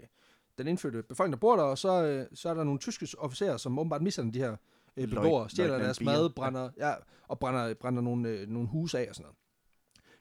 den 0.58 0.68
indfødte 0.68 1.04
befolkning, 1.04 1.34
der 1.34 1.40
bor 1.40 1.56
der, 1.56 1.64
og 1.64 1.78
så, 1.78 2.04
øh, 2.04 2.26
så 2.34 2.50
er 2.50 2.54
der 2.54 2.64
nogle 2.64 2.80
tyske 2.80 3.08
officerer, 3.18 3.58
som 3.58 3.80
åbenbart 3.80 4.02
mishandler 4.02 4.32
de 4.34 4.40
her 4.40 4.56
øh, 4.98 5.08
beboere, 5.08 5.50
stjæler 5.50 5.78
deres 5.78 6.02
mad, 6.02 6.30
brænder, 6.30 6.70
ja, 6.78 6.94
og 7.28 7.40
brænder, 7.40 7.74
brænder 7.74 8.02
nogle, 8.02 8.30
øh, 8.30 8.48
nogle 8.50 8.68
huse 8.68 9.00
af 9.00 9.10
og 9.10 9.16
sådan 9.16 9.24
noget. 9.24 9.38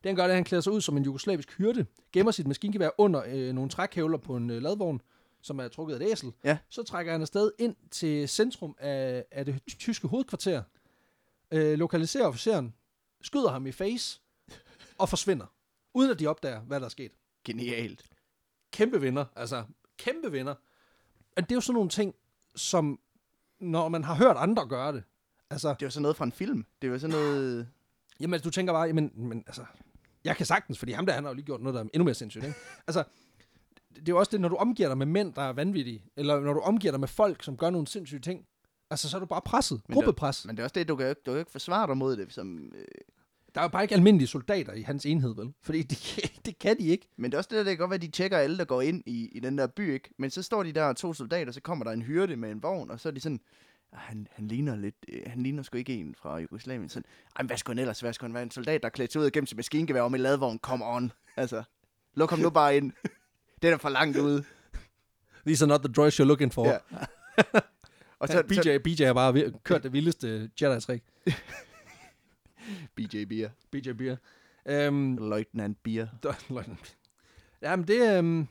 Det 0.02 0.08
han 0.08 0.16
gør, 0.16 0.22
det 0.22 0.28
er, 0.28 0.32
at 0.32 0.36
han 0.36 0.44
klæder 0.44 0.60
sig 0.60 0.72
ud 0.72 0.80
som 0.80 0.96
en 0.96 1.02
jugoslavisk 1.02 1.58
hyrde, 1.58 1.86
gemmer 2.12 2.32
sit 2.32 2.46
maskingevær 2.46 2.90
under 2.98 3.22
øh, 3.28 3.52
nogle 3.52 3.70
trækævler 3.70 4.18
på 4.18 4.36
en 4.36 4.50
øh, 4.50 4.62
ladvogn, 4.62 5.00
som 5.42 5.58
er 5.58 5.68
trukket 5.68 5.94
af 5.94 6.06
et 6.06 6.12
æsel. 6.12 6.32
Ja. 6.44 6.58
Så 6.68 6.82
trækker 6.82 7.12
han 7.12 7.20
afsted 7.20 7.50
ind 7.58 7.76
til 7.90 8.28
centrum 8.28 8.74
af, 8.78 9.24
af 9.30 9.44
det 9.44 9.62
ty- 9.68 9.76
tyske 9.76 10.08
hovedkvarter, 10.08 10.62
øh, 11.50 11.78
lokaliserer 11.78 12.26
officeren, 12.26 12.74
skyder 13.22 13.50
ham 13.50 13.66
i 13.66 13.72
face 13.72 14.20
og 14.98 15.08
forsvinder, 15.08 15.46
uden 15.94 16.11
at 16.11 16.18
de 16.18 16.26
opdager, 16.26 16.61
hvad 16.61 16.81
der 16.81 16.87
er 16.87 16.90
sket. 16.90 17.12
Genialt. 17.44 18.05
Kæmpe 18.72 19.00
vinder, 19.00 19.24
altså 19.37 19.64
kæmpe 19.98 20.33
vinder. 20.33 20.55
Men 21.37 21.44
det 21.44 21.50
er 21.53 21.55
jo 21.57 21.61
sådan 21.61 21.74
nogle 21.74 21.90
ting, 21.90 22.14
som 22.57 23.00
når 23.61 23.88
man 23.88 24.05
har 24.05 24.14
hørt 24.14 24.37
andre 24.37 24.66
gøre 24.68 24.92
det, 24.92 25.03
altså, 25.50 25.68
Det 25.81 25.87
var 25.87 25.90
sådan 25.90 26.03
noget 26.03 26.16
fra 26.16 26.24
en 26.24 26.33
film. 26.33 26.64
Det 26.83 26.90
var 26.90 26.98
sådan 26.98 27.16
noget... 27.16 27.68
Jamen, 28.20 28.35
altså, 28.35 28.44
du 28.44 28.50
tænker 28.50 28.72
bare, 28.72 28.83
jamen, 28.87 29.12
men, 29.14 29.44
altså, 29.46 29.64
jeg 30.24 30.37
kan 30.37 30.46
sagtens, 30.46 30.79
fordi 30.79 30.92
ham 30.92 31.07
der, 31.07 31.12
han 31.12 31.24
har 31.24 31.31
jo 31.31 31.35
lige 31.35 31.44
gjort 31.46 31.61
noget, 31.61 31.74
der 31.74 31.81
er 31.81 31.88
endnu 31.94 32.05
mere 32.05 32.14
sindssygt, 32.14 32.44
ikke? 32.44 32.57
Altså, 32.87 33.05
det 33.96 33.98
er 34.09 34.12
jo 34.12 34.18
også 34.18 34.31
det, 34.31 34.40
når 34.40 34.48
du 34.48 34.57
omgiver 34.57 34.88
dig 34.88 34.98
med 34.98 35.07
mænd, 35.07 35.35
der 35.35 35.42
er 35.42 35.53
vanvittige, 35.53 36.05
eller 36.16 36.40
når 36.40 36.53
du 36.53 36.61
omgiver 36.61 36.90
dig 36.92 37.00
med 37.00 37.09
folk, 37.09 37.42
som 37.42 37.57
gør 37.57 37.70
nogle 37.70 37.87
sindssyge 37.87 38.20
ting, 38.20 38.46
altså, 38.90 39.11
så 39.11 39.16
er 39.16 39.20
du 39.20 39.26
bare 39.26 39.40
presset, 39.42 39.81
Men 39.88 39.94
gruppepres. 39.94 40.46
Men 40.46 40.57
det 40.57 40.61
er 40.62 40.64
også 40.64 40.74
det, 40.74 40.88
du 40.88 40.96
kan, 40.96 41.05
jo 41.07 41.11
ikke- 41.11 41.20
du 41.20 41.24
kan 41.24 41.33
jo 41.33 41.38
ikke 41.38 41.50
forsvare 41.50 41.87
dig 41.87 41.96
mod 41.96 42.16
det. 42.16 42.33
Som, 42.33 42.72
øh, 42.74 42.85
Der 43.54 43.60
er 43.60 43.64
jo 43.64 43.68
bare 43.68 43.82
ikke 43.82 43.94
almindelige 43.94 44.28
soldater 44.28 44.72
i 44.72 44.82
hans 44.82 45.06
enhed, 45.06 45.34
vel? 45.34 45.52
Fordi 45.62 45.82
de, 45.82 45.96
det 46.46 46.58
kan 46.58 46.78
de 46.78 46.86
ikke. 46.86 47.08
men 47.16 47.30
det 47.30 47.34
er 47.36 47.38
også 47.38 47.48
det, 47.50 47.56
der 47.56 47.62
det 47.64 47.70
kan 47.70 47.78
godt 47.78 47.90
være, 47.90 47.94
at 47.96 48.02
de 48.02 48.08
tjekker 48.10 48.38
alle, 48.38 48.58
der 48.58 48.64
går 48.64 48.82
ind 48.82 49.02
i, 49.06 49.28
i 49.32 49.40
den 49.40 49.58
der 49.58 49.66
by, 49.66 49.92
ikke? 49.92 50.10
Men 50.18 50.30
så 50.30 50.42
står 50.42 50.62
de 50.62 50.72
der 50.72 50.92
to 50.92 51.12
soldater, 51.14 51.52
så 51.52 51.60
kommer 51.60 51.84
der 51.84 51.92
en 51.92 52.02
hyrde 52.02 52.36
med 52.36 52.50
en 52.50 52.62
vogn, 52.62 52.90
og 52.90 53.00
så 53.00 53.08
er 53.08 53.12
de 53.12 53.20
sådan... 53.20 53.40
"Ah, 53.92 53.98
Han, 53.98 54.26
han 54.32 54.48
ligner 54.48 54.76
lidt, 54.76 54.94
øh, 55.12 55.22
han 55.26 55.42
ligner 55.42 55.62
sgu 55.62 55.78
ikke 55.78 55.94
en 55.94 56.14
fra 56.14 56.38
Jugoslavien. 56.38 56.88
Sådan, 56.88 57.04
Ej, 57.36 57.46
hvad 57.46 57.56
skulle 57.56 57.74
han 57.76 57.80
ellers 57.82 58.02
være? 58.02 58.12
Skulle 58.12 58.28
han 58.28 58.34
være 58.34 58.42
en 58.42 58.50
soldat, 58.50 58.82
der 58.82 58.86
er 58.88 58.90
klædt 58.90 59.12
sig 59.12 59.20
ud 59.20 59.26
og 59.26 59.32
gennem 59.32 59.46
sit 59.46 59.56
maskingevær 59.56 60.02
om 60.02 60.14
i 60.14 60.18
ladvogn? 60.18 60.58
Come 60.58 60.84
on. 60.84 61.12
Altså, 61.36 61.62
luk 62.14 62.30
ham 62.30 62.38
nu 62.38 62.50
bare 62.50 62.76
ind. 62.76 62.92
Det 63.62 63.68
er 63.68 63.70
da 63.72 63.76
for 63.76 63.88
langt 63.88 64.16
ude. 64.18 64.44
These 65.46 65.64
are 65.64 65.68
not 65.68 65.80
the 65.84 65.92
droids 65.92 66.20
you're 66.20 66.24
looking 66.24 66.52
for. 66.52 66.66
Ja. 66.66 66.78
og 68.20 68.28
så, 68.28 68.42
BJ, 68.48 68.54
så, 68.54 68.80
BJ 68.84 69.04
har 69.04 69.12
bare 69.12 69.52
kørt 69.64 69.82
det 69.82 69.92
vildeste 69.92 70.50
Jedi-trick. 70.62 71.00
BJ 72.96 73.24
Beer. 73.24 73.50
BJ 73.70 73.92
Beer. 73.92 74.16
Øhm, 74.66 75.16
Lieutenant 75.16 75.82
Beer. 75.82 76.06
Løjtnant. 76.50 76.96
Jamen, 77.62 77.88
det 77.88 78.18
øhm, 78.18 78.48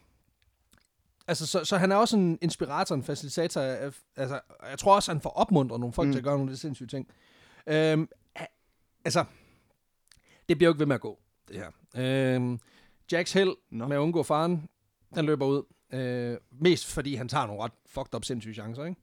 Altså, 1.28 1.46
så, 1.48 1.66
så 1.66 1.78
han 1.78 1.92
er 1.92 1.96
også 1.96 2.18
en 2.18 2.38
inspirator, 2.42 2.96
en 2.96 3.04
facilitator. 3.04 3.62
Af, 3.62 3.92
altså, 4.16 4.40
jeg 4.70 4.80
tror 4.80 4.96
også, 4.96 5.12
han 5.12 5.22
får 5.22 5.30
opmuntret 5.30 5.80
nogle 5.80 5.94
folk 5.94 6.08
Mm. 6.08 6.12
til 6.12 6.18
at 6.20 6.24
gøre 6.24 6.38
nogle 6.38 6.52
de 6.52 6.58
sindssyge 6.58 6.88
ting. 6.88 7.08
Øhm, 7.68 8.10
altså, 9.06 9.26
det 10.50 10.58
bliver 10.58 10.68
jo 10.68 10.74
ikke 10.74 10.80
ved 10.80 10.86
med 10.86 10.96
at 10.96 11.02
gå, 11.02 11.20
det 11.48 11.56
her. 11.56 11.72
Øhm, 12.36 12.60
Jacks 13.12 13.34
held 13.34 13.56
Nå. 13.72 13.88
med 13.88 13.96
at 13.98 14.00
undgå 14.00 14.24
faren, 14.24 14.70
den 15.16 15.26
løber 15.26 15.46
ud. 15.46 15.64
Øh, 15.94 16.38
mest 16.52 16.86
fordi 16.94 17.16
han 17.16 17.28
tager 17.28 17.46
nogle 17.48 17.64
ret 17.64 17.72
fucked 17.86 18.16
up 18.16 18.26
sindssyge 18.26 18.54
chancer, 18.54 18.86
ikke? 18.86 19.02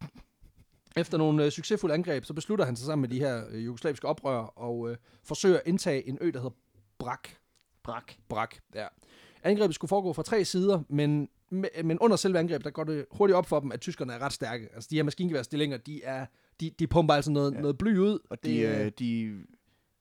Efter 0.97 1.19
nogle 1.19 1.45
øh, 1.45 1.51
succesfulde 1.51 1.95
angreb, 1.95 2.25
så 2.25 2.35
beslutter 2.35 2.65
han 2.65 2.77
sig 2.77 2.87
sammen 2.87 3.01
med 3.01 3.09
de 3.09 3.19
her 3.19 3.45
øh, 3.51 3.65
jugoslaviske 3.65 4.09
oprører 4.09 4.59
og 4.59 4.91
øh, 4.91 4.97
forsøger 5.25 5.57
at 5.57 5.63
indtage 5.67 6.09
en 6.09 6.19
ø, 6.21 6.31
der 6.31 6.39
hedder 6.39 6.57
Brak. 6.99 7.29
Brak. 7.83 8.13
Brak, 8.29 8.57
ja. 8.75 8.87
Angrebet 9.43 9.75
skulle 9.75 9.89
foregå 9.89 10.13
fra 10.13 10.23
tre 10.23 10.45
sider, 10.45 10.83
men, 10.89 11.29
men 11.85 11.99
under 11.99 12.17
selve 12.17 12.39
angrebet, 12.39 12.65
der 12.65 12.71
går 12.71 12.85
det 12.85 13.07
hurtigt 13.11 13.37
op 13.37 13.47
for 13.47 13.61
dem, 13.61 13.73
at 13.73 13.81
tyskerne 13.81 14.13
er 14.13 14.19
ret 14.19 14.33
stærke. 14.33 14.69
Altså, 14.75 14.89
de 14.91 14.97
her 14.97 15.03
maskingeværstillinger, 15.03 15.77
de, 15.77 16.05
er, 16.05 16.27
de, 16.61 16.71
de 16.71 16.87
pumper 16.87 17.15
altså 17.15 17.31
noget, 17.31 17.55
Ja. 17.55 17.61
noget 17.61 17.79
bly 17.79 17.99
ud. 17.99 18.19
Og 18.31 18.45
de, 18.45 18.49
det, 18.51 18.67
øh, 18.67 18.87
er 18.87 18.91
de, 18.91 19.37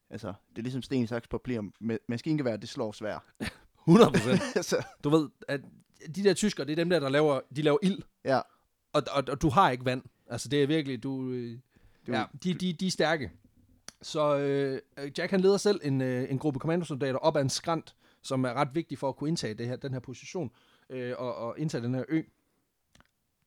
altså, 0.10 0.28
det 0.50 0.58
er 0.58 0.62
ligesom 0.64 0.82
sten, 0.82 1.08
saks, 1.08 1.28
papir. 1.28 1.62
Med, 1.82 1.98
maskingevær, 2.10 2.56
det 2.58 2.70
slår 2.70 2.92
svær. 2.92 3.26
100 3.88 4.12
procent. 4.12 4.84
Du 5.04 5.10
ved, 5.10 5.30
at 5.48 5.62
de 6.16 6.24
der 6.24 6.34
tyskere, 6.34 6.66
det 6.66 6.72
er 6.72 6.76
dem 6.76 6.90
der, 6.90 7.00
der 7.00 7.10
laver, 7.10 7.40
de 7.56 7.62
laver 7.62 7.78
ild, 7.84 8.00
ja. 8.26 8.38
og, 8.94 9.04
og, 9.12 9.24
og 9.30 9.42
du 9.42 9.50
har 9.50 9.72
ikke 9.72 9.86
vand. 9.86 10.02
Altså, 10.30 10.50
det 10.50 10.64
er 10.64 10.68
virkelig, 10.68 11.04
du... 11.04 11.30
øh, 11.30 11.58
Du- 12.08 12.12
ja, 12.12 12.24
de, 12.44 12.54
de, 12.54 12.74
de 12.74 12.88
er 12.88 12.92
stærke. 12.92 13.32
Så 14.02 14.38
øh, 14.38 14.82
Jack 15.18 15.32
han 15.32 15.40
leder 15.40 15.58
selv 15.58 15.80
en, 15.84 16.02
øh, 16.02 16.32
en 16.32 16.40
gruppe 16.40 16.60
kommandosoldater 16.60 17.20
op 17.20 17.38
ad 17.38 17.42
en 17.42 17.50
skrant, 17.50 17.96
som 18.22 18.44
er 18.44 18.54
ret 18.54 18.70
vigtig 18.74 18.98
for 18.98 19.10
at 19.10 19.16
kunne 19.16 19.28
indtage 19.28 19.54
det 19.54 19.68
her, 19.68 19.76
den 19.76 19.94
her 19.94 20.00
position 20.00 20.52
øh, 20.90 21.14
og, 21.18 21.36
og 21.36 21.60
indtage 21.60 21.84
den 21.84 21.94
her 21.96 22.04
ø. 22.10 22.22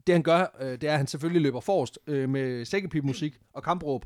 Det 0.06 0.14
han 0.14 0.22
gør, 0.22 0.56
øh, 0.60 0.70
det 0.70 0.84
er, 0.84 0.92
at 0.92 0.98
han 0.98 1.06
selvfølgelig 1.06 1.42
løber 1.42 1.60
forrest 1.60 1.98
øh, 2.06 2.28
med 2.28 2.64
sækkepipmusik 2.64 3.38
og 3.52 3.62
kampråb. 3.62 4.04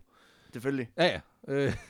Selvfølgelig. 0.53 0.89
Ja, 0.99 1.05
ja. 1.07 1.21
Øh. 1.49 1.73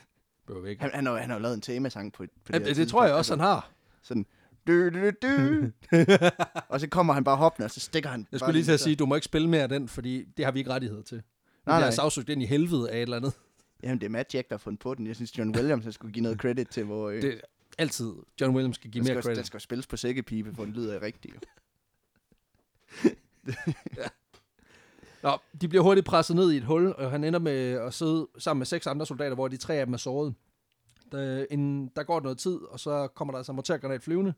Han, 0.79 0.91
han, 0.93 1.05
har, 1.05 1.17
han 1.17 1.29
har 1.29 1.39
lavet 1.39 1.55
en 1.55 1.61
temasang 1.61 2.13
på, 2.13 2.23
på 2.45 2.51
Ja, 2.53 2.57
her 2.59 2.65
det, 2.65 2.75
det 2.75 2.87
tror 2.87 3.05
jeg 3.05 3.13
også, 3.13 3.33
han 3.33 3.39
har. 3.39 3.71
Sådan, 4.01 4.25
du, 4.67 4.89
du, 4.89 5.11
du. 5.21 5.71
og 6.69 6.79
så 6.79 6.87
kommer 6.89 7.13
han 7.13 7.23
bare 7.23 7.37
hoppende, 7.37 7.65
og 7.65 7.71
så 7.71 7.79
stikker 7.79 8.09
han. 8.09 8.27
Jeg 8.31 8.39
skulle 8.39 8.53
lige 8.53 8.63
til 8.65 8.71
at 8.71 8.79
sige, 8.79 8.95
du 8.95 9.05
må 9.05 9.15
ikke 9.15 9.25
spille 9.25 9.49
mere 9.49 9.61
af 9.61 9.69
den, 9.69 9.87
fordi 9.87 10.23
det 10.37 10.45
har 10.45 10.51
vi 10.51 10.59
ikke 10.59 10.71
rettighed 10.71 11.03
til. 11.03 11.17
Vi 11.17 11.23
Nej, 11.65 11.79
nej. 11.79 11.91
sagsøgt 11.91 12.29
ind 12.29 12.41
i 12.41 12.45
helvede 12.45 12.91
af 12.91 12.95
et 12.97 13.01
eller 13.01 13.17
andet. 13.17 13.33
Jamen, 13.83 13.99
det 13.99 14.05
er 14.05 14.09
Matt 14.09 14.33
Jack, 14.35 14.49
der 14.49 14.55
har 14.55 14.59
fundet 14.59 14.79
på 14.79 14.93
den. 14.95 15.07
Jeg 15.07 15.15
synes, 15.15 15.37
John 15.37 15.55
Williams 15.55 15.93
skulle 15.95 16.13
give 16.13 16.23
noget 16.23 16.37
credit 16.39 16.67
til, 16.67 16.83
hvor... 16.83 17.09
Øh, 17.09 17.21
Det, 17.21 17.41
altid. 17.77 18.13
John 18.41 18.55
Williams 18.55 18.75
skal 18.75 18.91
give 18.91 19.03
den, 19.03 19.07
mere 19.13 19.13
skal, 19.13 19.17
også- 19.17 19.29
den 19.29 19.35
credit. 19.35 19.47
skal 19.47 19.59
spilles 19.59 19.87
på 19.87 19.97
sækkepipe, 19.97 20.53
for 20.55 20.63
den 20.65 20.73
lyder 20.73 21.01
rigtig. 21.01 21.31
jo. 21.33 21.39
Nå, 25.23 25.37
de 25.61 25.67
bliver 25.67 25.83
hurtigt 25.83 26.05
presset 26.07 26.35
ned 26.35 26.51
i 26.51 26.57
et 26.57 26.63
hul, 26.63 26.93
og 26.97 27.11
han 27.11 27.23
ender 27.23 27.39
med 27.39 27.71
at 27.71 27.93
sidde 27.93 28.27
sammen 28.37 28.59
med 28.59 28.65
seks 28.65 28.87
andre 28.87 29.05
soldater, 29.05 29.35
hvor 29.35 29.47
de 29.47 29.57
tre 29.57 29.73
af 29.75 29.85
dem 29.85 29.93
er 29.93 29.97
såret. 29.97 30.33
Der, 31.11 31.45
en, 31.51 31.87
der 31.95 32.03
går 32.03 32.19
noget 32.21 32.37
tid, 32.37 32.55
og 32.55 32.79
så 32.79 33.07
kommer 33.07 33.31
der 33.31 33.37
altså 33.37 33.53
mortergranat 33.53 34.01
flyvende, 34.03 34.33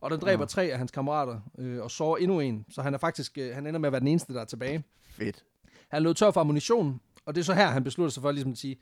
og 0.00 0.10
den 0.10 0.20
dræber 0.20 0.42
Nå. 0.42 0.46
tre 0.46 0.62
af 0.64 0.78
hans 0.78 0.90
kammerater, 0.90 1.40
øh, 1.58 1.82
og 1.82 1.90
sårer 1.90 2.16
endnu 2.16 2.40
en, 2.40 2.64
så 2.70 2.82
han 2.82 2.94
er 2.94 2.98
faktisk, 2.98 3.38
øh, 3.38 3.54
han 3.54 3.66
ender 3.66 3.80
med 3.80 3.88
at 3.88 3.92
være 3.92 4.00
den 4.00 4.08
eneste, 4.08 4.34
der 4.34 4.40
er 4.40 4.44
tilbage. 4.44 4.84
Fedt. 5.10 5.44
Han 5.88 6.02
lød 6.02 6.14
tør 6.14 6.30
for 6.30 6.40
ammunition, 6.40 7.00
og 7.26 7.34
det 7.34 7.40
er 7.40 7.44
så 7.44 7.54
her, 7.54 7.66
han 7.66 7.84
beslutter 7.84 8.10
sig 8.10 8.20
for 8.22 8.32
ligesom 8.32 8.52
at 8.52 8.58
sige, 8.58 8.76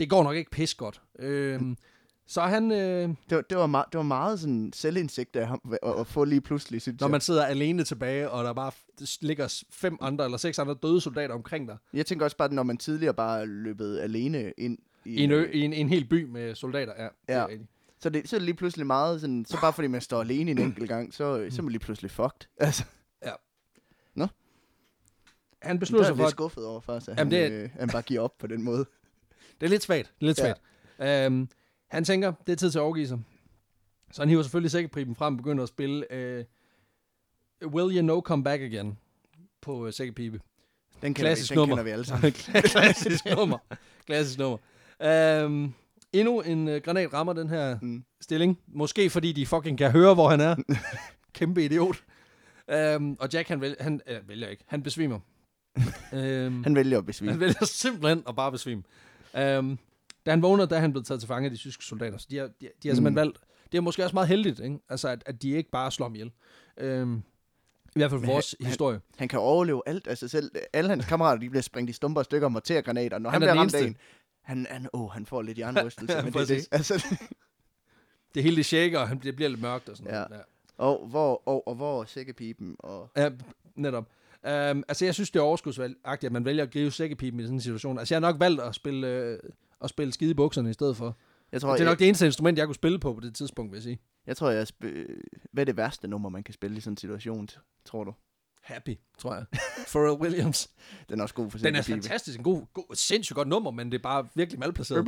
det 0.00 0.10
går 0.10 0.22
nok 0.22 0.36
ikke 0.36 0.50
pis 0.50 0.74
godt. 0.74 1.02
Øh, 1.18 1.60
så 2.26 2.40
han, 2.40 2.70
øh, 2.72 3.08
Det 3.08 3.36
var, 3.36 3.40
det, 3.40 3.58
var 3.58 3.66
meget, 3.66 3.86
det 3.92 3.96
var 3.98 4.04
meget 4.04 4.40
sådan 4.40 4.72
selvindsigt 4.74 5.36
af 5.36 5.46
ham, 5.48 5.60
at, 5.82 5.94
at 6.00 6.06
få 6.06 6.24
lige 6.24 6.40
pludselig, 6.40 6.82
synes 6.82 7.00
når 7.00 7.06
jeg. 7.06 7.10
man 7.10 7.20
sidder 7.20 7.44
alene 7.44 7.84
tilbage, 7.84 8.30
og 8.30 8.44
der 8.44 8.52
bare 8.52 8.72
ligger 9.20 9.62
fem 9.70 9.98
andre 10.00 10.24
eller 10.24 10.38
seks 10.38 10.58
andre 10.58 10.74
døde 10.82 11.00
soldater 11.00 11.34
omkring 11.34 11.68
dig, 11.68 11.76
Jeg 11.92 12.06
tænker 12.06 12.24
også 12.24 12.36
bare, 12.36 12.54
når 12.54 12.62
man 12.62 12.76
tidligere 12.78 13.14
bare 13.14 13.46
løbet 13.46 13.98
alene 14.00 14.52
ind 14.58 14.78
i, 15.04 15.10
i 15.14 15.24
en, 15.24 15.30
ø, 15.30 15.50
i 15.52 15.60
en, 15.60 15.72
en 15.72 15.88
hel 15.88 16.04
by 16.04 16.24
med 16.24 16.54
soldater, 16.54 16.92
ja. 16.98 17.02
det 17.04 17.10
Ja. 17.28 17.46
rigtigt. 17.46 17.70
Så, 18.02 18.10
det, 18.10 18.28
så 18.28 18.36
er 18.36 18.38
det 18.40 18.44
lige 18.44 18.56
pludselig 18.56 18.86
meget 18.86 19.20
sådan, 19.20 19.44
så 19.44 19.60
bare 19.60 19.72
fordi 19.72 19.88
man 19.88 20.00
står 20.00 20.20
alene 20.20 20.50
en 20.50 20.58
enkelt 20.58 20.88
gang, 20.88 21.14
så, 21.14 21.46
så 21.50 21.56
er 21.58 21.62
man 21.62 21.70
lige 21.72 21.80
pludselig 21.80 22.10
fucked. 22.10 22.48
Altså, 22.60 22.84
Han 25.62 25.76
der 25.76 25.80
beslutter 25.80 26.04
er 26.04 26.08
sig 26.08 26.16
for, 26.16 26.22
lidt 26.22 26.26
at 26.26 26.30
skuffet 26.30 26.66
over 26.66 26.80
faktisk, 26.80 27.10
at 27.10 27.18
Jamen, 27.18 27.32
han, 27.32 27.42
det 27.52 27.62
øh, 27.62 27.70
han 27.78 27.88
bare 27.88 28.02
giver 28.02 28.20
op 28.20 28.38
på 28.38 28.46
den 28.46 28.62
måde. 28.62 28.78
det 29.60 29.66
er 29.66 29.70
lidt 29.70 29.82
svagt. 29.82 30.12
Det 30.20 30.22
er 30.22 30.26
lidt 30.26 30.38
Ja. 30.38 30.44
svagt. 30.98 31.26
Øhm, 31.26 31.48
han 31.88 32.04
tænker, 32.04 32.32
det 32.46 32.52
er 32.52 32.56
tid 32.56 32.70
til 32.70 32.78
at 32.78 32.82
overgive 32.82 33.06
sig. 33.08 33.18
Så 34.12 34.22
han 34.22 34.28
hiver 34.28 34.42
selvfølgelig 34.42 34.70
sækkepriben 34.70 35.14
frem 35.14 35.34
og 35.34 35.36
begynder 35.38 35.62
at 35.62 35.68
spille 35.68 36.12
øh, 36.12 36.44
Will 37.66 37.96
You 37.96 38.02
Know 38.02 38.20
Come 38.20 38.44
Back 38.44 38.62
Again 38.62 38.98
på 39.60 39.86
øh, 39.86 39.92
sækkepibe. 39.92 40.40
Den 41.02 41.14
Klassisk 41.14 41.50
vi, 41.50 41.54
den 41.54 41.58
nummer. 41.60 41.74
kender 41.76 41.84
vi 41.84 41.90
alle 41.90 42.04
sammen. 42.10 42.32
Klassisk 42.32 43.24
nummer. 43.36 43.58
Klassisk 44.06 44.38
nummer. 44.38 44.58
Øhm, 45.02 45.72
endnu 46.12 46.40
en 46.40 46.68
øh, 46.68 46.82
granat 46.82 47.12
rammer 47.12 47.32
den 47.32 47.48
her 47.48 47.78
Mm. 47.82 48.04
stilling. 48.20 48.58
Måske 48.66 49.10
fordi 49.10 49.32
de 49.32 49.46
fucking 49.46 49.78
kan 49.78 49.90
høre, 49.90 50.14
hvor 50.14 50.28
han 50.28 50.40
er. 50.40 50.56
Kæmpe 51.34 51.64
idiot. 51.64 52.02
Øhm, 52.70 53.16
og 53.20 53.28
Jack, 53.32 53.48
han, 53.48 53.60
vælger, 53.60 53.76
han 53.80 54.00
øh, 54.06 54.28
vælger 54.28 54.48
ikke. 54.48 54.64
Han 54.66 54.82
besvimer. 54.82 55.18
øhm, 56.14 56.62
Han 56.64 56.74
vælger 56.74 56.98
at 56.98 57.06
besvime. 57.06 57.30
han 57.32 57.40
vælger 57.40 57.64
simpelthen 57.64 58.22
at 58.28 58.36
bare 58.36 58.52
besvime. 58.52 58.82
Øhm, 59.36 59.78
da 60.26 60.30
han 60.30 60.42
vågner, 60.42 60.66
der 60.66 60.76
er 60.76 60.80
han 60.80 60.92
blevet 60.92 61.06
taget 61.06 61.20
til 61.20 61.28
fange 61.28 61.44
af 61.44 61.50
de 61.50 61.56
tyske 61.56 61.84
soldater. 61.84 62.18
Så 62.18 62.26
de 62.30 62.36
har, 62.36 62.46
de, 62.46 62.68
de 62.82 62.88
har 62.88 62.94
simpelthen 62.94 63.12
Mm. 63.12 63.16
valgt... 63.16 63.38
Det 63.72 63.78
er 63.78 63.82
måske 63.82 64.04
også 64.04 64.14
meget 64.16 64.28
heldigt, 64.28 64.60
ikke? 64.60 64.78
Altså, 64.88 65.08
at, 65.08 65.22
at 65.26 65.42
de 65.42 65.50
ikke 65.50 65.70
bare 65.70 65.90
slår 65.90 66.06
ham 66.06 66.14
ihjel. 66.14 66.30
Øhm, 66.78 67.16
I 67.16 67.22
hvert 67.94 68.10
fald 68.10 68.20
for 68.20 68.26
vores 68.32 68.54
han- 68.60 68.66
historie. 68.66 69.00
Han 69.18 69.28
kan 69.28 69.38
overleve 69.38 69.82
alt 69.86 70.06
af 70.06 70.18
sig 70.18 70.30
selv. 70.30 70.50
Alle 70.72 70.90
hans 70.90 71.04
kammerater, 71.04 71.40
de 71.40 71.50
bliver 71.50 71.62
sprængt 71.62 71.90
i 71.90 71.92
stumper 71.92 72.20
og 72.20 72.24
stykker 72.24 72.46
og 72.46 72.52
mortergranater. 72.52 73.18
Når 73.18 73.30
Han 73.30 73.42
han, 73.42 73.48
er 73.48 73.52
bliver 73.52 73.60
ramt 73.60 73.74
af 73.74 73.86
en, 73.86 73.96
han, 74.42 74.66
han, 74.70 74.88
åh, 74.92 75.10
han 75.10 75.26
får 75.26 75.42
lidt 75.42 75.56
hjernerystelse. 75.56 76.16
Ja, 76.16 76.22
men 76.24 76.32
det, 76.32 76.48
det. 76.48 76.68
Altså, 76.72 77.04
Det 78.34 78.42
hele 78.42 78.56
det 78.56 78.66
shaker, 78.66 78.98
og 78.98 79.08
han 79.08 79.18
bliver, 79.18 79.48
lidt 79.48 79.60
mørkt 79.60 79.88
og 79.88 79.96
sådan 79.96 80.12
Ja. 80.12 80.18
noget. 80.18 80.30
Ja. 80.40 80.84
og, 80.84 81.06
hvor, 81.08 81.42
og, 81.48 81.68
og 81.68 81.74
hvor 81.74 82.04
sækkepipen? 82.04 82.76
Og, 82.78 83.10
Ja, 83.16 83.30
netop. 83.74 84.08
Um, 84.46 84.84
altså, 84.88 85.04
jeg 85.04 85.14
synes, 85.14 85.30
det 85.30 85.38
er 85.38 85.42
overskudsagtigt, 85.42 86.24
at 86.24 86.32
man 86.32 86.44
vælger 86.44 86.62
at 86.62 86.70
gribe 86.72 86.90
sækkepipen 86.90 87.40
i 87.40 87.42
sådan 87.42 87.56
en 87.56 87.60
situation. 87.60 87.98
Altså, 87.98 88.14
jeg 88.14 88.22
har 88.22 88.32
nok 88.32 88.40
valgt 88.40 88.60
at 88.60 88.74
spille, 88.74 89.06
øh, 89.08 89.38
at 89.84 89.90
spille 89.90 90.12
skide 90.12 90.30
i 90.30 90.34
bukserne 90.34 90.70
i 90.70 90.72
stedet 90.72 90.96
for. 90.96 91.16
jeg 91.52 91.60
tror, 91.60 91.70
det 91.72 91.80
er 91.80 91.84
jeg, 91.84 91.90
nok 91.90 91.98
det 91.98 92.06
eneste 92.08 92.26
instrument, 92.26 92.58
jeg 92.58 92.66
kunne 92.66 92.74
spille 92.74 92.98
på 92.98 93.14
på 93.14 93.20
det 93.20 93.34
tidspunkt, 93.34 93.72
vil 93.72 93.76
jeg 93.76 93.82
sige. 93.82 93.98
jeg 94.26 94.36
tror, 94.36 94.50
jeg 94.50 94.62
sp- 94.62 95.46
hvad 95.52 95.62
er 95.62 95.64
det 95.64 95.76
værste 95.76 96.08
nummer, 96.08 96.28
man 96.28 96.42
kan 96.42 96.54
spille 96.54 96.76
i 96.76 96.80
sådan 96.80 96.92
en 96.92 96.96
situation, 96.96 97.48
tror 97.84 98.04
du? 98.04 98.14
Happy, 98.62 98.98
tror 99.18 99.34
jeg. 99.34 99.44
Pharrell 99.92 100.20
Williams. 100.20 100.70
Den 101.08 101.18
er 101.18 101.22
også 101.22 101.34
god 101.34 101.50
for 101.50 101.58
Den 101.58 101.74
er 101.74 101.82
fantastisk. 101.82 102.38
En 102.38 102.44
god, 102.44 102.62
god, 102.72 102.84
sindssygt 102.94 103.34
godt 103.34 103.48
nummer, 103.48 103.70
men 103.70 103.92
det 103.92 103.98
er 103.98 104.02
bare 104.02 104.28
virkelig 104.34 104.58
malplaceret. 104.60 105.06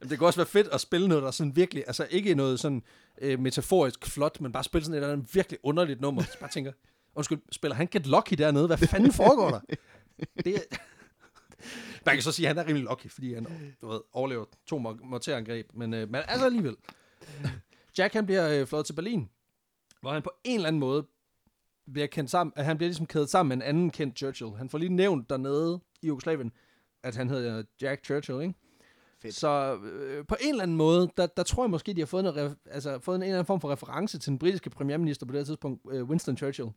Jamen, 0.00 0.10
det 0.10 0.18
kunne 0.18 0.28
også 0.28 0.38
være 0.40 0.46
fedt 0.46 0.68
at 0.68 0.80
spille 0.80 1.08
noget, 1.08 1.22
der 1.22 1.26
er 1.26 1.32
sådan 1.32 1.56
virkelig, 1.56 1.84
altså 1.86 2.06
ikke 2.10 2.34
noget 2.34 2.60
sådan 2.60 2.82
øh, 3.20 3.38
metaforisk 3.38 4.06
flot, 4.06 4.40
men 4.40 4.52
bare 4.52 4.64
spille 4.64 4.84
sådan 4.84 4.94
et 4.94 5.02
eller 5.02 5.12
andet 5.12 5.34
virkelig 5.34 5.58
underligt 5.62 6.00
nummer. 6.00 6.22
Så 6.22 6.38
bare 6.40 6.50
tænker, 6.50 6.72
undskyld, 7.14 7.38
spiller 7.52 7.74
han 7.74 7.86
Get 7.90 8.06
Lucky 8.06 8.34
dernede? 8.34 8.66
Hvad 8.66 8.78
fanden 8.78 9.12
foregår 9.12 9.50
der? 9.50 9.60
Det 10.44 10.54
er... 10.56 10.60
Man 12.06 12.14
kan 12.14 12.22
så 12.22 12.32
sige, 12.32 12.48
at 12.48 12.56
han 12.56 12.64
er 12.64 12.68
rimelig 12.68 12.88
lucky, 12.88 13.10
fordi 13.10 13.34
han 13.34 13.46
du 13.80 13.88
ved, 13.88 14.00
overlever 14.12 14.44
to 14.66 14.78
mor- 14.78 15.04
morterangreb, 15.04 15.66
men, 15.74 15.94
øh, 15.94 16.10
men 16.10 16.22
altså 16.28 16.46
alligevel. 16.46 16.76
Jack 17.98 18.14
han 18.14 18.26
bliver 18.26 18.60
øh, 18.60 18.66
flået 18.66 18.86
til 18.86 18.92
Berlin, 18.92 19.28
hvor 20.00 20.12
han 20.12 20.22
på 20.22 20.30
en 20.44 20.54
eller 20.54 20.68
anden 20.68 20.80
måde 20.80 21.06
bliver 21.92 22.06
kendt 22.06 22.30
sammen, 22.30 22.52
at 22.56 22.64
han 22.64 22.76
bliver 22.76 22.88
ligesom 22.88 23.06
kædet 23.06 23.30
sammen 23.30 23.48
med 23.48 23.66
en 23.66 23.70
anden 23.74 23.90
kendt 23.90 24.18
Churchill. 24.18 24.50
Han 24.56 24.68
får 24.68 24.78
lige 24.78 24.94
nævnt 24.94 25.30
dernede 25.30 25.80
i 26.02 26.06
Jugoslavien, 26.06 26.52
at 27.02 27.16
han 27.16 27.28
hedder 27.28 27.62
Jack 27.82 28.04
Churchill, 28.04 28.42
ikke? 28.42 28.54
Fedt. 29.18 29.34
Så 29.34 29.78
øh, 29.82 30.26
på 30.26 30.36
en 30.40 30.48
eller 30.50 30.62
anden 30.62 30.76
måde, 30.76 31.10
der, 31.16 31.26
der 31.26 31.42
tror 31.42 31.64
jeg 31.64 31.70
måske, 31.70 31.92
de 31.94 32.00
har 32.00 32.06
fået, 32.06 32.24
noget, 32.24 32.56
altså, 32.66 32.98
fået 32.98 33.16
en, 33.16 33.22
en 33.22 33.26
eller 33.26 33.38
anden 33.38 33.46
form 33.46 33.60
for 33.60 33.70
reference 33.72 34.18
til 34.18 34.30
den 34.30 34.38
britiske 34.38 34.70
premierminister 34.70 35.26
på 35.26 35.32
det 35.32 35.38
her 35.40 35.44
tidspunkt, 35.44 35.82
øh, 35.90 36.04
Winston 36.04 36.36
Churchill. 36.36 36.68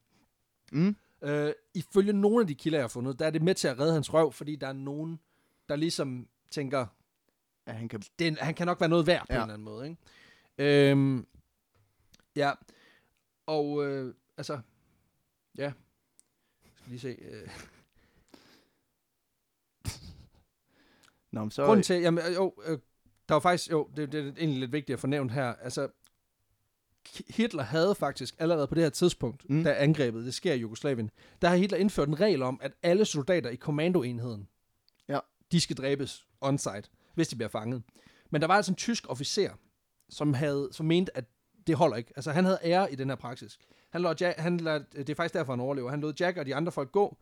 Mm. 0.71 0.95
Øh, 1.21 1.53
ifølge 1.73 2.13
nogle 2.13 2.41
af 2.41 2.47
de 2.47 2.55
kilder, 2.55 2.77
jeg 2.77 2.83
har 2.83 2.87
fundet, 2.89 3.19
der 3.19 3.25
er 3.25 3.29
det 3.29 3.41
med 3.41 3.55
til 3.55 3.67
at 3.67 3.79
redde 3.79 3.93
hans 3.93 4.13
røv, 4.13 4.31
fordi 4.31 4.55
der 4.55 4.67
er 4.67 4.73
nogen, 4.73 5.19
der 5.69 5.75
ligesom 5.75 6.27
tænker, 6.51 6.85
Ja, 7.67 7.71
han 7.71 7.89
kan... 7.89 7.99
det 8.19 8.27
er, 8.27 8.31
en- 8.31 8.37
han 8.37 8.53
kan 8.53 8.67
nok 8.67 8.79
være 8.79 8.89
noget 8.89 9.07
værd 9.07 9.21
på 9.21 9.25
Ja. 9.29 9.35
en 9.35 9.41
eller 9.41 9.53
anden 9.53 9.65
måde. 9.65 9.89
Ikke? 10.57 10.91
Øhm, 10.91 11.27
ja, 12.35 12.51
og 13.45 13.85
øh, 13.85 14.13
altså, 14.37 14.59
ja, 15.57 15.63
jeg 16.63 16.71
skal 16.75 16.89
lige 16.89 16.99
se. 16.99 17.17
Øh, 17.21 17.49
Nå, 21.31 21.41
men 21.41 21.51
så... 21.51 21.65
grunden 21.65 21.83
til, 21.83 22.01
jamen, 22.01 22.23
øh, 22.25 22.33
jo, 22.35 22.53
øh, 22.65 22.79
der 23.29 23.35
var 23.35 23.39
faktisk, 23.39 23.71
jo, 23.71 23.89
det, 23.95 24.11
det 24.11 24.27
er 24.27 24.31
egentlig 24.37 24.59
lidt 24.59 24.71
vigtigt 24.71 24.93
at 24.93 24.99
få 24.99 25.07
nævnt 25.07 25.31
her, 25.31 25.53
altså, 25.53 25.89
Hitler 27.29 27.63
havde 27.63 27.95
faktisk 27.95 28.35
allerede 28.39 28.67
på 28.67 28.75
det 28.75 28.83
her 28.83 28.89
tidspunkt, 28.89 29.49
mm. 29.49 29.63
da 29.63 29.73
angrebet, 29.73 30.25
det 30.25 30.33
sker 30.33 30.53
i 30.53 30.57
Jugoslavien, 30.59 31.11
der 31.41 31.47
har 31.49 31.55
Hitler 31.55 31.77
indført 31.77 32.07
en 32.07 32.19
regel 32.19 32.41
om, 32.41 32.59
at 32.63 32.71
alle 32.83 33.05
soldater 33.05 33.49
i 33.49 33.55
kommandoenheden, 33.55 34.47
Ja. 35.07 35.19
de 35.51 35.61
skal 35.61 35.75
dræbes 35.75 36.27
on-site, 36.41 36.89
hvis 37.13 37.27
de 37.27 37.35
bliver 37.35 37.49
fanget. 37.49 37.83
Men 38.29 38.41
der 38.41 38.47
var 38.47 38.55
altså 38.55 38.71
en 38.71 38.75
tysk 38.75 39.09
officer, 39.09 39.51
som, 40.09 40.33
havde, 40.33 40.69
som 40.71 40.85
mente, 40.85 41.17
at 41.17 41.25
det 41.67 41.75
holder 41.75 41.95
ikke. 41.97 42.13
Altså, 42.15 42.31
han 42.31 42.45
havde 42.45 42.59
ære 42.63 42.91
i 42.91 42.95
den 42.95 43.09
her 43.09 43.15
praksis. 43.15 43.57
Han 43.89 44.01
lod 44.01 44.15
Jack, 44.21 44.39
han 44.39 44.57
lod, 44.57 44.79
det 44.95 45.09
er 45.09 45.15
faktisk 45.15 45.33
derfor, 45.33 45.53
han 45.53 45.59
overlever. 45.59 45.89
Han 45.89 46.01
lod 46.01 46.13
Jack 46.19 46.37
og 46.37 46.45
de 46.45 46.55
andre 46.55 46.71
folk 46.71 46.91
gå. 46.91 47.17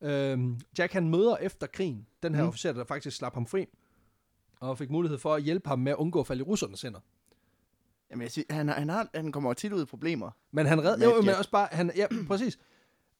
Øhm, 0.00 0.60
Jack, 0.78 0.92
han 0.92 1.08
møder 1.08 1.36
efter 1.36 1.66
krigen 1.66 2.06
den 2.22 2.34
her 2.34 2.42
Mm. 2.42 2.48
officer, 2.48 2.72
der 2.72 2.84
faktisk 2.84 3.16
slap 3.16 3.34
ham 3.34 3.46
fri, 3.46 3.66
og 4.60 4.78
fik 4.78 4.90
mulighed 4.90 5.18
for 5.18 5.34
at 5.34 5.42
hjælpe 5.42 5.68
ham 5.68 5.78
med 5.78 5.92
at 5.92 5.96
undgå 5.98 6.20
at 6.20 6.26
falde 6.26 6.40
i 6.40 6.42
russernes 6.42 6.82
hænder. 6.82 7.00
Jamen, 8.10 8.22
jeg 8.22 8.30
siger, 8.30 8.54
han, 8.54 8.68
han, 8.68 8.88
har, 8.88 9.08
han 9.14 9.32
kommer 9.32 9.52
tit 9.52 9.72
ud 9.72 9.82
i 9.82 9.84
problemer. 9.86 10.30
Men 10.50 10.66
han 10.66 10.84
red, 10.84 10.96
Med 10.96 11.06
jo, 11.06 11.20
men 11.20 11.34
også 11.34 11.50
bare, 11.50 11.68
han, 11.72 11.92
ja, 11.96 12.06
præcis. 12.28 12.58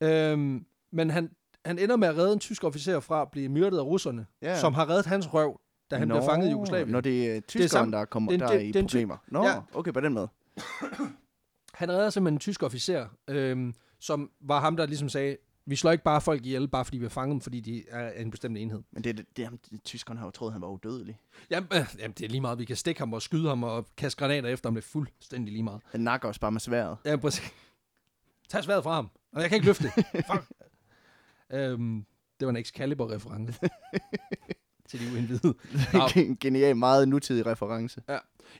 Øhm, 0.00 0.66
men 0.90 1.10
han, 1.10 1.30
han 1.64 1.78
ender 1.78 1.96
med 1.96 2.08
at 2.08 2.16
redde 2.16 2.32
en 2.32 2.38
tysk 2.38 2.64
officer 2.64 3.00
fra 3.00 3.22
at 3.22 3.30
blive 3.30 3.48
myrdet 3.48 3.78
af 3.78 3.82
russerne, 3.82 4.26
Ja. 4.42 4.60
som 4.60 4.74
har 4.74 4.88
reddet 4.90 5.06
hans 5.06 5.34
røv, 5.34 5.60
da 5.90 5.96
han 5.96 6.08
Nå, 6.08 6.14
bliver 6.14 6.30
fanget 6.30 6.48
i 6.48 6.50
Jugoslavien. 6.50 6.88
Når 6.88 7.00
det 7.00 7.36
er 7.36 7.40
tyskeren, 7.40 7.92
der 7.92 8.04
kommer 8.04 8.30
det- 8.32 8.40
der 8.40 8.46
det- 8.52 8.62
i 8.62 8.66
det 8.66 8.76
er 8.76 8.82
problemer. 8.82 9.16
Nå, 9.28 9.44
Ja. 9.44 9.60
okay, 9.74 9.92
på 9.92 10.00
den 10.00 10.12
måde. 10.14 10.28
Han 11.74 11.90
redder 11.92 12.10
simpelthen 12.10 12.34
en 12.34 12.40
tysk 12.40 12.62
officer, 12.62 13.08
øhm, 13.28 13.74
som 14.00 14.30
var 14.40 14.60
ham, 14.60 14.76
der 14.76 14.86
ligesom 14.86 15.08
sagde, 15.08 15.36
vi 15.66 15.76
slår 15.76 15.90
ikke 15.92 16.04
bare 16.04 16.20
folk 16.20 16.46
ihjel, 16.46 16.68
bare 16.68 16.84
fordi 16.84 16.98
vi 16.98 17.04
har 17.04 17.08
fanget 17.10 17.32
dem, 17.32 17.40
fordi 17.40 17.60
de 17.60 17.84
er 17.88 18.10
en 18.10 18.30
bestemt 18.30 18.58
enhed. 18.58 18.82
Men 18.90 19.04
det, 19.04 19.16
det, 19.18 19.26
det, 19.36 19.44
ham- 19.46 19.78
tyskeren 19.84 20.18
har 20.18 20.24
jo 20.26 20.30
troet, 20.30 20.52
han 20.52 20.62
var 20.62 20.68
udødelig. 20.68 21.18
Jamen, 21.50 21.68
øh, 21.74 21.86
jamen, 21.98 22.14
det 22.18 22.24
er 22.24 22.28
lige 22.28 22.40
meget. 22.40 22.58
Vi 22.58 22.64
kan 22.64 22.76
stikke 22.76 23.00
ham 23.00 23.12
og 23.12 23.22
skyde 23.22 23.48
ham 23.48 23.62
og 23.62 23.86
kaste 23.96 24.18
granater 24.18 24.48
efter 24.48 24.68
ham. 24.68 24.74
Det 24.74 24.82
er 24.84 24.88
fuldstændig 24.88 25.52
lige 25.52 25.62
meget. 25.62 25.80
Han 25.90 26.00
nakker 26.00 26.28
os 26.28 26.38
bare 26.38 26.52
med 26.52 26.60
sværet. 26.60 26.96
Ja, 27.04 27.16
præcis. 27.16 27.52
Tag 28.48 28.64
sværet 28.64 28.82
fra 28.82 28.94
ham. 28.94 29.10
Og 29.32 29.40
jeg 29.40 29.48
kan 29.48 29.56
ikke 29.56 29.66
løfte 29.66 29.84
det. 29.84 30.04
Fuck. 30.32 30.44
øhm, 31.50 32.04
det 32.40 32.46
var 32.46 32.50
en 32.50 32.56
Excalibur-reference. 32.56 33.60
til 34.88 35.00
de 35.00 35.12
uindvidede. 35.14 35.54
En 36.28 36.36
genial, 36.36 36.76
meget 36.76 37.08
nutidig 37.08 37.46
reference. 37.46 38.02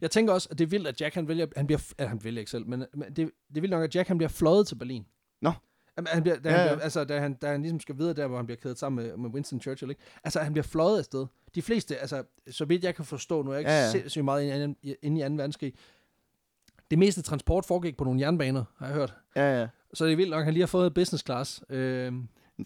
Jeg 0.00 0.10
tænker 0.10 0.32
også, 0.32 0.48
at 0.50 0.58
det 0.58 0.64
er 0.64 0.68
vildt, 0.68 0.88
at 0.88 1.00
Jack 1.00 1.14
han 1.14 1.28
vælger, 1.28 1.46
han 1.56 1.66
bliver, 1.66 1.92
at 1.98 2.08
han 2.08 2.24
vælger 2.24 2.40
ikke 2.40 2.50
selv, 2.50 2.66
men, 2.66 2.84
men 2.94 3.08
det, 3.08 3.16
det 3.16 3.56
er 3.56 3.60
vildt 3.60 3.70
nok, 3.70 3.84
at 3.84 3.94
Jack 3.94 4.08
han 4.08 4.18
bliver 4.18 4.28
fløjet 4.28 4.66
til 4.66 4.74
Berlin. 4.74 5.06
Nå. 5.42 5.52
Jamen, 5.96 6.06
Han 6.06 6.22
bliver, 6.22 6.36
da, 6.38 6.48
Ja, 6.48 6.54
ja, 6.54 6.60
han 6.60 6.68
bliver, 6.68 6.84
altså, 6.84 7.04
da, 7.04 7.18
han, 7.20 7.34
da 7.34 7.50
han 7.50 7.62
ligesom 7.62 7.80
skal 7.80 7.98
videre 7.98 8.14
der, 8.14 8.26
hvor 8.26 8.36
han 8.36 8.46
bliver 8.46 8.58
kædet 8.58 8.78
sammen 8.78 9.06
med, 9.06 9.16
med 9.16 9.30
Winston 9.30 9.60
Churchill, 9.60 9.90
ikke? 9.90 10.02
Altså, 10.24 10.40
han 10.40 10.52
bliver 10.52 10.62
fløjet 10.64 10.98
afsted. 10.98 11.26
De 11.54 11.62
fleste, 11.62 11.96
altså, 11.96 12.22
så 12.50 12.64
vidt 12.64 12.84
jeg 12.84 12.94
kan 12.94 13.04
forstå, 13.04 13.42
nu 13.42 13.50
er 13.50 13.54
jeg 13.54 13.60
ikke 13.60 13.70
Ja, 13.70 13.84
ja, 13.84 13.90
sindssygt 13.90 14.24
meget 14.24 14.42
inde 14.62 14.74
i, 14.82 14.94
inde 15.02 15.20
i 15.20 15.28
2. 15.28 15.34
verdenskrig, 15.34 15.74
det 16.90 16.98
meste 16.98 17.22
transport 17.22 17.64
foregik 17.64 17.96
på 17.96 18.04
nogle 18.04 18.20
jernbaner, 18.20 18.64
har 18.76 18.86
jeg 18.86 18.94
hørt. 18.94 19.14
Ja, 19.36 19.60
ja. 19.60 19.68
Så 19.94 20.04
det 20.04 20.12
er 20.12 20.16
vildt 20.16 20.30
nok, 20.30 20.38
at 20.38 20.44
han 20.44 20.54
lige 20.54 20.62
har 20.62 20.66
fået 20.66 20.94
business 20.94 21.24
class. 21.24 21.62
Øh, 21.68 22.12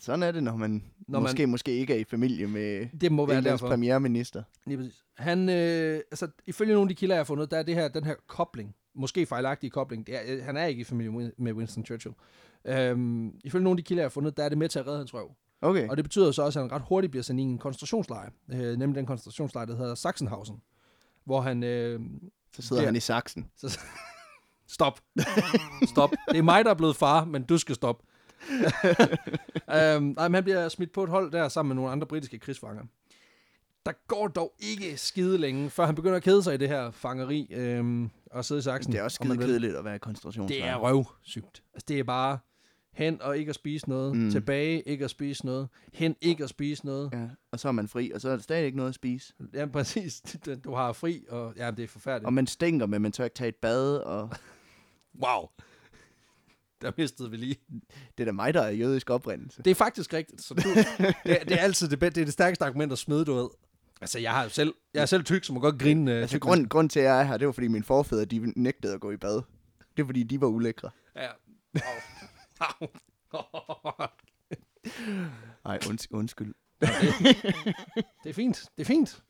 Sådan 0.01 0.23
er 0.23 0.33
det, 0.33 0.43
når 0.43 0.57
man 0.57 0.83
Når 1.09 1.21
måske, 1.21 1.43
man... 1.43 1.51
måske 1.51 1.73
ikke 1.73 1.95
er 1.95 1.99
i 1.99 2.05
familie 2.05 2.47
med 2.47 2.87
det 3.01 3.13
må 3.13 3.27
være 3.27 3.37
Englands 3.39 3.61
derfor. 3.61 3.69
premierminister. 3.73 4.43
Lige 4.67 4.77
præcis. 4.79 5.05
Han, 5.15 5.49
øh, 5.49 5.95
altså, 6.11 6.29
ifølge 6.47 6.73
nogle 6.75 6.85
af 6.85 6.89
de 6.89 6.95
kilder, 6.95 7.15
jeg 7.15 7.19
har 7.21 7.25
fundet, 7.25 7.51
der 7.51 7.59
er 7.59 7.63
det 7.63 7.75
her, 7.75 7.89
den 7.89 8.05
her 8.05 8.15
kobling, 8.27 8.75
måske 8.95 9.27
fejlagtige 9.27 9.71
kobling, 9.71 10.07
det 10.07 10.15
er, 10.17 10.21
øh, 10.27 10.45
han 10.45 10.57
er 10.57 10.65
ikke 10.65 10.81
i 10.81 10.85
familie 10.85 11.33
med- 11.39 11.53
Winston 11.53 11.85
Churchill. 11.85 12.15
Øhm, 12.65 13.33
ifølge 13.45 13.65
nogle 13.65 13.79
af 13.79 13.85
de 13.85 13.89
kilder, 13.89 14.03
jeg 14.03 14.05
har 14.07 14.11
fundet, 14.11 14.37
der 14.37 14.45
er 14.45 14.49
det 14.49 14.59
med 14.59 14.69
til 14.69 14.79
at 14.79 14.87
redde 14.87 14.99
hans 14.99 15.15
røv. 15.15 15.31
Okay. 15.61 15.89
Og 15.89 15.97
det 15.97 16.05
betyder 16.05 16.33
så 16.33 16.43
også, 16.43 16.59
at 16.61 16.65
han 16.65 16.73
ret 16.73 16.83
hurtigt 16.89 17.11
bliver 17.11 17.23
sendt 17.23 17.41
i 17.41 17.43
en 17.43 17.59
koncentrationslejr, 17.59 18.31
øh, 18.53 18.77
nemlig 18.79 18.95
den 18.97 19.07
koncentrationslejr, 19.07 19.65
der 19.65 19.77
hedder 19.77 19.95
Sachsenhausen, 19.95 20.57
hvor 21.25 21.41
han... 21.41 21.63
Øh, 21.63 22.01
Så 22.57 22.63
sidder 22.63 22.83
Ja. 22.83 22.87
han 22.89 22.97
i 22.97 23.01
saksen. 23.01 23.51
så, 23.57 23.79
stop. 24.67 25.01
Stop. 25.87 26.11
Det 26.31 26.39
er 26.39 26.43
mig, 26.43 26.65
der 26.65 26.71
er 26.71 26.75
blevet 26.75 26.97
far, 26.97 27.25
men 27.25 27.43
du 27.43 27.59
skal 27.59 27.75
stoppe. 27.75 28.06
Øhm, 29.75 30.03
nej, 30.05 30.29
men 30.29 30.35
han 30.35 30.45
bliver 30.45 30.69
smidt 30.69 30.93
på 30.93 31.05
et 31.05 31.11
hold 31.11 31.33
der 31.33 31.49
sammen 31.49 31.69
med 31.69 31.77
nogle 31.77 31.91
andre 31.93 32.07
britiske 32.07 32.39
krigsfanger. 32.39 32.83
Der 33.87 33.93
går 34.09 34.29
dog 34.29 34.55
ikke 34.59 34.97
skide 34.97 35.39
længe, 35.39 35.71
før 35.71 35.87
han 35.87 35.95
begynder 35.95 36.17
at 36.17 36.23
kede 36.23 36.43
sig 36.43 36.55
i 36.55 36.57
det 36.57 36.69
her 36.69 36.91
fangeri 36.91 37.49
øhm, 37.51 38.11
og 38.31 38.45
sidde 38.45 38.59
i 38.59 38.63
saksen. 38.63 38.93
Det 38.93 38.99
er 38.99 39.03
også 39.03 39.15
skide 39.15 39.37
kedeligt 39.37 39.77
at 39.77 39.85
være 39.85 39.97
i 39.97 39.99
koncentrationslejr. 39.99 40.63
Det 40.63 40.71
er 40.71 40.77
røvsygt. 40.77 41.63
Altså, 41.75 41.85
det 41.89 41.99
er 41.99 42.05
bare 42.05 42.39
hen 42.93 43.23
og 43.23 43.39
ikke 43.39 43.49
at 43.49 43.55
spise 43.55 43.89
noget, 43.89 44.17
mm. 44.17 44.31
tilbage 44.31 44.83
ikke 44.83 45.05
at 45.05 45.11
spise 45.11 45.47
noget, 45.47 45.69
hen 45.93 46.17
ikke 46.21 46.45
at 46.45 46.51
spise 46.51 46.87
noget. 46.87 47.11
Ja, 47.13 47.27
og 47.53 47.61
så 47.61 47.69
er 47.69 47.73
man 47.73 47.89
fri, 47.89 48.11
og 48.11 48.21
så 48.21 48.29
er 48.29 48.33
der 48.33 48.43
stadig 48.43 48.65
ikke 48.65 48.77
noget 48.77 48.89
at 48.89 48.95
spise. 48.95 49.33
Ja, 49.55 49.67
præcis. 49.73 50.23
Du 50.65 50.75
har 50.75 50.93
fri, 50.93 51.25
og 51.29 51.55
ja, 51.57 51.71
det 51.71 51.83
er 51.83 51.89
forfærdeligt. 51.89 52.27
Og 52.27 52.33
man 52.33 52.47
stinker, 52.47 52.87
men 52.87 53.03
man 53.03 53.13
tør 53.13 53.25
ikke 53.25 53.37
tage 53.37 53.49
et 53.49 53.57
bad, 53.57 53.97
og 53.97 54.31
Wow. 55.23 55.49
Der 56.87 56.93
mistede 56.97 57.31
vi 57.31 57.37
lige. 57.37 57.57
det 58.19 58.21
er 58.21 58.25
da 58.25 58.33
mig, 58.33 58.55
der 58.55 58.63
er 58.63 58.71
jødisk 58.71 59.11
oprindelse. 59.11 59.63
Det 59.63 59.71
er 59.71 59.75
faktisk 59.75 60.13
rigtigt. 60.13 60.43
Så 60.43 60.55
du, 60.55 60.61
det, 60.75 61.41
er- 61.41 61.45
det, 61.45 61.53
er 61.53 61.57
altid 61.63 61.89
det, 61.89 61.99
bedste- 61.99 62.15
det, 62.15 62.21
er 62.21 62.25
det 62.25 62.33
stærkeste 62.33 62.65
argument 62.65 62.93
at 62.93 62.99
smide, 62.99 63.25
du 63.25 63.35
ved. 63.35 63.49
Altså, 64.01 64.19
jeg, 64.19 64.33
har 64.33 64.43
jo 64.43 64.49
selv, 64.49 64.75
jeg 64.95 65.03
er 65.03 65.07
selv 65.07 65.25
tyk, 65.25 65.45
så 65.45 65.53
må 65.53 65.61
godt 65.61 65.79
grine. 65.79 66.13
Uh, 66.13 66.17
Altså, 66.19 66.39
grund, 66.39 66.67
grund 66.69 66.91
til, 66.91 67.01
at 67.01 67.07
jeg 67.07 67.21
er 67.21 67.25
her, 67.25 67.37
det 67.37 67.47
var, 67.47 67.53
fordi 67.53 67.69
mine 67.69 67.85
forfædre, 67.85 68.25
de 68.25 68.53
nægtede 68.57 68.95
at 68.95 69.01
gå 69.01 69.11
i 69.11 69.17
bad. 69.17 69.43
Det 69.97 70.03
er, 70.03 70.07
fordi 70.07 70.23
de 70.23 70.41
var 70.41 70.47
ulækre. 70.47 70.91
Ja. 71.17 71.29
Au. 72.61 72.89
Au. 73.33 74.07
Ej, 75.65 75.79
unds- 75.87 76.07
undskyld. 76.11 76.55
Det 78.25 78.31
er 78.31 78.33
fint. 78.33 78.65
Det 78.79 78.83
er 78.83 78.85
fint. 78.85 79.23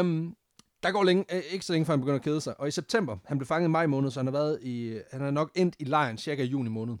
Um, 0.00 0.36
der 0.84 0.92
går 0.92 1.04
længe, 1.04 1.24
øh, 1.34 1.42
ikke 1.50 1.64
så 1.64 1.72
længe, 1.72 1.86
før 1.86 1.92
han 1.92 2.00
begynder 2.00 2.18
at 2.18 2.24
kede 2.24 2.40
sig. 2.40 2.60
Og 2.60 2.68
i 2.68 2.70
september, 2.70 3.16
han 3.24 3.38
blev 3.38 3.46
fanget 3.46 3.68
i 3.68 3.70
maj 3.70 3.86
måned, 3.86 4.10
så 4.10 4.20
han 4.20 4.26
har 4.26 4.32
været 4.32 4.58
i, 4.62 5.00
han 5.10 5.22
er 5.22 5.30
nok 5.30 5.50
endt 5.54 5.76
i 5.78 5.84
lejren 5.84 6.18
cirka 6.18 6.42
i 6.42 6.46
juni 6.46 6.68
måned. 6.68 6.96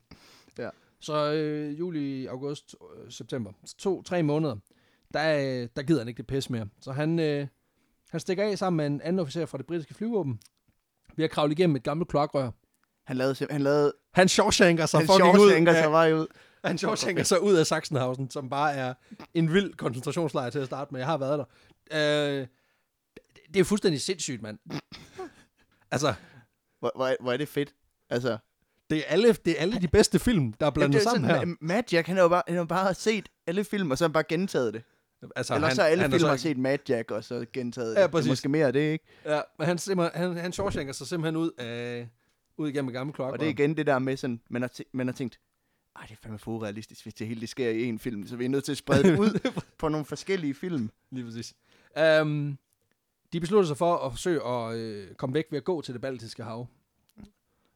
Ja. 0.58 0.68
Så 1.00 1.32
øh, 1.32 1.78
juli, 1.78 2.26
august, 2.26 2.74
øh, 2.96 3.10
september, 3.12 3.52
to, 3.78 4.02
tre 4.02 4.22
måneder, 4.22 4.56
der, 5.14 5.38
øh, 5.38 5.68
der 5.76 5.82
gider 5.82 6.00
han 6.00 6.08
ikke 6.08 6.18
det 6.18 6.26
pis 6.26 6.50
mere. 6.50 6.66
Så 6.80 6.92
han, 6.92 7.18
øh, 7.18 7.46
han 8.10 8.20
stikker 8.20 8.44
af 8.44 8.58
sammen 8.58 8.76
med 8.76 8.86
en 8.86 9.00
anden 9.00 9.20
officer 9.20 9.46
fra 9.46 9.58
det 9.58 9.66
britiske 9.66 9.94
flyvåben. 9.94 10.40
Vi 11.16 11.22
har 11.22 11.28
kravlet 11.28 11.58
igennem 11.58 11.76
et 11.76 11.82
gammelt 11.82 12.08
kloakrør. 12.08 12.50
Han 13.04 13.16
lavede, 13.16 13.46
han 13.50 13.60
lavede 13.60 13.92
Han 14.14 14.28
shawshanker 14.28 14.86
sig 14.86 15.00
han 15.00 15.06
fucking 15.06 15.40
ud. 15.40 15.50
Ja, 15.50 15.82
sig 15.82 15.90
vej 15.92 16.12
ud. 16.12 16.26
han 16.64 16.78
shawshanker 16.78 17.22
sig 17.22 17.42
ud 17.42 17.54
af 17.54 17.66
Sachsenhausen, 17.66 18.30
som 18.30 18.50
bare 18.50 18.74
er 18.74 18.94
en 19.34 19.52
vild 19.52 19.74
koncentrationslejr 19.74 20.50
til 20.50 20.58
at 20.58 20.66
starte 20.66 20.92
med. 20.92 21.00
Jeg 21.00 21.06
har 21.06 21.18
været 21.18 21.38
der. 21.38 22.40
Øh, 22.40 22.46
det 23.54 23.60
er 23.60 23.64
fuldstændig 23.64 24.00
sindssygt, 24.00 24.42
mand. 24.42 24.58
Altså, 25.90 26.14
Hvor, 26.80 26.92
hvor, 26.96 27.06
er, 27.06 27.16
hvor 27.20 27.32
er 27.32 27.36
det 27.36 27.48
fedt. 27.48 27.74
Altså, 28.10 28.38
det 28.90 28.98
er 28.98 29.02
alle, 29.08 29.32
det 29.32 29.46
er 29.58 29.62
alle 29.62 29.80
de 29.80 29.88
bedste 29.88 30.18
film, 30.18 30.52
der 30.52 30.66
er 30.66 30.66
Jamen, 30.66 30.74
blandet 30.74 31.00
det 31.00 31.06
er 31.06 31.10
sammen 31.10 31.30
sådan, 31.30 31.48
her. 31.48 31.54
Ma- 31.54 31.58
Mad 31.60 31.82
Jack, 31.92 32.06
han 32.06 32.16
har 32.16 32.22
jo 32.22 32.28
bare, 32.28 32.42
han 32.48 32.56
har 32.56 32.64
bare 32.64 32.94
set 32.94 33.28
alle 33.46 33.64
film, 33.64 33.90
og 33.90 33.98
så 33.98 34.04
har 34.04 34.08
han 34.08 34.12
bare 34.12 34.24
gentaget 34.28 34.74
det. 34.74 34.82
Altså, 35.36 35.54
Eller 35.54 35.70
så 35.70 35.82
har 35.82 35.88
alle 35.88 36.02
han 36.02 36.10
film 36.10 36.24
har 36.24 36.36
set 36.36 36.58
Mad 36.58 36.78
Jack, 36.88 37.10
og 37.10 37.24
så 37.24 37.46
gentaget 37.52 37.88
det. 37.88 37.96
Ja, 37.96 38.02
det. 38.02 38.10
præcis. 38.10 38.26
er 38.28 38.32
måske 38.32 38.48
mere 38.48 38.66
af 38.66 38.72
det, 38.72 38.80
ikke? 38.80 39.04
Ja, 39.24 39.40
men 39.58 39.66
han, 39.66 39.78
han, 40.14 40.36
han 40.36 40.52
shawshanker 40.52 40.92
sig 40.92 41.06
simpelthen 41.06 41.36
ud 41.36 41.50
af, 41.58 42.08
ud 42.58 42.68
igennem 42.68 42.88
et 42.88 42.92
gammelt 42.94 43.16
klokke. 43.16 43.32
Og 43.32 43.38
det 43.38 43.46
er 43.46 43.50
igen 43.50 43.76
det 43.76 43.86
der 43.86 43.98
med 43.98 44.16
sådan, 44.16 44.40
man 44.50 44.62
har, 44.62 44.70
man 44.92 45.06
har 45.06 45.14
tænkt, 45.14 45.40
ej, 45.96 46.02
det 46.02 46.12
er 46.12 46.16
fandme 46.22 46.38
for 46.38 46.50
urealistisk, 46.50 47.02
hvis 47.02 47.14
det 47.14 47.26
hele 47.26 47.40
det 47.40 47.48
sker 47.48 47.70
i 47.70 47.84
en 47.84 47.98
film, 47.98 48.26
så 48.26 48.36
vi 48.36 48.44
er 48.44 48.48
nødt 48.48 48.64
til 48.64 48.72
at 48.72 48.78
sprede 48.78 49.02
det 49.02 49.18
ud 49.24 49.50
på 49.78 49.88
nogle 49.88 50.04
forskellige 50.06 50.54
film. 50.54 50.90
Lige 51.10 51.24
præcis. 51.24 51.54
Um, 52.20 52.58
de 53.34 53.40
beslutter 53.40 53.66
sig 53.66 53.76
for 53.76 53.96
at 53.96 54.12
forsøge 54.12 54.46
at 54.46 54.74
øh, 54.76 55.14
komme 55.14 55.34
væk 55.34 55.44
ved 55.50 55.58
at 55.58 55.64
gå 55.64 55.80
til 55.80 55.94
det 55.94 56.00
baltiske 56.00 56.44
hav. 56.44 56.66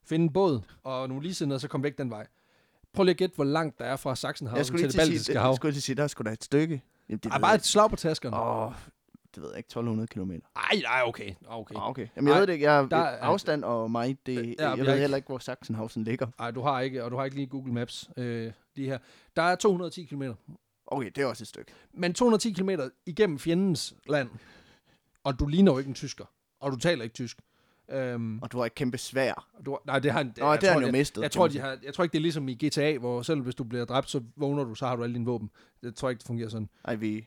Finde 0.05 0.23
en 0.25 0.33
båd 0.33 0.61
og 0.83 1.09
nogle 1.09 1.23
ligesindede, 1.23 1.57
og 1.57 1.61
så 1.61 1.69
komme 1.69 1.85
væk 1.85 1.99
den 1.99 2.11
vej. 2.11 2.27
Prøv 2.93 3.05
lige 3.05 3.11
at 3.11 3.17
gætte, 3.17 3.35
hvor 3.35 3.45
langt 3.45 3.79
der 3.79 3.85
er 3.85 3.97
fra 3.97 4.11
Jeg 4.57 4.67
skulle 4.67 4.83
til 4.83 4.93
det 4.93 4.97
baltiske 4.99 5.25
sige, 5.25 5.39
hav. 5.39 5.49
jeg 5.49 5.57
skulle 5.57 5.73
lige 5.73 5.83
sige, 5.83 5.97
der 5.97 6.03
er 6.03 6.07
sgu 6.07 6.23
da 6.23 6.31
et 6.31 6.45
stykke. 6.45 6.83
Jamen, 7.09 7.19
det 7.23 7.33
Ej, 7.33 7.39
bare 7.39 7.55
et 7.55 7.65
slag 7.65 7.91
på 7.91 7.97
taskerne. 7.97 8.37
Åh, 8.43 8.73
det 9.35 9.43
ved 9.43 9.49
jeg 9.51 9.57
ikke, 9.59 9.67
1200 9.67 10.07
kilometer. 10.07 10.47
Ej, 10.57 10.81
nej, 10.83 11.03
okay. 11.07 11.35
okay. 11.47 11.75
Ah, 11.77 11.89
okay. 11.89 12.09
Jamen, 12.17 12.29
jeg 12.29 12.35
Ej, 12.35 12.41
ved 12.41 12.47
det 12.47 12.53
ikke. 12.53 12.71
Jeg, 12.71 12.91
der 12.91 12.97
er- 12.97 13.19
afstand 13.21 13.65
og 13.65 13.91
mig, 13.91 14.19
det, 14.27 14.35
Ja, 14.35 14.41
jeg 14.59 14.69
har 14.69 14.77
ved 14.77 14.85
ikke- 14.87 15.01
heller 15.01 15.17
ikke, 15.17 15.27
hvor 15.27 15.39
Sachsenhausen 15.39 16.05
ligger. 16.05 16.27
Ej, 16.39 16.51
du 16.51 16.61
har 16.61 16.81
ikke, 16.81 17.05
og 17.05 17.11
du 17.11 17.17
har 17.17 17.25
ikke 17.25 17.37
lige 17.37 17.47
Google 17.47 17.73
Maps 17.73 18.11
øh, 18.17 18.53
lige 18.75 18.89
her. 18.89 18.99
Der 19.37 19.43
er 19.43 19.55
210 19.57 20.05
km. 20.05 20.23
Okay, 20.87 21.11
det 21.15 21.23
er 21.23 21.27
også 21.27 21.43
et 21.45 21.49
stykke. 21.49 21.73
Men 21.95 22.15
210 22.15 22.53
km 22.53 22.71
igennem 23.07 23.39
fjendens 23.39 23.95
land, 24.09 24.29
og 25.29 25.39
du 25.39 25.47
ligner 25.47 25.73
jo 25.73 25.79
ikke 25.79 25.89
en 25.89 25.95
tysker, 25.95 26.25
og 26.61 26.73
du 26.73 26.77
taler 26.77 27.03
ikke 27.05 27.15
tysk. 27.15 27.39
Øhm, 27.91 28.39
Og 28.43 28.53
du 28.53 28.59
har 28.59 28.67
et 28.67 28.75
kæmpe 28.75 28.99
svær. 28.99 29.49
og 29.59 29.67
du, 29.67 29.79
nej, 29.87 29.99
det 29.99 30.13
har 30.13 30.23
Nå, 30.23 30.31
det 30.31 30.41
har 30.43 30.53
han 30.73 30.81
jo 30.81 30.87
jeg, 30.87 30.93
mistet. 30.93 31.23
jeg, 31.23 31.31
kan 31.31 31.39
tror, 31.39 31.49
de 31.49 31.59
har, 31.59 31.79
jeg 31.83 31.95
tror 31.95 32.05
ikke, 32.05 32.13
det 32.13 32.19
er 32.19 32.23
ligesom 32.23 32.49
i 32.49 32.55
GTA, 32.55 32.99
hvor 32.99 33.23
selv 33.23 33.41
hvis 33.43 33.55
du 33.55 33.65
bliver 33.65 33.85
dræbt, 33.85 34.11
så 34.11 34.23
vågner 34.37 34.65
du, 34.65 34.75
så 34.75 34.87
har 34.87 34.97
du 34.97 35.03
alle 35.03 35.15
dine 35.15 35.25
våben. 35.27 35.51
Jeg 35.83 35.95
tror 35.95 36.09
ikke, 36.11 36.19
det 36.19 36.27
fungerer 36.27 36.49
sådan. 36.49 36.69
Ej, 36.85 36.95
vi, 36.95 37.27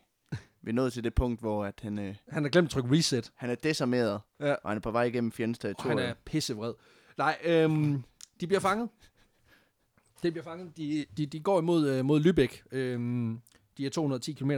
vi 0.61 0.69
er 0.69 0.73
nået 0.73 0.93
til 0.93 1.03
det 1.03 1.13
punkt, 1.13 1.39
hvor 1.39 1.65
at 1.65 1.79
han, 1.83 1.99
øh, 1.99 2.15
Han 2.29 2.43
har 2.43 2.49
glemt 2.49 2.65
at 2.65 2.71
trykke 2.71 2.97
reset, 2.97 3.31
han 3.35 3.49
er 3.49 3.55
desarmeret, 3.55 4.19
Ja. 4.39 4.51
og 4.53 4.69
han 4.69 4.77
er 4.77 4.81
på 4.81 4.91
vej 4.91 5.03
igennem 5.03 5.31
fjendens 5.31 5.59
og 5.59 5.67
han 5.67 5.75
territorium. 5.75 6.09
er 6.09 6.13
pissevred. 6.25 6.73
Nej, 7.17 7.37
øhm, 7.45 8.03
de 8.41 8.47
bliver 8.47 8.59
fanget. 8.59 8.89
De 10.23 10.31
bliver 10.31 10.43
fanget. 10.43 10.77
De, 10.77 11.05
de, 11.17 11.25
de 11.25 11.39
går 11.39 11.59
imod 11.59 11.89
øh, 11.89 12.05
mod 12.05 12.21
Lübeck. 12.21 12.63
Øhm, 12.77 13.41
de 13.77 13.85
er 13.85 13.89
210 13.89 14.33
km. 14.33 14.51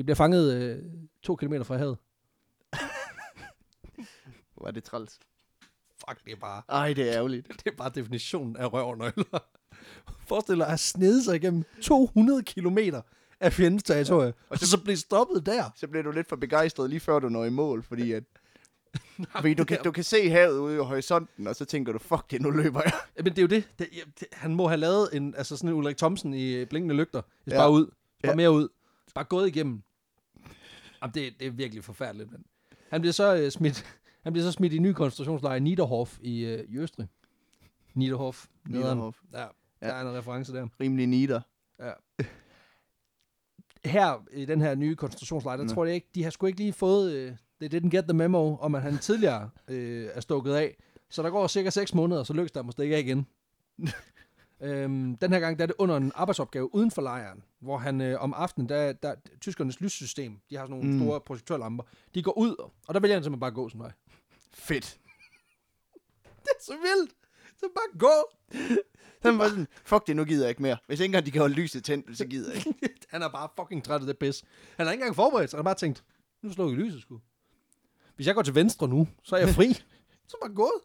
De 0.00 0.04
bliver 0.04 0.16
fanget 0.16 0.54
øh, 0.54 0.78
to 1.22 1.36
kilometer 1.36 1.64
fra 1.64 1.76
havet. 1.76 1.98
Hvor 4.54 4.66
er 4.66 4.70
det 4.70 4.84
træls. 4.84 5.18
Fuck, 6.08 6.24
det 6.24 6.32
er 6.32 6.36
bare, 6.36 6.62
Ej, 6.68 6.92
det 6.92 7.08
er 7.08 7.14
ærgerligt. 7.14 7.48
det 7.64 7.72
er 7.72 7.76
bare 7.76 7.90
definitionen 7.94 8.56
af 8.56 8.72
røvnøgler. 8.72 9.38
Forestil 10.26 10.56
dig 10.58 10.66
at 10.68 10.80
snede 10.80 11.24
sig 11.24 11.36
igennem 11.36 11.64
200 11.82 12.42
kilometer 12.42 13.02
af 13.40 13.52
fjendens 13.52 13.82
territorie, 13.82 14.26
ja. 14.26 14.32
og 14.48 14.58
så 14.58 14.82
blive 14.84 14.96
stoppet 14.96 15.46
der. 15.46 15.64
Så 15.76 15.88
bliver 15.88 16.02
du 16.02 16.10
lidt 16.10 16.28
for 16.28 16.36
begejstret 16.36 16.90
lige 16.90 17.00
før 17.00 17.18
du 17.18 17.28
når 17.28 17.44
i 17.44 17.50
mål, 17.50 17.82
fordi 17.82 18.12
at 18.12 18.24
fordi 19.40 19.54
du, 19.54 19.64
kan, 19.64 19.78
du 19.84 19.90
kan 19.92 20.04
se 20.04 20.30
havet 20.30 20.58
ude 20.58 20.74
i 20.74 20.78
horisonten, 20.78 21.46
og 21.46 21.56
så 21.56 21.64
tænker 21.64 21.92
du, 21.92 21.98
fuck 21.98 22.30
det, 22.30 22.42
nu 22.42 22.50
løber 22.50 22.80
jeg. 22.84 22.92
Men 23.16 23.26
det 23.26 23.38
er 23.38 23.42
jo 23.42 23.48
det. 23.48 23.68
det, 23.78 23.88
ja, 23.92 24.00
det 24.20 24.28
han 24.32 24.54
må 24.54 24.68
have 24.68 24.78
lavet 24.80 25.08
en, 25.12 25.34
altså 25.34 25.56
sådan 25.56 25.70
en 25.70 25.76
Ulrik 25.76 25.96
Thomsen 25.96 26.34
i 26.34 26.64
Blinkende 26.64 26.94
Lygter. 26.94 27.22
Ja. 27.46 27.52
Ja. 27.52 27.58
Bare 27.60 27.70
ud. 27.70 27.86
Bare 27.86 28.30
Ja. 28.30 28.34
mere 28.36 28.52
ud. 28.52 28.68
Bare 29.14 29.24
gået 29.24 29.48
igennem. 29.48 29.82
Jamen, 31.02 31.14
det, 31.14 31.32
det 31.40 31.46
er 31.46 31.50
virkelig 31.50 31.84
forfærdeligt. 31.84 32.32
Men. 32.32 32.44
Han 32.90 33.00
bliver 33.00 33.12
så 33.12 33.36
øh, 33.36 33.50
smidt 33.50 33.84
han 34.24 34.32
bliver 34.32 34.44
så 34.46 34.52
smidt 34.52 34.72
i 34.72 34.76
en 34.76 34.82
ny 34.82 34.92
koncentrationslejr 34.92 35.56
i 35.56 35.60
Niederhof 35.60 36.18
i, 36.22 36.44
øh, 36.44 36.64
i 36.68 36.78
Østrig. 36.78 37.06
Niederhof. 37.94 38.46
Niederhof. 38.68 39.16
Ja, 39.32 39.46
Ja. 39.82 39.86
der 39.86 39.94
er 39.94 40.10
en 40.10 40.16
reference 40.16 40.52
der. 40.52 40.68
Rimelig 40.80 41.06
nider. 41.06 41.40
Ja. 41.80 41.92
Her 43.84 44.24
i 44.32 44.44
den 44.44 44.60
her 44.60 44.74
nye 44.74 44.96
koncentrationslejr, 44.96 45.56
der 45.56 45.64
Nå. 45.64 45.70
tror 45.70 45.84
jeg 45.84 45.94
ikke, 45.94 46.08
de 46.14 46.22
har 46.22 46.30
sgu 46.30 46.46
ikke 46.46 46.58
lige 46.58 46.72
fået, 46.72 47.12
øh, 47.12 47.32
they 47.60 47.80
didn't 47.80 47.88
get 47.88 48.04
the 48.04 48.12
memo, 48.14 48.56
om 48.56 48.74
at 48.74 48.82
han 48.82 48.98
tidligere 48.98 49.50
øh, 49.68 50.08
er 50.14 50.20
stukket 50.20 50.54
af. 50.54 50.76
Så 51.10 51.22
der 51.22 51.30
går 51.30 51.46
cirka 51.46 51.70
6 51.70 51.94
måneder, 51.94 52.24
så 52.24 52.32
lykkes 52.32 52.52
der 52.52 52.62
måske 52.62 52.82
ikke 52.82 52.96
af 52.96 53.00
igen. 53.00 53.26
øhm, 54.60 55.16
den 55.16 55.32
her 55.32 55.40
gang 55.40 55.58
der 55.58 55.62
er 55.62 55.66
det 55.66 55.76
under 55.78 55.96
en 55.96 56.12
arbejdsopgave 56.14 56.74
uden 56.74 56.90
for 56.90 57.02
lejren, 57.02 57.42
hvor 57.60 57.78
han 57.78 58.00
øh, 58.00 58.22
om 58.22 58.34
aftenen, 58.34 58.68
der, 58.68 58.92
der 58.92 59.14
tyskernes 59.40 59.80
lyssystem, 59.80 60.40
de 60.50 60.56
har 60.56 60.64
sådan 60.64 60.76
nogle 60.76 60.92
mm. 60.92 61.00
Store 61.00 61.20
projektørlamper, 61.20 61.84
de 62.14 62.22
går 62.22 62.38
ud, 62.38 62.70
og 62.88 62.94
der 62.94 63.00
vælger 63.00 63.16
han 63.16 63.24
simpelthen 63.24 63.40
bare 63.40 63.48
at 63.48 63.54
gå 63.54 63.68
sin 63.68 63.80
vej. 63.80 63.92
Fedt. 64.52 64.98
Det 66.44 66.50
er 66.50 66.62
så 66.62 66.72
vildt! 66.72 67.14
Så 67.56 67.66
bare 67.74 67.98
gå! 67.98 68.30
Så 69.22 69.32
var 69.32 69.48
sådan, 69.48 69.66
fuck 69.84 70.06
det, 70.06 70.16
nu 70.16 70.24
gider 70.24 70.44
jeg 70.44 70.48
ikke 70.48 70.62
mere. 70.62 70.76
Hvis 70.86 71.00
ikke 71.00 71.04
engang 71.04 71.26
de 71.26 71.30
kan 71.30 71.40
holde 71.40 71.54
lyset 71.54 71.84
tændt, 71.84 72.18
så 72.18 72.26
gider 72.26 72.52
jeg 72.52 72.66
ikke. 72.66 72.94
han 73.12 73.22
er 73.22 73.28
bare 73.28 73.48
fucking 73.58 73.84
træt 73.84 74.00
af 74.00 74.06
det 74.06 74.18
pis. 74.18 74.44
Han 74.76 74.86
har 74.86 74.92
ikke 74.92 75.02
engang 75.02 75.16
forberedt 75.16 75.50
sig. 75.50 75.56
Han 75.56 75.64
har 75.64 75.70
bare 75.70 75.78
tænkt, 75.78 76.04
nu 76.42 76.52
slår 76.52 76.68
vi 76.68 76.74
lyset 76.74 77.02
sgu. 77.02 77.20
Hvis 78.16 78.26
jeg 78.26 78.34
går 78.34 78.42
til 78.42 78.54
venstre 78.54 78.88
nu, 78.88 79.08
så 79.22 79.36
er 79.36 79.40
jeg 79.40 79.48
fri. 79.48 79.72
så 80.28 80.36
bare 80.42 80.54
gået. 80.54 80.80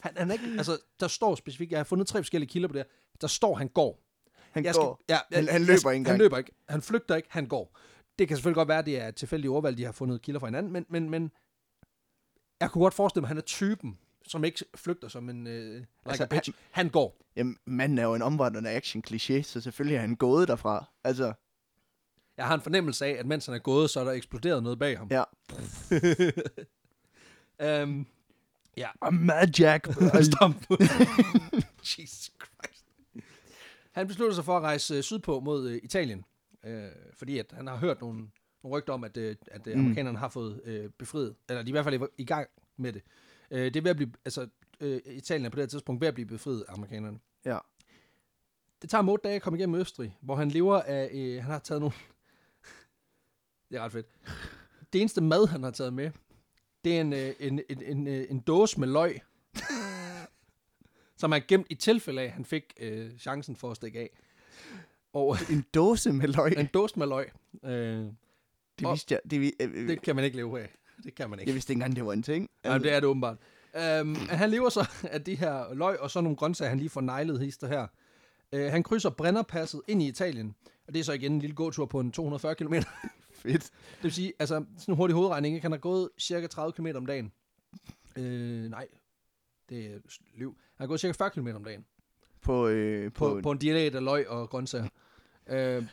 Han, 0.00 0.12
han 0.16 0.30
er 0.30 0.32
ikke, 0.32 0.46
altså, 0.58 0.78
der 1.00 1.08
står 1.08 1.34
specifikt, 1.34 1.70
jeg 1.70 1.78
har 1.78 1.84
fundet 1.84 2.06
tre 2.06 2.18
forskellige 2.18 2.48
kilder 2.48 2.68
på 2.68 2.72
det 2.72 2.78
her. 2.78 2.90
Der 3.20 3.26
står, 3.26 3.54
han 3.54 3.68
går. 3.68 4.03
Han 4.54 4.64
Jeg 4.64 4.74
går. 4.74 5.00
ja, 5.08 5.18
Han- 5.32 5.48
han 5.48 5.60
jeg- 5.60 5.60
løber 5.66 5.90
ikke 5.90 6.10
Han 6.10 6.18
løber 6.18 6.38
ikke. 6.38 6.52
Han 6.68 6.82
flygter 6.82 7.16
ikke. 7.16 7.28
Han 7.30 7.46
går. 7.46 7.78
Det 8.18 8.28
kan 8.28 8.36
selvfølgelig 8.36 8.54
godt 8.56 8.68
være, 8.68 8.78
at 8.78 8.86
det 8.86 9.00
er 9.00 9.10
tilfældigt 9.10 9.50
ordvalg, 9.50 9.78
de 9.78 9.84
har 9.84 9.92
fundet 9.92 10.22
kilder 10.22 10.40
fra 10.40 10.46
hinanden, 10.46 10.72
men, 10.72 10.86
men, 10.88 11.10
men 11.10 11.30
jeg 12.60 12.70
kunne 12.70 12.82
godt 12.82 12.94
forestille 12.94 13.20
mig, 13.20 13.26
at 13.26 13.28
han 13.28 13.38
er 13.38 13.42
typen, 13.42 13.98
som 14.28 14.44
ikke 14.44 14.64
flygter 14.76 15.08
som 15.08 15.28
en 15.30 15.46
øh, 15.46 15.74
like 15.74 15.86
Altså, 16.06 16.22
a 16.22 16.26
bitch. 16.26 16.50
Han, 16.70 16.84
han 16.84 16.88
går. 16.90 17.16
Jamen, 17.36 17.56
manden 17.66 17.98
er 17.98 18.02
jo 18.04 18.14
en 18.14 18.22
omvandrende 18.22 18.70
action-kliché, 18.76 19.42
så 19.42 19.60
selvfølgelig 19.60 19.96
er 19.96 20.00
han 20.00 20.16
gået 20.16 20.48
derfra. 20.48 20.84
Altså, 21.04 21.32
Jeg 22.36 22.46
har 22.46 22.54
en 22.54 22.60
fornemmelse 22.60 23.06
af, 23.06 23.10
at 23.10 23.26
mens 23.26 23.46
han 23.46 23.54
er 23.54 23.58
gået, 23.58 23.90
så 23.90 24.00
er 24.00 24.04
der 24.04 24.12
eksploderet 24.12 24.62
noget 24.62 24.78
bag 24.78 24.98
ham. 24.98 25.08
ja. 25.10 25.22
um, 27.82 28.06
ja. 28.76 28.88
I'm 29.04 29.10
mad, 29.10 29.48
Jack. 29.58 29.86
Stop. 30.22 30.50
Jesus 31.82 32.30
Christ. 32.30 32.32
Han 33.94 34.06
beslutter 34.06 34.34
sig 34.34 34.44
for 34.44 34.56
at 34.56 34.62
rejse 34.62 34.94
øh, 34.94 35.02
sydpå 35.02 35.40
mod 35.40 35.68
øh, 35.70 35.80
Italien, 35.82 36.24
øh, 36.64 36.88
fordi 37.12 37.38
at 37.38 37.52
han 37.52 37.66
har 37.66 37.76
hørt 37.76 38.00
nogle, 38.00 38.18
nogle 38.62 38.76
rygter 38.78 38.92
om, 38.92 39.04
at, 39.04 39.16
øh, 39.16 39.36
at 39.46 39.66
øh, 39.66 39.74
Mm. 39.74 39.80
amerikanerne 39.80 40.18
har 40.18 40.28
fået 40.28 40.60
øh, 40.64 40.90
befriet, 40.98 41.34
eller 41.48 41.62
de 41.62 41.66
er 41.66 41.70
i 41.70 41.72
hvert 41.72 41.84
fald 41.84 42.02
i, 42.02 42.22
i 42.22 42.24
gang 42.24 42.48
med 42.76 42.92
det. 42.92 43.02
Øh, 43.50 43.64
det 43.64 43.76
er 43.76 43.80
ved 43.80 43.90
at 43.90 43.96
blive, 43.96 44.12
altså, 44.24 44.48
øh, 44.80 45.00
Italien 45.06 45.46
er 45.46 45.50
på 45.50 45.56
det 45.56 45.62
her 45.62 45.68
tidspunkt 45.68 46.00
ved 46.00 46.08
at 46.08 46.14
blive 46.14 46.26
befriet 46.26 46.64
af 46.68 46.72
amerikanerne. 46.72 47.18
Ja. 47.44 47.58
Det 48.82 48.90
tager 48.90 48.98
ham 49.02 49.08
otte 49.08 49.22
dage 49.22 49.36
at 49.36 49.42
komme 49.42 49.58
igennem 49.58 49.80
Østrig, 49.80 50.18
hvor 50.20 50.36
han 50.36 50.48
lever 50.48 50.82
af, 50.82 51.10
øh, 51.14 51.34
han 51.42 51.52
har 51.52 51.58
taget 51.58 51.80
nogle, 51.80 51.94
det 53.70 53.76
er 53.78 53.80
ret 53.80 53.92
fedt. 53.92 54.06
Det 54.92 55.00
eneste 55.00 55.20
mad, 55.20 55.46
han 55.48 55.62
har 55.62 55.70
taget 55.70 55.92
med, 55.92 56.10
det 56.84 56.96
er 56.96 57.00
en, 57.00 57.12
øh, 57.12 57.32
en, 57.40 57.60
en, 57.68 57.82
en, 57.82 58.06
øh, 58.06 58.26
en 58.30 58.40
dåse 58.40 58.80
med 58.80 58.88
løg, 58.88 59.20
som 61.16 61.32
er 61.32 61.38
gemt 61.48 61.66
i 61.70 61.74
tilfælde 61.74 62.20
af, 62.22 62.24
at 62.24 62.30
han 62.30 62.44
fik 62.44 62.64
øh, 62.80 63.18
chancen 63.18 63.56
for 63.56 63.70
at 63.70 63.76
stikke 63.76 63.98
af. 64.00 64.10
Og 65.12 65.36
En 65.52 65.64
dåse 65.74 66.12
med 66.12 66.28
løg. 66.28 66.54
en 66.58 66.66
dåse 66.74 66.98
med 66.98 67.06
løg, 67.06 67.30
øh, 67.64 67.70
Det 67.70 68.88
vidste 68.90 69.12
jeg. 69.14 69.20
Det, 69.30 69.40
vi- 69.40 69.52
øh, 69.60 69.70
øh, 69.74 69.88
det 69.88 70.02
kan 70.02 70.16
man 70.16 70.24
ikke 70.24 70.36
leve 70.36 70.60
af. 70.62 70.70
Det 71.04 71.14
kan 71.14 71.30
man 71.30 71.38
ikke. 71.38 71.48
jeg 71.50 71.54
vidste 71.54 71.72
ikke 71.72 71.78
engang, 71.78 71.96
det 71.96 72.06
var 72.06 72.12
en 72.12 72.22
ting. 72.22 72.50
Ja, 72.64 72.78
det 72.78 72.92
er 72.92 73.00
det 73.00 73.04
åbenbart. 73.08 73.36
Um, 74.00 74.14
han 74.14 74.50
lever 74.50 74.68
så 74.68 74.88
af 75.02 75.24
de 75.24 75.34
her 75.34 75.74
løg, 75.74 76.00
og 76.00 76.10
så 76.10 76.20
nogle 76.20 76.36
grøntsager, 76.36 76.68
han 76.68 76.78
lige 76.78 76.88
får 76.90 77.00
neglet 77.00 77.40
hister 77.40 77.68
her. 77.68 77.86
Uh, 78.52 78.60
han 78.60 78.82
krydser 78.82 79.10
Brennerpasset 79.10 79.80
ind 79.88 80.02
i 80.02 80.08
Italien, 80.08 80.54
og 80.86 80.94
det 80.94 81.00
er 81.00 81.04
så 81.04 81.12
igen 81.12 81.32
en 81.32 81.38
lille 81.38 81.56
gåtur 81.56 81.86
på 81.86 82.00
en 82.00 82.12
240 82.12 82.54
km. 82.54 82.72
det 82.74 82.84
Fedt. 83.32 83.70
vil 84.02 84.12
sige, 84.12 84.32
altså 84.38 84.54
sådan 84.78 84.92
en 84.92 84.96
hurtig 84.96 85.14
hovedregning, 85.14 85.54
ikke? 85.54 85.64
han 85.64 85.72
har 85.72 85.78
gået 85.78 86.08
cirka 86.18 86.46
30 86.46 86.72
km 86.72 86.86
om 86.96 87.06
dagen. 87.06 87.32
Uh, 88.16 88.22
nej, 88.70 88.86
det 89.68 89.86
er 89.86 89.98
liv. 90.34 90.56
Han 90.76 90.84
har 90.84 90.86
gået 90.86 91.00
cirka 91.00 91.12
40 91.12 91.30
km 91.30 91.48
om 91.54 91.64
dagen. 91.64 91.84
på, 92.42 92.68
øh, 92.68 93.12
på, 93.12 93.40
på 93.42 93.50
en 93.50 93.58
diæt 93.58 93.94
af 93.94 94.04
løg 94.04 94.28
og 94.28 94.50
grøntsager. 94.50 94.88
Øh, 95.46 95.84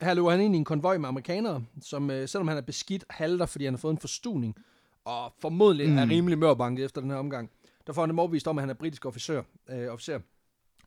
her 0.00 0.14
løber 0.14 0.30
han 0.30 0.40
ind 0.40 0.54
i 0.54 0.58
en 0.58 0.64
konvoj 0.64 0.98
med 0.98 1.08
amerikanere, 1.08 1.64
som 1.82 2.10
øh, 2.10 2.28
selvom 2.28 2.48
han 2.48 2.56
er 2.56 2.60
beskidt, 2.60 3.04
halter, 3.10 3.46
fordi 3.46 3.64
han 3.64 3.74
har 3.74 3.78
fået 3.78 3.92
en 3.92 3.98
forstuning, 3.98 4.56
og 5.04 5.32
formodentlig 5.40 5.88
mm. 5.88 5.98
er 5.98 6.08
rimelig 6.08 6.38
mørbanket 6.38 6.84
efter 6.84 7.00
den 7.00 7.10
her 7.10 7.16
omgang. 7.16 7.50
Der 7.86 7.92
får 7.92 8.02
han 8.02 8.08
dem 8.08 8.18
overbevist 8.18 8.48
om, 8.48 8.58
at 8.58 8.62
han 8.62 8.70
er 8.70 8.74
britisk 8.74 9.06
officer, 9.06 9.42
øh, 9.68 9.92
officer 9.92 10.18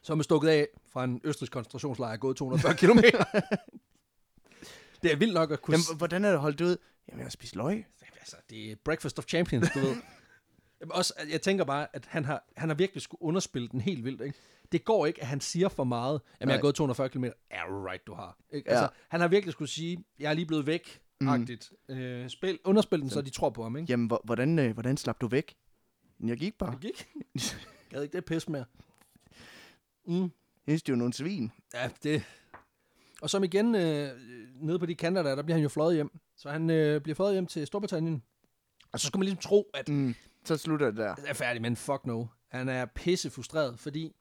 som 0.02 0.20
er 0.20 0.24
stukket 0.24 0.49
af 0.49 0.68
fra 0.93 1.04
en 1.04 1.22
østrisk 1.24 1.52
koncentrationslejr, 1.52 2.18
gået 2.18 2.38
240 2.38 2.76
km. 2.76 2.99
det 5.04 5.12
er 5.12 5.16
vildt 5.16 5.34
nok 5.34 5.52
at 5.52 5.62
kunne... 5.62 5.78
Jamen, 5.78 5.97
hvordan 5.97 6.26
er 6.26 6.32
det 6.32 6.39
holdt 6.39 6.62
ud? 6.62 6.78
Jamen, 7.08 7.20
jeg 7.20 7.26
har 7.26 7.30
spist 7.30 7.56
løg. 7.56 7.86
Altså, 8.20 8.36
det 8.49 8.72
er 8.72 8.76
breakfast 8.84 9.20
of 9.20 9.26
champions, 9.26 9.70
du 9.74 9.80
ved. 9.80 9.95
Jamen, 10.82 10.92
også, 10.92 11.14
jeg 11.32 11.42
tænker 11.42 11.64
bare, 11.64 11.88
at 11.94 12.06
han 12.06 12.26
har, 12.26 12.44
han 12.58 12.70
har 12.70 12.76
virkelig 12.76 13.02
skulle 13.02 13.22
underspille 13.22 13.68
den 13.68 13.82
helt 13.82 14.06
vildt, 14.06 14.22
ikke? 14.22 14.38
Det 14.72 14.86
går 14.86 15.06
ikke, 15.06 15.22
at 15.22 15.28
han 15.28 15.42
siger 15.42 15.70
for 15.70 15.84
meget. 15.84 16.22
Jamen, 16.40 16.48
Nej. 16.48 16.54
jeg 16.54 16.58
har 16.58 16.62
gået 16.62 16.76
240 16.76 17.10
km. 17.10 17.24
Er 17.50 17.88
right, 17.90 18.08
du 18.08 18.14
har. 18.14 18.38
Ikke? 18.52 18.70
Altså, 18.70 18.84
ja. 18.84 18.90
han 19.10 19.22
har 19.22 19.28
virkelig 19.28 19.54
skulle 19.54 19.70
sige, 19.70 20.04
jeg 20.20 20.30
er 20.30 20.34
lige 20.34 20.46
blevet 20.46 20.66
væk, 20.66 21.02
mm. 21.22 21.28
agtigt. 21.28 21.72
Øh, 21.90 22.30
spil, 22.30 22.60
underspil 22.64 23.02
den, 23.02 23.10
så, 23.10 23.14
så 23.14 23.22
de 23.22 23.30
tror 23.30 23.50
på 23.50 23.64
ham, 23.64 23.78
ikke? 23.78 23.92
Jamen, 23.92 24.12
hvordan, 24.24 24.60
øh, 24.60 24.74
hvordan 24.74 24.98
slap 24.98 25.22
du 25.22 25.28
væk? 25.28 25.56
Jeg 26.24 26.38
gik 26.38 26.58
bare. 26.58 26.72
Jeg 26.72 26.80
gik. 26.80 27.08
jeg 27.36 27.42
havde 27.92 28.06
ikke 28.06 28.18
det 28.18 28.26
pis 28.26 28.50
mere. 28.50 28.66
Mm. 30.06 30.22
Jeg 30.22 30.30
synes, 30.68 30.84
det 30.84 30.90
er 30.90 30.94
jo 30.94 30.98
nogle 30.98 31.14
svin. 31.14 31.52
Ja, 31.74 31.90
det... 32.04 32.24
Og 33.22 33.30
som 33.30 33.44
igen, 33.44 33.76
øh, 33.76 34.10
nede 34.56 34.80
på 34.80 34.86
de 34.86 34.96
kanter 34.96 35.24
der, 35.24 35.36
der 35.36 35.44
bliver 35.44 35.56
han 35.56 35.64
jo 35.64 35.70
fløjet 35.70 35.96
hjem. 35.96 36.20
Så 36.38 36.50
han 36.50 36.70
øh, 36.70 37.02
bliver 37.02 37.16
fløjet 37.16 37.34
hjem 37.34 37.48
til 37.48 37.68
Storbritannien. 37.68 38.24
Og 38.92 39.00
så 39.00 39.08
skal 39.08 39.18
man 39.18 39.26
ligesom 39.26 39.42
tro, 39.42 39.70
at... 39.74 39.90
Mm. 39.90 40.16
Så 40.44 40.58
slutter 40.58 40.86
det 40.86 40.98
der. 40.98 41.16
Det 41.16 41.30
er 41.30 41.34
færdig, 41.34 41.62
men 41.62 41.76
fuck 41.76 42.06
no. 42.06 42.26
Han 42.48 42.70
er 42.70 42.86
pisse 42.86 43.30
frustreret, 43.30 43.80
fordi 43.80 44.16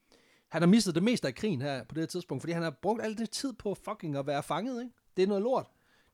han 0.49 0.63
har 0.63 0.67
mistet 0.67 0.95
det 0.95 1.03
meste 1.03 1.29
af 1.29 1.35
krigen 1.35 1.63
her 1.63 1.85
på 1.85 1.95
det 1.95 2.03
her 2.03 2.07
tidspunkt, 2.07 2.43
fordi 2.43 2.53
han 2.53 2.63
har 2.63 2.71
brugt 2.83 3.03
al 3.03 3.19
det 3.19 3.31
tid 3.31 3.53
på 3.53 3.77
fucking 3.85 4.17
at 4.17 4.27
være 4.27 4.43
fanget, 4.43 4.83
ikke? 4.83 4.95
Det 5.17 5.23
er 5.23 5.27
noget 5.27 5.43
lort. 5.43 5.67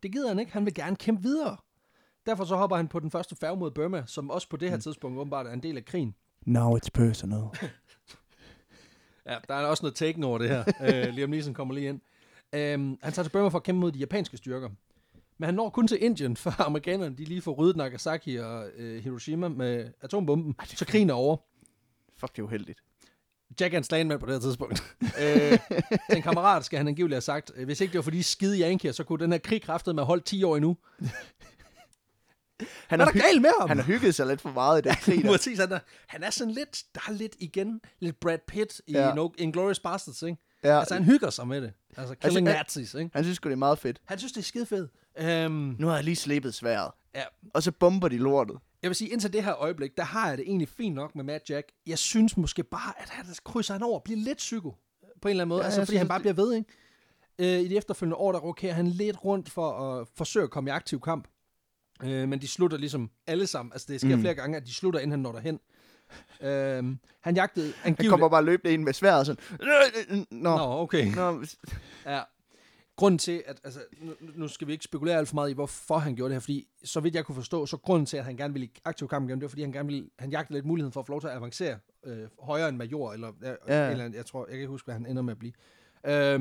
Det 0.03 0.13
gider 0.13 0.29
han 0.29 0.39
ikke. 0.39 0.53
Han 0.53 0.65
vil 0.65 0.75
gerne 0.75 0.97
kæmpe 0.97 1.23
videre. 1.23 1.57
Derfor 2.27 2.45
så 2.45 2.57
hopper 2.57 2.77
han 2.77 2.89
på 2.89 3.01
den 3.01 3.11
første 3.11 3.37
færge 3.37 3.57
mod 3.57 3.71
Burma, 3.71 4.03
som 4.07 4.31
også 4.31 4.49
på 4.49 4.57
det 4.57 4.69
her 4.69 4.77
mm. 4.77 4.83
tidspunkt 4.83 5.19
åbenbart 5.19 5.47
er 5.47 5.53
en 5.53 5.63
del 5.63 5.77
af 5.77 5.85
krigen. 5.85 6.15
Now 6.47 6.77
it's 6.77 6.89
personal. 6.95 7.43
Ja, 9.27 9.37
der 9.49 9.55
er 9.55 9.67
også 9.67 9.83
noget 9.83 9.95
taken 9.95 10.25
over 10.25 10.39
det 10.39 10.49
her. 10.49 10.65
uh, 10.81 11.15
Liam 11.15 11.31
Neeson 11.31 11.55
kommer 11.55 11.75
lige 11.75 11.89
ind. 11.89 12.01
Um, 12.75 12.99
han 13.03 13.13
tager 13.13 13.23
til 13.23 13.31
Burma 13.31 13.49
for 13.49 13.59
at 13.59 13.63
kæmpe 13.63 13.81
mod 13.81 13.93
de 13.93 13.99
japanske 13.99 14.37
styrker. 14.37 14.69
Men 15.39 15.47
han 15.47 15.55
når 15.55 15.71
kun 15.71 15.89
til 15.89 16.03
Indien, 16.03 16.37
før 16.47 16.61
amerikanerne 16.61 17.17
de 17.17 17.25
lige 17.25 17.43
får 17.43 17.53
ryddet 17.53 17.77
Nagasaki 17.77 18.37
og 18.37 18.69
uh, 18.79 18.97
Hiroshima 18.97 19.49
med 19.49 19.91
atombomben. 20.01 20.55
Ej, 20.59 20.67
så 20.67 20.85
krigen 20.87 21.11
er 21.11 21.15
over. 21.15 21.37
Fuck, 22.19 22.37
det 22.37 22.39
er 22.39 22.43
uheldigt. 22.43 22.81
Jack 23.61 23.75
er 23.75 23.79
en 23.79 23.85
slagmand 23.85 24.21
på 24.21 24.27
det 24.27 24.35
her 24.35 24.41
tidspunkt. 24.41 24.83
øh, 25.23 25.59
en 26.17 26.23
kammerat 26.23 26.65
skal 26.65 26.77
han 26.77 26.89
angiveligt 26.89 27.15
have 27.15 27.21
sagt, 27.21 27.51
hvis 27.65 27.81
ikke 27.81 27.93
det 27.93 27.99
var 27.99 28.03
for 28.03 28.11
de 28.11 28.23
skide 28.23 28.61
Yankees, 28.61 28.97
så 28.97 29.05
kunne 29.05 29.19
den 29.19 29.33
her 29.33 29.39
krig 29.39 29.63
kraftet 29.63 29.95
med 29.95 30.03
holde 30.03 30.23
10 30.23 30.43
år 30.43 30.57
endnu. 30.57 30.77
Han 32.87 33.01
er, 33.01 33.05
er 33.07 33.11
der 33.11 33.21
galt 33.21 33.43
med 33.43 33.51
ham? 33.61 33.69
Han 33.69 33.79
har 33.79 33.85
hygget 33.85 34.15
sig 34.15 34.27
lidt 34.27 34.41
for 34.41 34.51
meget 34.51 34.87
i 34.87 34.89
den 34.89 34.95
krig. 34.95 35.23
Der. 35.23 35.31
Præcis, 35.31 35.59
han 35.59 35.73
er, 35.73 35.79
han 36.07 36.23
er 36.23 36.31
sådan 36.31 36.53
lidt, 36.53 36.83
der 36.95 37.01
er 37.09 37.13
lidt 37.13 37.37
igen, 37.39 37.81
lidt 38.01 38.21
Brad 38.21 38.39
Pitt 38.49 38.81
i 38.87 38.93
ja. 38.93 39.15
no, 39.15 39.29
Inglourious 39.39 39.81
Basterds, 39.81 40.23
ikke? 40.23 40.37
Ja. 40.65 40.79
Altså, 40.79 40.95
han 40.95 41.05
hygger 41.05 41.31
sig 41.31 41.49
med 41.49 41.63
det. 41.63 41.73
Altså, 41.97 42.15
killing 42.15 42.49
altså, 42.49 42.59
nazis, 42.59 42.95
ikke? 42.95 43.11
Han 43.15 43.25
synes 43.25 43.39
det 43.39 43.53
er 43.53 43.57
meget 43.57 43.79
fedt. 43.79 44.01
Han 44.05 44.19
synes, 44.19 44.33
det 44.33 44.41
er 44.41 44.45
skide 44.45 44.67
fedt. 44.67 44.91
Um, 45.25 45.77
nu 45.79 45.87
har 45.87 45.95
jeg 45.95 46.05
lige 46.05 46.17
slæbet 46.17 46.55
sværet. 46.55 46.91
Ja. 47.15 47.23
Og 47.55 47.63
så 47.63 47.73
bomber 47.73 48.09
de 48.09 48.19
lortet. 48.19 48.57
Jeg 48.83 48.89
vil 48.89 48.97
sige, 48.97 49.11
indtil 49.11 49.33
det 49.33 49.45
her 49.45 49.55
øjeblik, 49.55 49.97
der 49.97 50.05
har 50.05 50.29
jeg 50.29 50.39
det 50.39 50.45
egentlig 50.49 50.69
fint 50.69 50.95
nok 50.95 51.15
med 51.17 51.25
Matt 51.25 51.51
Jack. 51.51 51.73
Jeg 51.87 51.99
synes 51.99 52.37
måske 52.37 52.63
bare, 52.63 52.93
at 53.03 53.09
han 53.09 53.27
krydser 53.45 53.75
han 53.75 53.83
over, 53.83 54.01
bliver 54.01 54.19
lidt 54.19 54.39
psyko 54.39 54.75
på 55.23 55.29
en 55.29 55.31
eller 55.31 55.43
anden 55.43 55.49
måde. 55.49 55.61
Ja, 55.61 55.65
altså, 55.65 55.81
fordi 55.81 55.87
synes, 55.87 55.99
han 55.99 56.09
bare 56.09 56.19
det... 56.19 56.23
bliver 56.23 56.47
ved, 56.47 56.55
ikke? 56.55 57.59
Uh, 57.59 57.65
I 57.65 57.69
de 57.69 57.77
efterfølgende 57.77 58.17
år, 58.17 58.33
der 58.33 58.39
rokerer 58.39 58.73
han 58.73 58.87
lidt 58.87 59.25
rundt 59.25 59.51
for 59.51 59.73
at 59.73 60.09
forsøge 60.17 60.45
at 60.45 60.51
komme 60.51 60.71
i 60.71 60.73
aktiv 60.73 61.01
kamp. 61.01 61.29
Øh, 62.03 62.29
men 62.29 62.41
de 62.41 62.49
slutter 62.49 62.79
ligesom 62.79 63.11
alle 63.27 63.47
sammen. 63.47 63.73
Altså, 63.73 63.87
det 63.93 64.01
sker 64.01 64.17
mm. 64.17 64.23
flere 64.23 64.35
gange, 64.35 64.57
at 64.57 64.67
de 64.67 64.75
slutter, 64.75 65.01
inden 65.01 65.11
han 65.11 65.21
når 65.21 65.33
derhen. 65.33 65.61
Øh, 66.41 66.97
han 67.21 67.35
jagtede 67.35 67.67
angiveligt... 67.67 68.01
Han 68.01 68.11
kommer 68.11 68.29
bare 68.29 68.45
løbende 68.45 68.75
ind 68.75 68.83
med 68.83 68.93
sværet 68.93 69.27
sådan... 69.27 69.45
Nå, 70.31 70.57
Nå 70.57 70.81
okay. 70.81 71.15
Nå. 71.15 71.45
ja. 72.07 72.21
Grunden 72.97 73.19
til, 73.19 73.43
at... 73.47 73.61
Altså, 73.65 73.81
nu, 74.01 74.13
nu 74.35 74.49
skal 74.49 74.67
vi 74.67 74.73
ikke 74.73 74.85
spekulere 74.85 75.19
alt 75.19 75.29
for 75.29 75.35
meget 75.35 75.51
i, 75.51 75.53
hvorfor 75.53 75.99
han 75.99 76.17
gjorde 76.17 76.29
det 76.29 76.35
her, 76.35 76.41
fordi 76.41 76.69
så 76.85 77.01
vidt 77.01 77.15
jeg 77.15 77.25
kunne 77.25 77.35
forstå, 77.35 77.67
så 77.67 77.77
grunden 77.77 78.07
til, 78.07 78.17
at 78.17 78.25
han 78.25 78.37
gerne 78.37 78.53
ville 78.53 78.67
i 78.67 78.71
aktiv 78.85 79.09
kamp 79.09 79.29
igen, 79.29 79.39
det 79.39 79.43
var, 79.43 79.49
fordi 79.49 79.63
han 79.63 79.73
gerne 79.73 79.89
ville... 79.89 80.09
Han 80.19 80.31
jagtede 80.31 80.57
lidt 80.57 80.67
muligheden 80.67 80.93
for 80.93 81.01
at 81.01 81.07
få 81.07 81.13
lov 81.13 81.21
til 81.21 81.29
at 81.29 81.35
avancere 81.35 81.79
øh, 82.05 82.29
højere 82.41 82.69
end 82.69 82.77
major, 82.77 83.13
eller, 83.13 83.33
ja. 83.69 83.91
eller 83.91 84.11
jeg 84.15 84.27
tror, 84.27 84.41
jeg 84.41 84.51
kan 84.51 84.59
ikke 84.59 84.69
huske, 84.69 84.87
hvad 84.87 84.95
han 84.95 85.07
ender 85.07 85.23
med 85.23 85.33
at 85.33 85.39
blive. 85.39 85.53
Øh, 86.07 86.41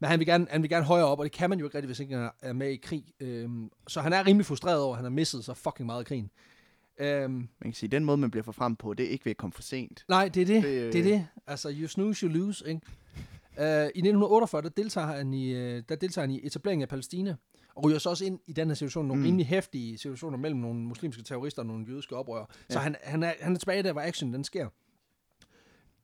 men 0.00 0.08
han 0.08 0.18
vil, 0.18 0.26
gerne, 0.26 0.46
han 0.50 0.62
vil 0.62 0.70
gerne 0.70 0.84
højere 0.84 1.06
op, 1.06 1.18
og 1.18 1.24
det 1.24 1.32
kan 1.32 1.50
man 1.50 1.58
jo 1.58 1.64
ikke 1.64 1.74
rigtig, 1.74 1.86
hvis 1.86 2.00
ikke 2.00 2.16
han 2.16 2.30
er 2.42 2.52
med 2.52 2.70
i 2.70 2.76
krig. 2.76 3.04
Øhm, 3.20 3.70
så 3.88 4.00
han 4.00 4.12
er 4.12 4.26
rimelig 4.26 4.46
frustreret 4.46 4.80
over, 4.80 4.92
at 4.92 4.96
han 4.96 5.04
har 5.04 5.10
misset 5.10 5.44
så 5.44 5.54
fucking 5.54 5.86
meget 5.86 6.00
i 6.00 6.04
krigen. 6.04 6.30
Øhm, 6.98 7.32
man 7.32 7.48
kan 7.62 7.72
sige, 7.72 7.88
at 7.88 7.92
den 7.92 8.04
måde, 8.04 8.16
man 8.16 8.30
bliver 8.30 8.44
for 8.44 8.52
frem 8.52 8.76
på, 8.76 8.94
det 8.94 9.06
er 9.06 9.10
ikke 9.10 9.24
ved 9.24 9.30
at 9.30 9.36
komme 9.36 9.52
for 9.52 9.62
sent. 9.62 10.04
Nej, 10.08 10.28
det 10.28 10.42
er 10.42 10.46
det. 10.46 10.62
Det, 10.62 10.92
det, 10.92 11.00
er 11.00 11.04
det. 11.04 11.26
Altså, 11.46 11.74
you 11.80 11.88
snooze, 11.88 12.26
you 12.26 12.32
lose, 12.32 12.68
ikke? 12.68 12.80
Uh, 13.60 13.66
I 13.66 14.00
1948, 14.00 14.62
der 14.62 14.68
deltager, 14.68 15.06
han 15.06 15.34
i, 15.34 15.54
uh, 15.54 15.82
der 15.88 15.96
deltager 15.96 16.26
han 16.26 16.30
i 16.34 16.46
etableringen 16.46 16.82
af 16.82 16.88
Palæstina, 16.88 17.36
og 17.74 17.84
ryger 17.84 17.98
så 17.98 18.10
også 18.10 18.24
ind 18.24 18.38
i 18.46 18.52
den 18.52 18.68
her 18.68 18.74
situation, 18.74 19.06
nogle 19.06 19.20
mm. 19.20 19.26
rimelig 19.26 19.46
hæftige 19.46 19.98
situationer 19.98 20.38
mellem 20.38 20.60
nogle 20.60 20.80
muslimske 20.80 21.22
terrorister 21.22 21.62
og 21.62 21.66
nogle 21.66 21.86
jødiske 21.88 22.16
oprørere. 22.16 22.46
Ja. 22.68 22.74
Så 22.74 22.78
han, 22.78 22.96
han, 23.02 23.22
er, 23.22 23.32
han 23.40 23.54
er 23.54 23.58
tilbage 23.58 23.82
der, 23.82 23.92
hvor 23.92 24.00
action 24.00 24.34
den 24.34 24.44
sker 24.44 24.68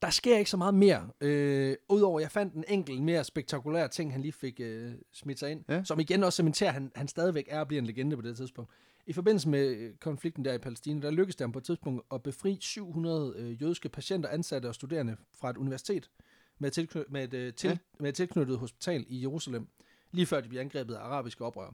der 0.02 0.11
sker 0.11 0.38
ikke 0.38 0.50
så 0.50 0.57
meget 0.57 0.74
mere. 0.74 1.09
Øh, 1.20 1.76
Udover, 1.88 2.20
jeg 2.20 2.30
fandt 2.30 2.54
en 2.54 2.64
enkelt 2.68 3.02
mere 3.02 3.24
spektakulær 3.24 3.86
ting, 3.86 4.12
han 4.12 4.22
lige 4.22 4.32
fik 4.32 4.61
øh, 4.61 4.92
smidt 5.12 5.38
sig 5.38 5.50
ind, 5.50 5.64
ja. 5.68 5.84
som 5.84 6.00
igen 6.00 6.24
også 6.24 6.36
cementerer, 6.36 6.70
at 6.70 6.74
han, 6.74 6.92
han 6.94 7.09
stadigvæk 7.09 7.44
er 7.48 7.61
og 7.61 7.68
bliver 7.68 7.80
en 7.80 7.86
legende 7.86 8.16
på 8.16 8.22
det 8.22 8.36
tidspunkt. 8.36 8.70
I 9.07 9.12
forbindelse 9.12 9.48
med 9.48 9.66
øh, 9.66 9.94
konflikten 10.00 10.44
der 10.44 10.52
i 10.52 10.59
Palæstina, 10.59 11.00
der 11.00 11.11
lykkedes 11.11 11.36
det 11.36 11.44
ham 11.44 11.52
på 11.52 11.59
et 11.59 11.64
tidspunkt 11.64 12.02
at 12.14 12.22
befri 12.22 12.59
700 12.61 13.34
øh, 13.36 13.62
jødiske 13.62 13.88
patienter, 13.88 14.28
ansatte 14.28 14.66
og 14.66 14.74
studerende 14.74 15.16
fra 15.34 15.50
et 15.50 15.57
universitet 15.57 16.11
med, 16.59 16.78
tilkny- 16.78 17.09
med, 17.09 17.24
et, 17.24 17.34
øh, 17.34 17.54
til, 17.54 17.68
ja. 17.70 17.76
med 18.00 18.09
et 18.09 18.14
tilknyttet 18.14 18.59
hospital 18.59 19.04
i 19.09 19.22
Jerusalem, 19.22 19.68
lige 20.11 20.26
før 20.26 20.40
de 20.40 20.48
blev 20.48 20.61
angrebet 20.61 20.94
af 20.94 21.00
arabiske 21.00 21.44
oprør. 21.44 21.70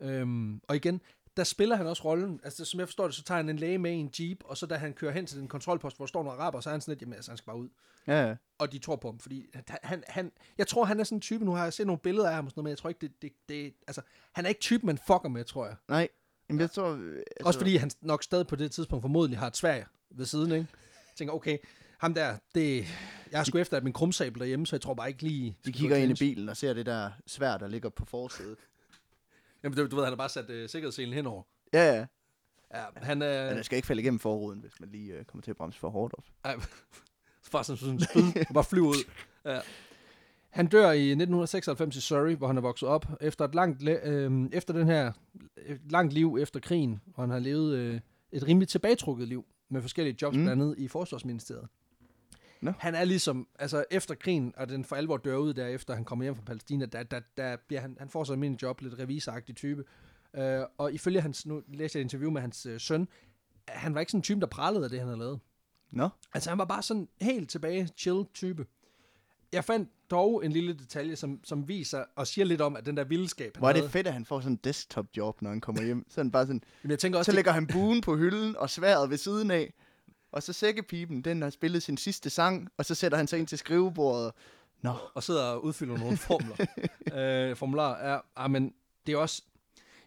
Øhm, 0.00 0.60
og 0.68 0.76
igen, 0.76 1.00
der 1.36 1.44
spiller 1.44 1.76
han 1.76 1.86
også 1.86 2.04
rollen. 2.04 2.40
Altså, 2.44 2.64
som 2.64 2.80
jeg 2.80 2.88
forstår 2.88 3.04
det, 3.04 3.14
så 3.14 3.22
tager 3.22 3.36
han 3.36 3.48
en 3.48 3.56
læge 3.56 3.78
med 3.78 3.90
i 3.90 3.94
en 3.94 4.10
jeep, 4.18 4.38
og 4.44 4.56
så 4.56 4.66
da 4.66 4.74
han 4.74 4.92
kører 4.92 5.12
hen 5.12 5.26
til 5.26 5.38
den 5.38 5.48
kontrolpost, 5.48 5.96
hvor 5.96 6.06
der 6.06 6.08
står 6.08 6.22
nogle 6.22 6.40
araber, 6.40 6.60
så 6.60 6.70
er 6.70 6.72
han 6.72 6.80
sådan 6.80 6.92
lidt, 6.92 7.02
jamen 7.02 7.14
altså, 7.14 7.30
han 7.30 7.38
skal 7.38 7.46
bare 7.46 7.56
ud. 7.56 7.68
Ja, 8.06 8.28
ja. 8.28 8.36
Og 8.58 8.72
de 8.72 8.78
tror 8.78 8.96
på 8.96 9.08
ham, 9.08 9.18
fordi 9.18 9.46
han, 9.82 10.04
han, 10.08 10.32
jeg 10.58 10.66
tror, 10.66 10.84
han 10.84 11.00
er 11.00 11.04
sådan 11.04 11.16
en 11.16 11.20
type, 11.20 11.44
nu 11.44 11.52
har 11.52 11.64
jeg 11.64 11.72
set 11.72 11.86
nogle 11.86 12.00
billeder 12.00 12.28
af 12.28 12.34
ham 12.34 12.44
og 12.44 12.50
sådan 12.50 12.58
noget, 12.58 12.64
men 12.64 12.70
jeg 12.70 12.78
tror 12.78 12.88
ikke, 12.88 13.00
det, 13.00 13.22
det, 13.22 13.32
det 13.48 13.74
altså, 13.86 14.02
han 14.32 14.44
er 14.44 14.48
ikke 14.48 14.60
typen, 14.60 14.86
man 14.86 14.98
fucker 14.98 15.28
med, 15.28 15.44
tror 15.44 15.66
jeg. 15.66 15.76
Nej, 15.88 16.08
men 16.48 16.60
jeg 16.60 16.70
tror... 16.70 16.92
Altså... 16.92 17.22
Også 17.40 17.60
fordi 17.60 17.76
han 17.76 17.90
nok 18.00 18.22
stadig 18.22 18.46
på 18.46 18.56
det 18.56 18.72
tidspunkt 18.72 19.02
formodentlig 19.02 19.38
har 19.38 19.46
et 19.46 19.56
svær 19.56 19.84
ved 20.10 20.26
siden, 20.26 20.52
ikke? 20.52 20.66
Jeg 21.08 21.16
tænker, 21.16 21.34
okay, 21.34 21.58
ham 22.00 22.14
der, 22.14 22.36
det, 22.54 22.86
jeg 23.32 23.40
er 23.40 23.44
sgu 23.44 23.58
efter, 23.58 23.76
at 23.76 23.84
min 23.84 23.92
krumsabel 23.92 24.40
derhjemme, 24.40 24.66
så 24.66 24.76
jeg 24.76 24.80
tror 24.80 24.94
bare 24.94 25.08
ikke 25.08 25.22
lige... 25.22 25.56
De 25.64 25.72
kigger 25.72 25.96
ind 25.96 26.10
i 26.10 26.14
bilen 26.14 26.48
og 26.48 26.56
ser 26.56 26.72
det 26.72 26.86
der 26.86 27.10
svær, 27.26 27.56
der 27.56 27.68
ligger 27.68 27.88
på 27.88 28.04
forsædet. 28.04 28.58
Jamen, 29.62 29.78
du, 29.78 29.86
du 29.86 29.96
ved, 29.96 30.04
han 30.04 30.12
har 30.12 30.16
bare 30.16 30.28
sat 30.28 30.50
uh, 30.50 30.68
sikkerhedsselen 30.68 31.14
henover. 31.14 31.42
Ja, 31.72 31.94
ja. 31.94 32.06
Ja, 32.74 32.84
han, 32.96 33.22
øh... 33.22 33.46
Men 33.46 33.54
den 33.56 33.64
skal 33.64 33.76
ikke 33.76 33.86
falde 33.86 34.02
igennem 34.02 34.18
forruden, 34.18 34.60
hvis 34.60 34.80
man 34.80 34.88
lige 34.88 35.12
øh, 35.12 35.24
kommer 35.24 35.42
til 35.42 35.50
at 35.50 35.56
bremse 35.56 35.78
for 35.78 35.90
hårdt 35.90 36.14
op. 36.18 36.24
Ej, 36.44 36.56
bare 37.52 37.64
sådan, 37.64 37.78
sådan 37.78 37.94
en 37.94 38.00
spyd, 38.00 38.44
bare 38.54 38.64
flyve 38.64 38.86
ud. 38.86 39.10
Ja. 39.44 39.60
Han 40.50 40.66
dør 40.66 40.90
i 40.90 41.10
1996 41.10 41.96
i 41.96 42.00
Surrey, 42.00 42.36
hvor 42.36 42.46
han 42.46 42.56
er 42.56 42.60
vokset 42.60 42.88
op, 42.88 43.06
efter 43.20 43.44
et 43.44 43.54
langt, 43.54 43.88
øh, 43.88 44.48
efter 44.52 44.74
den 44.74 44.86
her, 44.86 45.12
et 45.56 45.80
langt 45.90 46.12
liv 46.12 46.38
efter 46.40 46.60
krigen, 46.60 47.00
hvor 47.04 47.22
han 47.22 47.30
har 47.30 47.38
levet 47.38 47.76
øh, 47.76 48.00
et 48.32 48.46
rimelig 48.46 48.68
tilbagetrukket 48.68 49.28
liv, 49.28 49.46
med 49.68 49.80
forskellige 49.80 50.16
jobs, 50.22 50.36
mm. 50.36 50.42
blandt 50.42 50.62
andet 50.62 50.78
i 50.78 50.88
Forsvarsministeriet. 50.88 51.68
No. 52.60 52.72
Han 52.78 52.94
er 52.94 53.04
ligesom, 53.04 53.48
altså 53.58 53.84
efter 53.90 54.14
krigen, 54.14 54.52
og 54.56 54.68
den 54.68 54.84
for 54.84 54.96
alvor 54.96 55.16
dør 55.16 55.36
ud 55.36 55.54
der, 55.54 55.66
efter 55.66 55.94
han 55.94 56.04
kommer 56.04 56.24
hjem 56.24 56.36
fra 56.36 56.42
Palæstina, 56.42 56.86
der, 56.86 57.02
der, 57.02 57.20
der 57.36 57.56
bliver 57.66 57.80
han, 57.80 57.96
han 57.98 58.08
får 58.08 58.24
så 58.24 58.32
en 58.32 58.58
job, 58.62 58.80
lidt 58.80 58.98
revisagtig 58.98 59.56
type, 59.56 59.84
Uh, 60.38 60.42
og 60.78 60.92
ifølge 60.92 61.20
hans, 61.20 61.46
nu 61.46 61.62
læste 61.68 61.96
jeg 61.96 62.00
et 62.00 62.04
interview 62.04 62.30
med 62.30 62.40
hans 62.40 62.66
uh, 62.66 62.72
søn, 62.78 63.08
han 63.68 63.94
var 63.94 64.00
ikke 64.00 64.12
sådan 64.12 64.18
en 64.18 64.22
type, 64.22 64.40
der 64.40 64.46
prallede 64.46 64.84
af 64.84 64.90
det, 64.90 64.98
han 64.98 65.08
havde 65.08 65.18
lavet. 65.18 65.40
Nå? 65.92 66.02
No. 66.02 66.08
Altså 66.34 66.50
han 66.50 66.58
var 66.58 66.64
bare 66.64 66.82
sådan 66.82 67.08
helt 67.20 67.50
tilbage, 67.50 67.88
chill 67.96 68.24
type. 68.34 68.66
Jeg 69.52 69.64
fandt 69.64 69.88
dog 70.10 70.44
en 70.44 70.52
lille 70.52 70.72
detalje, 70.72 71.16
som, 71.16 71.40
som 71.44 71.68
viser 71.68 72.04
og 72.16 72.26
siger 72.26 72.44
lidt 72.44 72.60
om, 72.60 72.76
at 72.76 72.86
den 72.86 72.96
der 72.96 73.04
vildskab... 73.04 73.56
Hvor 73.58 73.68
er 73.68 73.72
det 73.72 73.90
fedt, 73.90 74.06
at 74.06 74.12
han 74.12 74.24
får 74.24 74.40
sådan 74.40 74.52
en 74.52 74.60
desktop-job, 74.64 75.42
når 75.42 75.50
han 75.50 75.60
kommer 75.60 75.82
hjem. 75.82 76.06
Sådan 76.08 76.30
bare 76.30 76.46
sådan, 76.46 76.62
Jamen, 76.82 76.90
jeg 76.90 76.98
tænker 76.98 77.18
også, 77.18 77.30
så 77.32 77.36
lægger 77.36 77.52
han 77.52 77.66
buen 77.66 78.00
på 78.00 78.16
hylden 78.16 78.56
og 78.56 78.70
sværet 78.70 79.10
ved 79.10 79.16
siden 79.16 79.50
af. 79.50 79.74
Og 80.32 80.42
så 80.42 80.52
sækkepipen, 80.52 81.22
den 81.22 81.42
har 81.42 81.50
spillet 81.50 81.82
sin 81.82 81.96
sidste 81.96 82.30
sang, 82.30 82.68
og 82.76 82.84
så 82.84 82.94
sætter 82.94 83.18
han 83.18 83.26
sig 83.26 83.38
ind 83.38 83.46
til 83.46 83.58
skrivebordet. 83.58 84.32
Nå. 84.82 84.94
Og 85.14 85.22
sidder 85.22 85.44
og 85.44 85.64
udfylder 85.64 85.98
nogle 85.98 86.16
formler. 86.28 86.66
øh, 87.14 87.56
formularer. 87.56 88.12
Ja, 88.12 88.18
ah, 88.36 88.50
men 88.50 88.74
det 89.06 89.12
er 89.12 89.16
også 89.16 89.42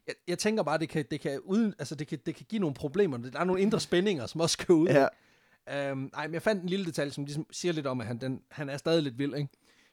jeg, 0.07 0.15
jeg 0.27 0.39
tænker 0.39 0.63
bare, 0.63 0.77
det 0.77 0.89
kan, 0.89 1.05
det 1.11 1.21
kan, 1.21 1.39
uden, 1.39 1.73
altså 1.79 1.95
det 1.95 2.07
kan, 2.07 2.19
det 2.25 2.35
kan 2.35 2.45
give 2.49 2.59
nogle 2.59 2.73
problemer. 2.73 3.17
Der 3.17 3.39
er 3.39 3.43
nogle 3.43 3.61
indre 3.61 3.79
spændinger, 3.79 4.25
som 4.25 4.41
også 4.41 4.53
skal 4.53 4.73
ud. 4.73 4.87
Ja. 4.87 5.07
Øhm, 5.69 6.09
nej, 6.13 6.27
men 6.27 6.33
jeg 6.33 6.41
fandt 6.41 6.63
en 6.63 6.69
lille 6.69 6.85
detalje, 6.85 7.11
som 7.11 7.25
ligesom 7.25 7.45
siger 7.51 7.71
lidt 7.71 7.87
om, 7.87 8.01
at 8.01 8.07
han, 8.07 8.17
den, 8.17 8.41
han 8.49 8.69
er 8.69 8.77
stadig 8.77 9.03
lidt 9.03 9.17
vild, 9.17 9.35
ikke? 9.35 9.49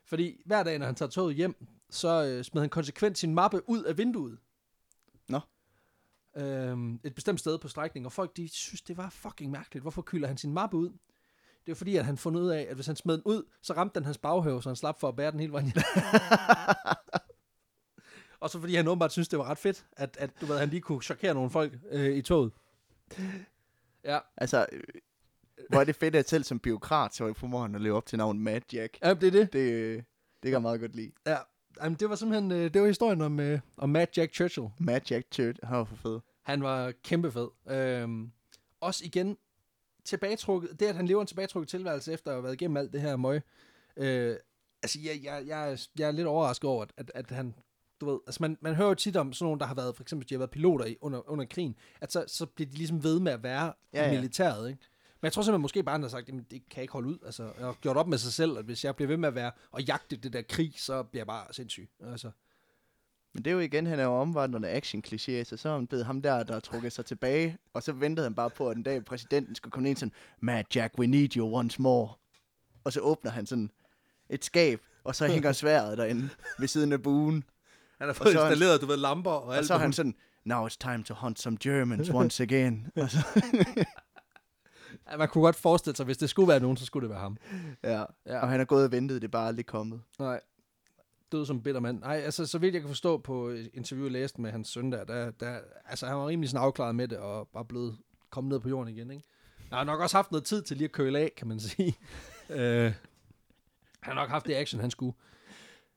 Fordi 0.06 0.42
hver 0.46 0.62
dag, 0.62 0.78
når 0.78 0.86
han 0.86 0.94
tager 0.94 1.10
toget 1.10 1.34
hjem, 1.34 1.66
så 1.90 2.24
øh, 2.24 2.44
smed 2.44 2.62
han 2.62 2.68
konsekvent 2.68 3.18
sin 3.18 3.34
mappe 3.34 3.68
ud 3.68 3.82
af 3.84 3.98
vinduet. 3.98 4.38
Nå. 5.28 5.40
Øhm, 6.40 7.00
et 7.04 7.14
bestemt 7.14 7.40
sted 7.40 7.58
på 7.58 7.68
strækningen, 7.68 8.06
og 8.06 8.12
folk 8.12 8.36
de 8.36 8.48
synes, 8.48 8.82
det 8.82 8.96
var 8.96 9.10
fucking 9.10 9.50
mærkeligt. 9.50 9.82
Hvorfor 9.82 10.02
kylder 10.02 10.28
han 10.28 10.36
sin 10.36 10.52
mappe 10.52 10.76
ud? 10.76 10.88
Det 11.66 11.68
var 11.68 11.74
fordi, 11.74 11.96
at 11.96 12.04
han 12.04 12.16
fundet 12.16 12.40
ud 12.40 12.48
af, 12.48 12.66
at 12.68 12.74
hvis 12.74 12.86
han 12.86 12.96
smed 12.96 13.14
den 13.14 13.22
ud, 13.24 13.42
så 13.62 13.72
ramte 13.72 13.94
den 13.94 14.04
hans 14.04 14.18
baghave, 14.18 14.62
så 14.62 14.68
han 14.68 14.76
slap 14.76 15.00
for 15.00 15.08
at 15.08 15.16
bære 15.16 15.30
den 15.30 15.40
hele 15.40 15.52
vejen 15.52 15.66
hjem. 15.66 15.76
og 18.40 18.50
så 18.50 18.60
fordi 18.60 18.74
han 18.74 18.88
åbenbart 18.88 19.12
synes, 19.12 19.28
det 19.28 19.38
var 19.38 19.44
ret 19.44 19.58
fedt, 19.58 19.86
at, 19.92 20.16
at 20.20 20.30
du 20.40 20.46
ved, 20.46 20.58
han 20.58 20.68
lige 20.68 20.80
kunne 20.80 21.02
chokere 21.02 21.34
nogle 21.34 21.50
folk 21.50 21.72
øh, 21.90 22.16
i 22.16 22.22
toget. 22.22 22.52
Ja, 24.04 24.18
Altså, 24.36 24.66
øh, 24.72 24.80
hvor 25.68 25.80
er 25.80 25.84
det 25.84 25.96
fedt, 25.96 26.16
at 26.16 26.28
selv 26.28 26.44
som 26.44 26.58
biokrat, 26.58 27.14
så 27.14 27.32
formår 27.32 27.62
han 27.62 27.74
at 27.74 27.80
leve 27.80 27.96
op 27.96 28.06
til 28.06 28.18
navnet 28.18 28.42
Mad 28.42 28.60
Jack. 28.72 28.98
ja 29.02 29.14
det 29.14 29.26
er 29.26 29.30
det. 29.30 29.52
Det, 29.52 29.72
øh, 29.72 29.96
det 29.96 30.04
kan 30.42 30.52
jeg 30.52 30.62
meget 30.62 30.80
godt 30.80 30.96
lide. 30.96 31.12
Ja, 31.26 31.36
Jamen, 31.82 31.96
det 32.00 32.10
var 32.10 32.16
simpelthen 32.16 32.52
øh, 32.52 32.74
det 32.74 32.82
var 32.82 32.88
historien 32.88 33.20
om, 33.20 33.40
øh, 33.40 33.60
om 33.76 33.88
Matt 33.88 34.18
Jack 34.18 34.34
Churchill. 34.34 34.68
Mad 34.78 35.00
Jack 35.10 35.26
Church, 35.32 35.58
han 35.62 35.76
var 35.76 35.84
for 35.84 35.96
fed. 35.96 36.20
Han 36.50 36.62
var 36.62 36.92
kæmpe 37.04 37.32
fed. 37.32 37.48
Øhm, 37.70 38.30
også 38.80 39.04
igen 39.04 39.36
tilbagetrukket, 40.04 40.80
det 40.80 40.86
at 40.86 40.94
han 40.96 41.06
lever 41.06 41.20
en 41.20 41.26
tilbagetrukket 41.26 41.68
tilværelse 41.68 42.12
efter 42.12 42.30
at 42.30 42.34
have 42.36 42.42
været 42.44 42.54
igennem 42.54 42.76
alt 42.76 42.92
det 42.92 43.00
her 43.00 43.16
møg. 43.16 43.42
Øh, 43.96 44.36
altså, 44.82 44.98
jeg, 45.02 45.20
jeg, 45.24 45.42
jeg, 45.46 45.72
er- 45.72 45.86
jeg 45.98 46.08
er 46.08 46.12
lidt 46.12 46.26
overrasket 46.26 46.70
over, 46.70 46.84
at, 46.96 47.10
at, 47.14 47.30
han, 47.30 47.54
du 48.00 48.10
ved, 48.10 48.18
altså 48.26 48.38
man, 48.42 48.58
man 48.60 48.74
hører 48.74 48.88
jo 48.88 48.94
tit 48.94 49.16
om 49.16 49.32
sådan 49.32 49.44
nogle, 49.46 49.60
der 49.60 49.66
har 49.66 49.74
været, 49.74 49.96
for 49.96 50.02
eksempel, 50.02 50.28
de 50.28 50.34
har 50.34 50.38
været 50.38 50.50
piloter 50.50 50.84
i, 50.84 50.96
under, 51.00 51.30
under 51.30 51.44
krigen, 51.44 51.76
at 52.00 52.12
så, 52.12 52.24
så 52.26 52.46
bliver 52.46 52.70
de 52.70 52.76
ligesom 52.76 53.02
ved 53.04 53.20
med 53.20 53.32
at 53.32 53.42
være 53.42 53.72
ja, 53.92 54.02
Ja, 54.02 54.12
i 54.12 54.14
militæret, 54.16 54.68
ikke? 54.70 54.80
Men 55.20 55.26
jeg 55.26 55.32
tror 55.32 55.42
simpelthen 55.42 55.62
måske 55.62 55.82
bare, 55.82 55.92
han 55.92 56.02
har 56.02 56.08
sagt, 56.08 56.28
jamen 56.28 56.42
det 56.50 56.50
kan 56.50 56.76
jeg 56.76 56.82
ikke 56.82 56.92
holde 56.92 57.08
ud. 57.08 57.18
Altså, 57.26 57.42
jeg 57.58 57.66
har 57.66 57.72
gjort 57.80 57.96
op 57.96 58.08
med 58.08 58.18
sig 58.18 58.32
selv, 58.32 58.58
at 58.58 58.64
hvis 58.64 58.84
jeg 58.84 58.96
bliver 58.96 59.06
ved 59.08 59.16
med 59.16 59.28
at 59.28 59.34
være 59.34 59.52
og 59.70 59.82
jagte 59.82 60.16
det 60.16 60.32
der 60.32 60.42
krig, 60.42 60.74
så 60.76 61.02
bliver 61.02 61.20
jeg 61.20 61.26
bare 61.26 61.52
sindssyg. 61.54 61.88
Altså, 62.00 62.30
Men 63.34 63.44
det 63.44 63.50
er 63.50 63.54
jo 63.54 63.60
igen, 63.60 63.86
han 63.86 63.98
er 63.98 64.04
jo 64.04 64.12
omvandrende 64.20 64.68
action 64.70 65.02
kliché, 65.06 65.44
så 65.44 65.56
så 65.56 65.68
er 65.68 65.72
han 65.74 65.86
blevet 65.86 66.06
ham 66.06 66.22
der, 66.22 66.42
der 66.42 66.52
har 66.52 66.60
trukket 66.60 66.92
sig 66.92 67.04
tilbage, 67.04 67.58
og 67.74 67.82
så 67.82 67.92
ventede 67.92 68.24
han 68.26 68.34
bare 68.34 68.50
på, 68.50 68.68
at 68.68 68.76
en 68.76 68.82
dag 68.82 69.04
præsidenten 69.04 69.54
skulle 69.54 69.72
komme 69.72 69.88
ind 69.88 69.96
sådan, 69.96 70.12
Mad 70.40 70.64
Jack, 70.74 70.98
we 70.98 71.06
need 71.06 71.36
you 71.36 71.54
once 71.56 71.82
more. 71.82 72.08
Og 72.84 72.92
så 72.92 73.00
åbner 73.00 73.30
han 73.30 73.46
sådan 73.46 73.70
et 74.30 74.44
skab, 74.44 74.80
og 75.04 75.14
så 75.14 75.26
hænger 75.26 75.52
sværet 75.52 75.98
derinde 75.98 76.28
ved 76.58 76.68
siden 76.68 76.92
af 76.92 77.02
buen. 77.02 77.34
han 77.34 77.42
har 78.00 78.08
Og 78.08 78.16
fået 78.16 78.34
er 78.34 78.40
han- 78.42 78.52
installeret, 78.52 78.80
du 78.80 78.86
ved, 78.86 78.96
lamper 78.96 79.30
og 79.30 79.42
Og 79.42 79.56
alt 79.56 79.66
så 79.66 79.74
er 79.74 79.78
han 79.78 79.92
sådan, 79.92 80.14
now 80.44 80.66
it's 80.68 80.76
time 80.80 81.02
to 81.04 81.14
hunt 81.14 81.38
some 81.40 81.56
Germans 81.60 82.10
once 82.10 82.42
again. 82.42 82.86
og 82.96 83.10
så, 83.10 83.18
Ja, 85.10 85.16
man 85.16 85.28
kunne 85.28 85.42
godt 85.44 85.56
forestille 85.56 85.96
sig, 85.96 86.06
hvis 86.06 86.18
det 86.18 86.30
skulle 86.30 86.48
være 86.48 86.60
nogen, 86.60 86.76
så 86.76 86.84
skulle 86.86 87.02
det 87.08 87.10
være 87.10 87.20
ham. 87.20 87.36
ja. 87.84 88.04
Ja. 88.26 88.40
Og 88.40 88.48
han 88.48 88.60
er 88.60 88.64
gået 88.64 88.84
og 88.84 88.92
ventet, 88.92 89.22
det 89.22 89.28
er 89.28 89.32
bare 89.32 89.46
aldrig 89.48 89.66
kommet. 89.66 90.00
Nej. 90.18 90.40
Død 91.32 91.46
som 91.46 91.62
bitter 91.62 91.80
mand. 91.80 92.00
Nej, 92.00 92.16
altså, 92.16 92.46
så 92.46 92.58
vidt 92.58 92.74
jeg 92.74 92.82
kan 92.82 92.88
forstå 92.88 93.18
på 93.18 93.48
et 93.48 93.70
interview, 93.74 94.06
jeg 94.06 94.12
læste 94.12 94.40
med 94.40 94.50
hans 94.50 94.68
søn 94.68 94.92
der, 94.92 95.04
der, 95.04 95.30
der 95.30 95.58
altså, 95.86 96.06
han 96.06 96.16
var 96.16 96.28
rimelig 96.28 96.50
sådan 96.50 96.64
afklaret 96.64 96.94
med 96.94 97.08
det, 97.08 97.18
og 97.18 97.48
bare 97.48 97.64
blevet 97.64 97.98
kommet 98.30 98.48
ned 98.48 98.60
på 98.60 98.68
jorden 98.68 98.96
igen, 98.96 99.10
ikke? 99.10 99.24
Han 99.68 99.78
har 99.78 99.84
nok 99.84 100.00
også 100.00 100.16
haft 100.16 100.30
noget 100.30 100.44
tid 100.44 100.62
til 100.62 100.76
lige 100.76 100.84
at 100.84 100.92
køle 100.92 101.18
af, 101.18 101.32
kan 101.36 101.48
man 101.48 101.60
sige. 101.60 101.96
øh, 102.50 102.92
han 104.00 104.14
har 104.14 104.14
nok 104.14 104.28
haft 104.28 104.46
det 104.46 104.54
action, 104.54 104.80
han 104.80 104.90
skulle. 104.90 105.16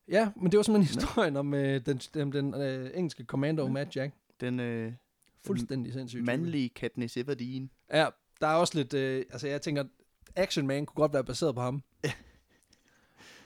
Ja, 0.08 0.32
men 0.36 0.52
det 0.52 0.58
var 0.58 0.64
simpelthen 0.64 1.00
historien 1.00 1.38
om 1.38 1.54
øh, 1.54 1.86
den, 1.86 1.98
den, 2.14 2.32
den 2.32 2.54
øh, 2.54 2.92
engelske 2.94 3.24
commando, 3.24 3.68
Matt 3.68 3.96
Jack. 3.96 4.14
Den 4.42 4.60
øh, 4.60 4.94
Fuldstændig 5.46 5.94
sindssygt. 5.94 6.24
mandlige 6.24 6.70
Katniss 6.70 7.18
Everdeen. 7.18 7.70
Ja, 7.94 8.08
der 8.42 8.48
er 8.48 8.56
også 8.56 8.78
lidt, 8.78 8.94
øh, 8.94 9.26
altså 9.32 9.48
jeg 9.48 9.62
tænker, 9.62 9.84
Action 10.36 10.68
Man 10.68 10.86
kunne 10.86 11.02
godt 11.02 11.14
være 11.14 11.24
baseret 11.24 11.56
på 11.56 11.62
ham. 11.62 11.84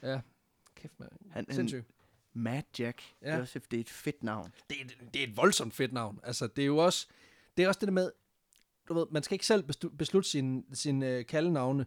ja, 0.03 0.19
kæft 0.81 0.99
mand. 0.99 1.11
Han, 1.31 1.45
han, 1.47 1.55
Sindssygt. 1.55 1.85
Mad 2.33 2.61
Jack. 2.79 3.01
Ja. 3.21 3.35
Ja. 3.37 3.41
Det 3.41 3.73
er 3.73 3.79
et 3.79 3.89
fedt 3.89 4.23
navn. 4.23 4.51
det, 4.69 4.77
er- 4.81 5.05
det 5.13 5.23
er 5.23 5.27
et 5.27 5.37
voldsomt 5.37 5.73
fedt 5.73 5.93
navn. 5.93 6.19
Altså, 6.23 6.47
det 6.47 6.61
er 6.61 6.65
jo 6.65 6.77
også 6.77 7.07
det, 7.57 7.63
er 7.63 7.67
også 7.67 7.79
det 7.79 7.87
der 7.87 7.93
med, 7.93 8.11
du 8.89 8.93
ved, 8.93 9.05
man 9.11 9.23
skal 9.23 9.35
ikke 9.35 9.45
selv 9.45 9.63
beslutte 9.97 10.29
sin, 10.29 10.65
sin 10.73 11.03
øh, 11.03 11.25
kaldenavne. 11.25 11.85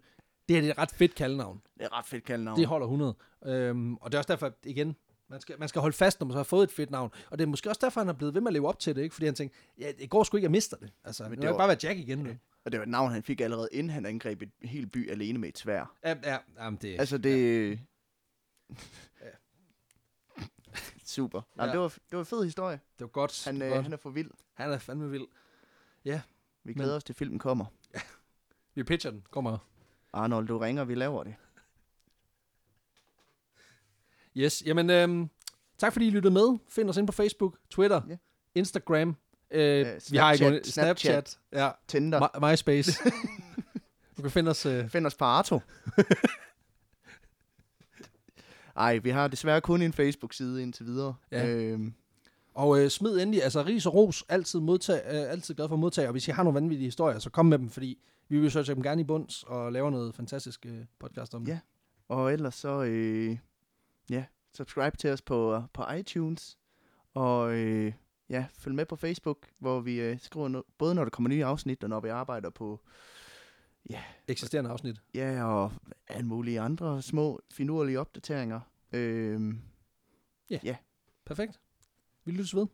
Det 0.49 0.57
her 0.57 0.61
det 0.61 0.69
er 0.69 0.73
et 0.73 0.79
ret 0.79 0.91
fedt 0.91 1.15
kaldenavn. 1.15 1.61
Det 1.75 1.83
er 1.83 1.87
et 1.87 1.93
ret 1.93 2.07
fedt 2.07 2.25
kaldnavn. 2.25 2.59
Det 2.59 2.67
holder 2.67 2.87
100. 2.87 3.15
Øhm, 3.47 3.95
og 3.97 4.13
det 4.13 4.17
er 4.17 4.19
også 4.19 4.33
derfor, 4.33 4.53
igen, 4.65 4.97
man 5.29 5.41
skal, 5.41 5.57
man 5.59 5.69
skal 5.69 5.81
holde 5.81 5.97
fast, 5.97 6.21
når 6.21 6.27
man 6.27 6.33
så 6.33 6.39
har 6.39 6.45
fået 6.45 6.63
et 6.65 6.73
fedt 6.73 6.91
navn. 6.91 7.11
Og 7.31 7.39
det 7.39 7.45
er 7.45 7.49
måske 7.49 7.69
også 7.71 7.79
derfor, 7.83 8.01
han 8.01 8.09
er 8.09 8.13
blevet 8.13 8.35
ved 8.35 8.41
med 8.41 8.49
at 8.49 8.53
leve 8.53 8.69
op 8.69 8.79
til 8.79 8.97
det, 8.97 9.03
ikke? 9.03 9.15
Fordi 9.15 9.27
han 9.27 9.35
tænker, 9.35 9.57
ja, 9.79 9.93
det 9.99 10.11
går 10.11 10.25
sgu 10.25 10.37
ikke, 10.37 10.45
jeg 10.45 10.51
mister 10.51 10.77
det. 10.77 10.93
Altså, 11.05 11.29
Men 11.29 11.43
det 11.43 11.51
var- 11.51 11.57
bare 11.57 11.69
være 11.69 11.79
Jack 11.83 11.99
igen 11.99 12.19
nu. 12.19 12.31
Og 12.65 12.73
det 12.73 12.81
var 12.81 12.85
et 12.85 12.91
navn, 12.91 13.13
han 13.13 13.23
fik 13.23 13.41
allerede 13.41 13.69
inden 13.73 13.91
han 13.91 14.07
angreb 14.07 14.43
et 14.43 14.51
helt 14.63 14.93
by 14.93 15.11
alene 15.11 15.39
med 15.39 15.49
et 15.49 15.59
svær. 15.59 15.97
Ja, 16.05 16.15
ja, 16.25 16.37
jamen 16.59 16.79
det, 16.83 17.01
Altså 17.01 17.19
det... 17.19 17.81
Super. 21.05 21.41
Nej, 21.57 21.67
Ja. 21.67 21.73
det, 21.73 21.81
var, 21.81 21.89
det 21.89 21.99
var 22.13 22.19
en 22.19 22.25
fed 22.27 22.45
historie. 22.45 22.81
det 22.99 23.05
var 23.05 23.07
godt. 23.09 23.45
Han, 23.45 23.55
det 23.55 23.61
var 23.61 23.67
øh, 23.67 23.73
godt. 23.75 23.83
han 23.85 23.93
er 23.93 23.97
for 23.97 24.11
vild. 24.11 24.31
han 24.55 24.73
er 24.73 24.79
fandme 24.79 25.11
vild. 25.11 25.27
Vi 26.65 26.73
glæder 26.73 26.97
os 26.97 27.05
til, 27.05 27.15
filmen 27.15 27.39
kommer. 27.39 27.65
Vi 28.75 28.83
pitcher 28.85 29.11
den. 29.11 29.27
Kommer. 29.31 29.59
Arnold, 30.13 30.47
du 30.47 30.59
ringer, 30.59 30.85
vi 30.85 30.95
laver 30.95 31.25
det. 31.25 31.35
Yes, 34.37 34.63
jamen 34.67 34.91
øhm, 34.91 35.31
tak 35.79 35.93
fordi 35.93 36.07
I 36.07 36.11
lyttede 36.11 36.35
med. 36.35 36.59
Find 36.69 36.91
os 36.91 36.97
ind 36.97 37.07
på 37.07 37.13
Facebook, 37.13 37.59
Twitter, 37.71 38.01
Ja. 38.09 38.17
Instagram. 38.55 39.17
Øh, 39.51 39.87
vi 40.11 40.17
har 40.17 40.33
ikke 40.33 40.45
Snapchat, 40.45 40.67
Snapchat. 40.67 41.39
Ja, 41.53 41.71
Tinder. 41.89 42.41
My, 42.41 42.51
MySpace. 42.51 42.93
du 44.17 44.23
kan 44.23 44.31
finde 44.31 44.51
os... 44.51 44.67
Øh, 44.67 44.89
Find 44.89 45.07
os 45.07 45.15
på 45.15 45.25
Arto. 45.25 45.61
Ej, 48.77 48.99
vi 48.99 49.11
har 49.11 49.29
desværre 49.29 49.61
kun 49.61 49.83
en 49.83 49.93
Facebook-side 49.93 50.63
indtil 50.63 50.87
videre. 50.87 51.15
Ja. 51.33 51.47
Øhm, 51.49 51.95
og 52.55 52.81
øh, 52.81 52.91
smid 52.91 53.21
endelig, 53.21 53.43
altså 53.43 53.63
ris 53.63 53.87
og 53.87 53.95
ros, 53.95 54.25
altid, 54.29 54.61
modtag, 54.61 55.03
øh, 55.07 55.31
altid 55.33 55.55
glad 55.55 55.69
for 55.69 55.75
at 55.75 55.79
modtage. 55.81 56.09
Og 56.09 56.13
hvis 56.13 56.29
I 56.29 56.31
har 56.31 56.43
nogle 56.43 56.61
vanvittige 56.61 56.87
historier, 56.87 57.19
så 57.19 57.31
kom 57.31 57.47
med 57.47 57.59
dem, 57.59 57.69
fordi 57.71 57.99
vi 58.29 58.37
vil 58.37 58.47
researche 58.47 58.75
dem 58.75 58.83
gerne 58.83 59.01
i 59.01 59.05
bunds 59.05 59.43
og 59.43 59.73
laver 59.73 59.91
noget 59.91 60.15
fantastisk 60.15 60.67
øh, 60.67 60.85
podcast 60.99 61.35
om 61.35 61.45
det. 61.45 61.53
Ja. 61.53 61.59
og 62.09 62.33
ellers 62.33 62.55
så, 62.55 62.83
øh, 62.83 63.39
ja, 64.11 64.25
subscribe 64.57 64.97
til 64.97 65.11
os 65.11 65.23
på, 65.23 65.63
på 65.73 65.85
iTunes. 65.99 66.59
Og 67.15 67.53
øh, 67.53 67.93
ja, 68.31 68.45
følg 68.59 68.75
med 68.75 68.87
på 68.87 68.97
Facebook, 68.97 69.37
hvor 69.59 69.81
vi 69.81 70.01
øh, 70.01 70.21
skriver 70.21 70.49
no- 70.49 70.75
både 70.79 70.95
når 70.95 71.05
der 71.05 71.11
kommer 71.11 71.29
nye 71.29 71.45
afsnit, 71.45 71.85
og 71.85 71.91
når 71.91 72.01
vi 72.01 72.09
arbejder 72.09 72.51
på, 72.51 72.81
Eksisterende 74.29 74.71
afsnit. 74.71 75.01
ja, 75.15 75.45
og 75.45 75.73
alle 76.09 76.27
mulige 76.27 76.61
andre 76.61 77.03
små, 77.03 77.41
finurlige 77.53 78.01
opdateringer. 78.01 78.61
Øhm, 78.93 79.61
Perfekt. 81.25 81.61
Vi 82.25 82.33
lyttes 82.33 82.55
ved. 82.57 82.67